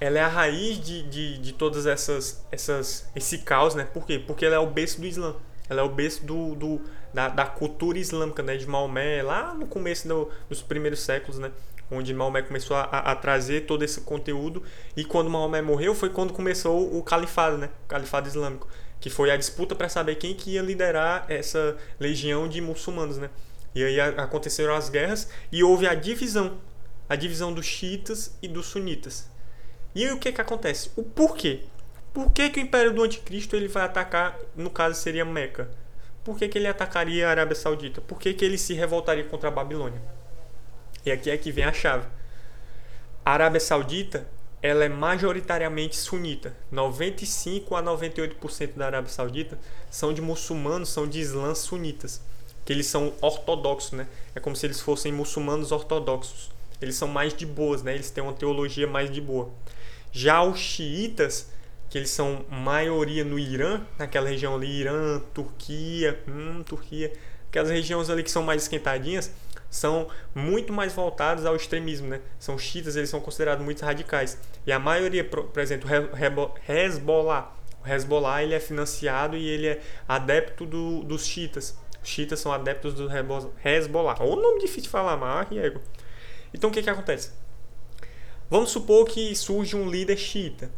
Ela 0.00 0.18
é 0.18 0.22
a 0.22 0.28
raiz 0.28 0.78
de, 0.78 1.02
de, 1.04 1.38
de 1.38 1.52
todas 1.52 1.86
essas, 1.86 2.44
essas 2.52 3.08
esse 3.16 3.38
caos, 3.38 3.74
né? 3.74 3.84
Por 3.84 4.06
quê? 4.06 4.18
Porque 4.18 4.44
ela 4.44 4.56
é 4.56 4.58
o 4.58 4.66
berço 4.66 5.00
do 5.00 5.06
Islã. 5.06 5.34
Ela 5.68 5.80
é 5.80 5.84
o 5.84 5.88
berço 5.88 6.24
do, 6.24 6.54
do 6.54 6.80
da, 7.12 7.28
da 7.28 7.46
cultura 7.46 7.98
islâmica, 7.98 8.42
né? 8.42 8.56
De 8.56 8.66
Maomé, 8.66 9.22
lá 9.22 9.54
no 9.54 9.66
começo 9.66 10.06
do, 10.06 10.30
dos 10.48 10.62
primeiros 10.62 11.00
séculos, 11.00 11.38
né? 11.38 11.50
Onde 11.90 12.12
Maomé 12.12 12.42
começou 12.42 12.76
a, 12.76 12.82
a, 12.82 13.14
trazer 13.14 13.62
todo 13.62 13.84
esse 13.84 14.00
conteúdo. 14.00 14.62
E 14.96 15.04
quando 15.04 15.30
Maomé 15.30 15.62
morreu, 15.62 15.94
foi 15.94 16.10
quando 16.10 16.32
começou 16.32 16.96
o 16.96 17.02
califado, 17.02 17.58
né? 17.58 17.70
O 17.84 17.88
califado 17.88 18.28
islâmico. 18.28 18.68
Que 19.00 19.08
foi 19.08 19.30
a 19.30 19.36
disputa 19.36 19.74
para 19.74 19.88
saber 19.88 20.16
quem 20.16 20.34
que 20.34 20.52
ia 20.52 20.62
liderar 20.62 21.26
essa 21.28 21.76
legião 22.00 22.48
de 22.48 22.60
muçulmanos, 22.60 23.18
né? 23.18 23.30
E 23.74 23.84
aí 23.84 24.00
aconteceram 24.00 24.74
as 24.74 24.88
guerras 24.88 25.28
e 25.52 25.62
houve 25.62 25.86
a 25.86 25.94
divisão 25.94 26.58
a 27.08 27.14
divisão 27.14 27.52
dos 27.52 27.66
xiitas 27.66 28.36
e 28.42 28.48
dos 28.48 28.66
sunitas. 28.66 29.28
E 29.94 30.04
aí 30.04 30.12
o 30.12 30.18
que 30.18 30.32
que 30.32 30.40
acontece? 30.40 30.90
O 30.96 31.02
porquê? 31.02 31.64
Por 32.12 32.32
que, 32.32 32.50
que 32.50 32.60
o 32.60 32.62
império 32.62 32.92
do 32.92 33.02
anticristo 33.02 33.54
ele 33.54 33.68
vai 33.68 33.84
atacar, 33.84 34.38
no 34.56 34.70
caso 34.70 34.98
seria 35.00 35.24
Meca? 35.24 35.70
Por 36.24 36.36
que, 36.36 36.48
que 36.48 36.58
ele 36.58 36.66
atacaria 36.66 37.28
a 37.28 37.30
Arábia 37.30 37.54
Saudita? 37.54 38.00
Por 38.00 38.18
que, 38.18 38.34
que 38.34 38.44
ele 38.44 38.58
se 38.58 38.74
revoltaria 38.74 39.24
contra 39.24 39.48
a 39.48 39.52
Babilônia? 39.52 40.00
E 41.06 41.10
aqui 41.10 41.30
é 41.30 41.38
que 41.38 41.50
vem 41.50 41.64
a 41.64 41.72
chave. 41.72 42.06
A 43.24 43.32
Arábia 43.32 43.60
Saudita 43.60 44.26
ela 44.60 44.84
é 44.84 44.88
majoritariamente 44.88 45.96
sunita. 45.96 46.54
95 46.70 47.76
a 47.76 47.82
98% 47.82 48.74
da 48.74 48.86
Arábia 48.86 49.10
Saudita 49.10 49.58
são 49.90 50.12
de 50.12 50.20
muçulmanos, 50.20 50.88
são 50.90 51.06
de 51.06 51.20
islãs 51.20 51.58
sunitas, 51.58 52.20
que 52.64 52.72
eles 52.72 52.86
são 52.86 53.14
ortodoxos, 53.20 53.92
né? 53.92 54.06
É 54.34 54.40
como 54.40 54.56
se 54.56 54.66
eles 54.66 54.80
fossem 54.80 55.12
muçulmanos 55.12 55.72
ortodoxos 55.72 56.50
eles 56.80 56.96
são 56.96 57.08
mais 57.08 57.34
de 57.34 57.46
boas, 57.46 57.82
né? 57.82 57.94
Eles 57.94 58.10
têm 58.10 58.22
uma 58.22 58.32
teologia 58.32 58.86
mais 58.86 59.10
de 59.10 59.20
boa. 59.20 59.50
Já 60.12 60.42
os 60.42 60.58
xiitas, 60.58 61.48
que 61.88 61.98
eles 61.98 62.10
são 62.10 62.44
maioria 62.50 63.24
no 63.24 63.38
Irã, 63.38 63.82
naquela 63.98 64.28
região 64.28 64.54
ali, 64.54 64.80
Irã, 64.80 65.20
Turquia, 65.32 66.18
hum, 66.28 66.62
Turquia, 66.62 67.12
aquelas 67.48 67.70
regiões 67.70 68.10
ali 68.10 68.22
que 68.22 68.30
são 68.30 68.42
mais 68.42 68.62
esquentadinhas, 68.62 69.30
são 69.76 70.08
muito 70.34 70.72
mais 70.72 70.92
voltados 70.92 71.44
ao 71.44 71.54
extremismo, 71.54 72.08
né? 72.08 72.20
São 72.38 72.58
xiitas, 72.58 72.96
eles 72.96 73.10
são 73.10 73.20
considerados 73.20 73.64
muito 73.64 73.84
radicais. 73.84 74.38
E 74.66 74.72
a 74.72 74.78
maioria, 74.78 75.24
por 75.24 75.60
exemplo, 75.60 75.88
Hezbollah, 76.68 77.52
o 77.84 77.88
Hezbollah 77.88 78.42
ele 78.42 78.54
é 78.54 78.60
financiado 78.60 79.36
e 79.36 79.46
ele 79.46 79.68
é 79.68 79.82
adepto 80.08 80.66
do, 80.66 81.04
dos 81.04 81.26
xiitas. 81.26 81.78
Os 82.02 82.08
xiitas 82.08 82.40
são 82.40 82.52
adeptos 82.52 82.94
do 82.94 83.08
Hezbollah. 83.64 84.16
Ou 84.20 84.36
nome 84.36 84.60
difícil 84.60 84.84
de 84.84 84.88
falar, 84.88 85.16
mas 85.16 85.48
Diego. 85.50 85.80
Então 86.52 86.70
o 86.70 86.72
que, 86.72 86.82
que 86.82 86.90
acontece? 86.90 87.30
Vamos 88.48 88.70
supor 88.70 89.06
que 89.06 89.34
surge 89.34 89.76
um 89.76 89.90
líder 89.90 90.16
xiita, 90.16 90.70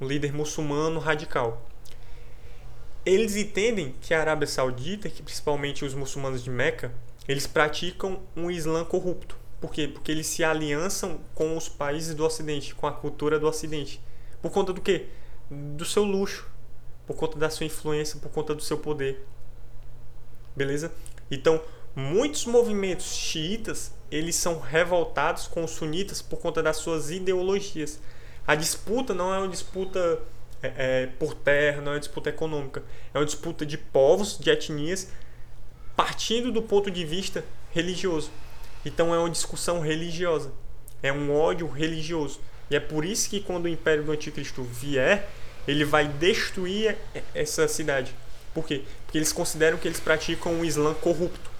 um 0.00 0.06
líder 0.06 0.32
muçulmano 0.32 1.00
radical. 1.00 1.66
Eles 3.04 3.36
entendem 3.36 3.94
que 4.00 4.12
a 4.12 4.20
Arábia 4.20 4.46
Saudita, 4.46 5.08
que 5.08 5.22
principalmente 5.22 5.84
os 5.84 5.94
muçulmanos 5.94 6.44
de 6.44 6.50
Meca, 6.50 6.92
eles 7.28 7.46
praticam 7.46 8.20
um 8.36 8.50
Islã 8.50 8.84
corrupto. 8.84 9.36
Por 9.60 9.72
quê? 9.72 9.88
Porque 9.88 10.12
eles 10.12 10.26
se 10.26 10.44
aliançam 10.44 11.20
com 11.34 11.56
os 11.56 11.68
países 11.68 12.14
do 12.14 12.24
Ocidente, 12.24 12.74
com 12.74 12.86
a 12.86 12.92
cultura 12.92 13.38
do 13.38 13.46
Ocidente. 13.46 14.00
Por 14.40 14.50
conta 14.50 14.72
do 14.72 14.80
quê? 14.80 15.06
Do 15.50 15.84
seu 15.84 16.04
luxo, 16.04 16.46
por 17.06 17.16
conta 17.16 17.38
da 17.38 17.48
sua 17.48 17.66
influência, 17.66 18.20
por 18.20 18.30
conta 18.30 18.54
do 18.54 18.62
seu 18.62 18.78
poder. 18.78 19.26
Beleza? 20.54 20.92
Então, 21.30 21.60
muitos 21.94 22.44
movimentos 22.44 23.06
xiitas 23.06 23.92
eles 24.10 24.36
são 24.36 24.58
revoltados 24.58 25.46
com 25.48 25.64
os 25.64 25.72
sunitas 25.72 26.22
por 26.22 26.38
conta 26.38 26.62
das 26.62 26.76
suas 26.76 27.10
ideologias. 27.10 27.98
A 28.46 28.54
disputa 28.54 29.12
não 29.12 29.34
é 29.34 29.38
uma 29.38 29.48
disputa 29.48 30.20
é, 30.62 30.72
é, 30.76 31.06
por 31.06 31.34
terra, 31.34 31.80
não 31.80 31.92
é 31.92 31.94
uma 31.94 32.00
disputa 32.00 32.30
econômica, 32.30 32.82
é 33.12 33.18
uma 33.18 33.24
disputa 33.24 33.66
de 33.66 33.76
povos, 33.76 34.38
de 34.38 34.50
etnias, 34.50 35.10
partindo 35.96 36.52
do 36.52 36.62
ponto 36.62 36.90
de 36.90 37.04
vista 37.04 37.44
religioso. 37.72 38.30
Então 38.84 39.14
é 39.14 39.18
uma 39.18 39.30
discussão 39.30 39.80
religiosa, 39.80 40.52
é 41.02 41.12
um 41.12 41.34
ódio 41.34 41.66
religioso. 41.66 42.40
E 42.70 42.76
é 42.76 42.80
por 42.80 43.04
isso 43.04 43.30
que 43.30 43.40
quando 43.40 43.64
o 43.64 43.68
império 43.68 44.04
do 44.04 44.12
anticristo 44.12 44.62
vier, 44.62 45.28
ele 45.66 45.84
vai 45.84 46.06
destruir 46.06 46.96
essa 47.34 47.66
cidade. 47.66 48.14
Por 48.54 48.64
quê? 48.64 48.82
Porque 49.04 49.18
eles 49.18 49.32
consideram 49.32 49.78
que 49.78 49.86
eles 49.86 50.00
praticam 50.00 50.52
um 50.52 50.64
Islã 50.64 50.94
corrupto. 50.94 51.50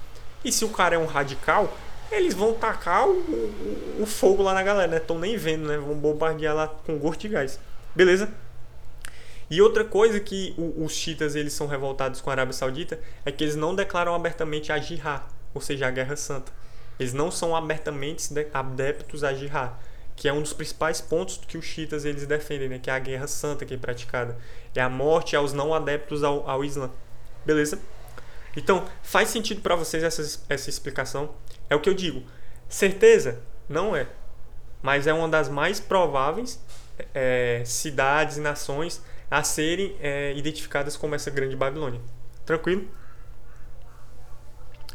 E 0.45 0.53
se 0.53 0.65
o 0.65 0.69
cara 0.69 0.95
é 0.95 0.99
um 0.99 1.07
radical, 1.07 1.77
eles 2.11 2.35
vão 2.35 2.55
tacar 2.55 3.09
o, 3.09 3.13
o, 3.13 4.03
o 4.03 4.07
fogo 4.07 4.43
lá 4.43 4.55
na 4.55 4.63
galera, 4.63 4.91
né? 4.91 4.97
Estão 4.99 5.19
nem 5.19 5.37
vendo, 5.37 5.67
né? 5.67 5.77
Vão 5.77 5.95
bombardear 5.95 6.55
lá 6.55 6.69
com 6.69 6.99
gosto 6.99 7.21
de 7.21 7.29
gás. 7.29 7.59
Beleza? 7.95 8.33
E 9.49 9.63
outra 9.63 9.85
coisa 9.85 10.19
que 10.19 10.55
o, 10.59 10.85
os 10.85 10.93
chiitas 10.93 11.37
eles 11.37 11.53
são 11.53 11.67
revoltados 11.67 12.21
com 12.21 12.31
a 12.31 12.33
Arábia 12.33 12.53
Saudita 12.53 12.99
é 13.25 13.31
que 13.31 13.45
eles 13.45 13.57
não 13.57 13.75
declaram 13.75 14.15
abertamente 14.15 14.73
a 14.73 14.79
jihad, 14.79 15.23
ou 15.55 15.61
seja, 15.61 15.87
a 15.87 15.91
Guerra 15.91 16.17
Santa. 16.17 16.53
Eles 16.99 17.13
não 17.13 17.31
são 17.31 17.55
abertamente 17.55 18.29
adeptos 18.53 19.23
a 19.23 19.33
jihad, 19.33 19.73
que 20.17 20.29
é 20.29 20.33
um 20.33 20.41
dos 20.41 20.53
principais 20.53 21.01
pontos 21.01 21.41
que 21.47 21.59
os 21.59 21.65
chiitas 21.65 22.05
eles 22.05 22.27
defendem, 22.27 22.69
né? 22.69 22.79
Que 22.79 22.91
é 22.91 22.95
a 22.95 22.99
Guerra 22.99 23.27
Santa 23.27 23.65
que 23.65 23.75
é 23.75 23.77
praticada. 23.77 24.37
É 24.75 24.81
a 24.81 24.89
morte 24.89 25.37
aos 25.37 25.53
não 25.53 25.75
adeptos 25.75 26.25
ao, 26.25 26.49
ao 26.49 26.65
Islã. 26.65 26.91
Beleza? 27.45 27.79
Então, 28.57 28.87
faz 29.03 29.29
sentido 29.29 29.61
para 29.61 29.77
vocês 29.77 30.03
essa, 30.03 30.23
essa 30.49 30.71
explicação? 30.71 31.35
É 31.69 31.77
o 31.77 31.81
que 31.81 31.89
eu 31.89 31.95
digo. 31.95 32.23
Certeza? 32.69 33.41
Não 33.69 33.95
é. 33.95 34.09
Mas 34.83 35.07
é 35.07 35.13
uma 35.13 35.29
das 35.29 35.49
mais 35.49 35.79
prováveis 35.79 36.59
é, 37.15 37.63
cidades 37.65 38.39
e 38.39 38.41
nações 38.41 39.03
a 39.31 39.43
serem 39.43 39.97
é, 40.01 40.33
identificadas 40.37 40.97
como 40.97 41.15
essa 41.15 41.31
grande 41.31 41.57
Babilônia. 41.57 42.01
Tranquilo? 42.45 42.89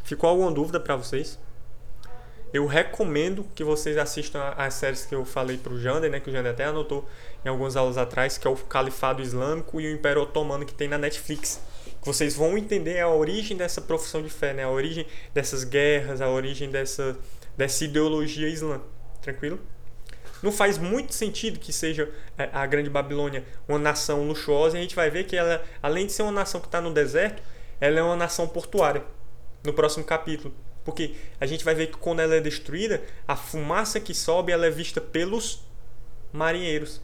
Ficou 0.04 0.28
alguma 0.28 0.50
dúvida 0.50 0.80
para 0.80 0.96
vocês? 0.96 1.38
Eu 2.52 2.66
recomendo 2.66 3.46
que 3.54 3.64
vocês 3.64 3.96
assistam 3.96 4.52
as 4.58 4.74
séries 4.74 5.06
que 5.06 5.14
eu 5.14 5.24
falei 5.24 5.56
pro 5.56 5.80
Jander, 5.80 6.10
né? 6.10 6.20
Que 6.20 6.28
o 6.28 6.32
Jander 6.32 6.52
até 6.52 6.64
anotou 6.64 7.08
em 7.42 7.48
algumas 7.48 7.76
aulas 7.76 7.96
atrás, 7.96 8.36
que 8.36 8.46
é 8.46 8.50
o 8.50 8.56
Califado 8.56 9.22
Islâmico 9.22 9.80
e 9.80 9.86
o 9.86 9.94
Império 9.94 10.22
Otomano 10.22 10.66
que 10.66 10.74
tem 10.74 10.86
na 10.86 10.98
Netflix. 10.98 11.60
Vocês 12.02 12.34
vão 12.34 12.58
entender 12.58 13.00
a 13.00 13.08
origem 13.08 13.56
dessa 13.56 13.80
profissão 13.80 14.20
de 14.22 14.28
fé, 14.28 14.52
né? 14.52 14.64
A 14.64 14.70
origem 14.70 15.06
dessas 15.32 15.64
guerras, 15.64 16.20
a 16.20 16.28
origem 16.28 16.70
dessa, 16.70 17.16
dessa 17.56 17.84
ideologia 17.84 18.48
islã. 18.48 18.82
Tranquilo? 19.22 19.58
Não 20.42 20.50
faz 20.50 20.76
muito 20.76 21.14
sentido 21.14 21.58
que 21.60 21.72
seja 21.72 22.10
é, 22.36 22.48
a 22.52 22.66
Grande 22.66 22.90
Babilônia 22.90 23.44
uma 23.68 23.78
nação 23.78 24.26
luxuosa. 24.26 24.76
E 24.76 24.80
a 24.80 24.82
gente 24.82 24.96
vai 24.96 25.08
ver 25.08 25.24
que 25.24 25.36
ela, 25.36 25.62
além 25.82 26.06
de 26.06 26.12
ser 26.12 26.22
uma 26.22 26.32
nação 26.32 26.60
que 26.60 26.66
está 26.66 26.80
no 26.80 26.92
deserto, 26.92 27.42
ela 27.80 28.00
é 28.00 28.02
uma 28.02 28.16
nação 28.16 28.48
portuária. 28.48 29.04
No 29.64 29.72
próximo 29.72 30.04
capítulo. 30.04 30.52
Porque 30.84 31.14
a 31.40 31.46
gente 31.46 31.64
vai 31.64 31.74
ver 31.74 31.86
que 31.86 31.96
quando 31.96 32.20
ela 32.20 32.34
é 32.34 32.40
destruída, 32.40 33.00
a 33.26 33.36
fumaça 33.36 34.00
que 34.00 34.12
sobe 34.12 34.50
ela 34.50 34.66
é 34.66 34.70
vista 34.70 35.00
pelos 35.00 35.64
marinheiros. 36.32 37.00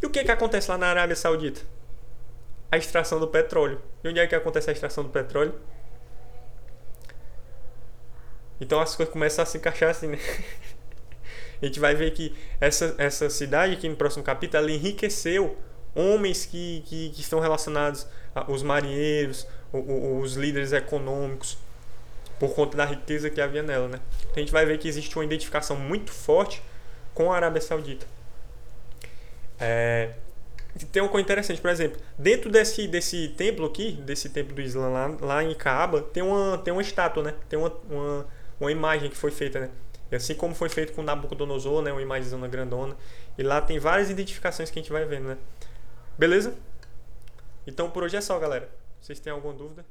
E 0.00 0.06
o 0.06 0.10
que, 0.10 0.22
que 0.22 0.30
acontece 0.30 0.70
lá 0.70 0.78
na 0.78 0.86
Arábia 0.86 1.16
Saudita? 1.16 1.60
A 2.70 2.76
extração 2.76 3.18
do 3.18 3.26
petróleo. 3.26 3.80
E 4.04 4.08
onde 4.08 4.20
é 4.20 4.26
que 4.28 4.34
acontece 4.34 4.70
a 4.70 4.72
extração 4.72 5.02
do 5.02 5.10
petróleo? 5.10 5.54
Então 8.60 8.80
as 8.80 8.94
coisas 8.94 9.12
começam 9.12 9.42
a 9.42 9.46
se 9.46 9.58
encaixar 9.58 9.90
assim, 9.90 10.08
né? 10.08 10.18
a 11.60 11.66
gente 11.66 11.80
vai 11.80 11.94
ver 11.94 12.12
que 12.12 12.34
essa, 12.60 12.94
essa 12.98 13.28
cidade 13.28 13.74
aqui 13.74 13.88
no 13.88 13.96
próximo 13.96 14.22
capítulo 14.22 14.62
ela 14.62 14.72
enriqueceu 14.72 15.56
homens 15.94 16.46
que, 16.46 16.82
que, 16.86 17.10
que 17.10 17.20
estão 17.20 17.40
relacionados 17.40 18.06
aos 18.34 18.62
marinheiros, 18.62 19.46
os 19.72 20.34
líderes 20.34 20.72
econômicos, 20.72 21.58
por 22.38 22.54
conta 22.54 22.76
da 22.76 22.84
riqueza 22.84 23.28
que 23.28 23.40
havia 23.40 23.62
nela. 23.62 23.88
Né? 23.88 24.00
Então 24.20 24.34
a 24.36 24.40
gente 24.40 24.52
vai 24.52 24.64
ver 24.64 24.78
que 24.78 24.86
existe 24.86 25.16
uma 25.16 25.24
identificação 25.24 25.76
muito 25.76 26.12
forte 26.12 26.62
com 27.12 27.32
a 27.32 27.36
Arábia 27.36 27.60
Saudita. 27.60 28.06
É, 29.58 30.10
tem 30.92 31.02
uma 31.02 31.08
coisa 31.08 31.24
interessante, 31.24 31.60
por 31.60 31.70
exemplo, 31.70 32.00
dentro 32.16 32.50
desse, 32.50 32.86
desse 32.86 33.28
templo 33.36 33.66
aqui, 33.66 33.92
desse 33.92 34.28
templo 34.28 34.54
do 34.54 34.60
Islã 34.60 34.88
lá, 34.88 35.16
lá 35.20 35.44
em 35.44 35.54
Kaaba, 35.54 36.02
tem 36.02 36.22
uma, 36.22 36.58
tem 36.58 36.72
uma 36.72 36.82
estátua, 36.82 37.22
né? 37.24 37.34
Tem 37.48 37.58
uma, 37.58 37.72
uma, 37.90 38.26
uma 38.60 38.70
imagem 38.70 39.10
que 39.10 39.16
foi 39.16 39.32
feita, 39.32 39.58
né? 39.58 39.70
E 40.10 40.16
assim 40.16 40.34
como 40.34 40.54
foi 40.54 40.68
feito 40.68 40.92
com 40.92 41.02
Nabucodonosor, 41.02 41.82
né, 41.82 41.92
uma 41.92 42.02
imagem 42.02 42.40
grandona. 42.48 42.96
E 43.36 43.42
lá 43.42 43.60
tem 43.60 43.78
várias 43.78 44.10
identificações 44.10 44.70
que 44.70 44.78
a 44.78 44.82
gente 44.82 44.92
vai 44.92 45.04
vendo, 45.04 45.28
né? 45.28 45.38
Beleza? 46.18 46.54
Então 47.66 47.90
por 47.90 48.02
hoje 48.02 48.16
é 48.16 48.20
só, 48.20 48.38
galera. 48.38 48.68
Vocês 49.00 49.20
têm 49.20 49.32
alguma 49.32 49.54
dúvida? 49.54 49.84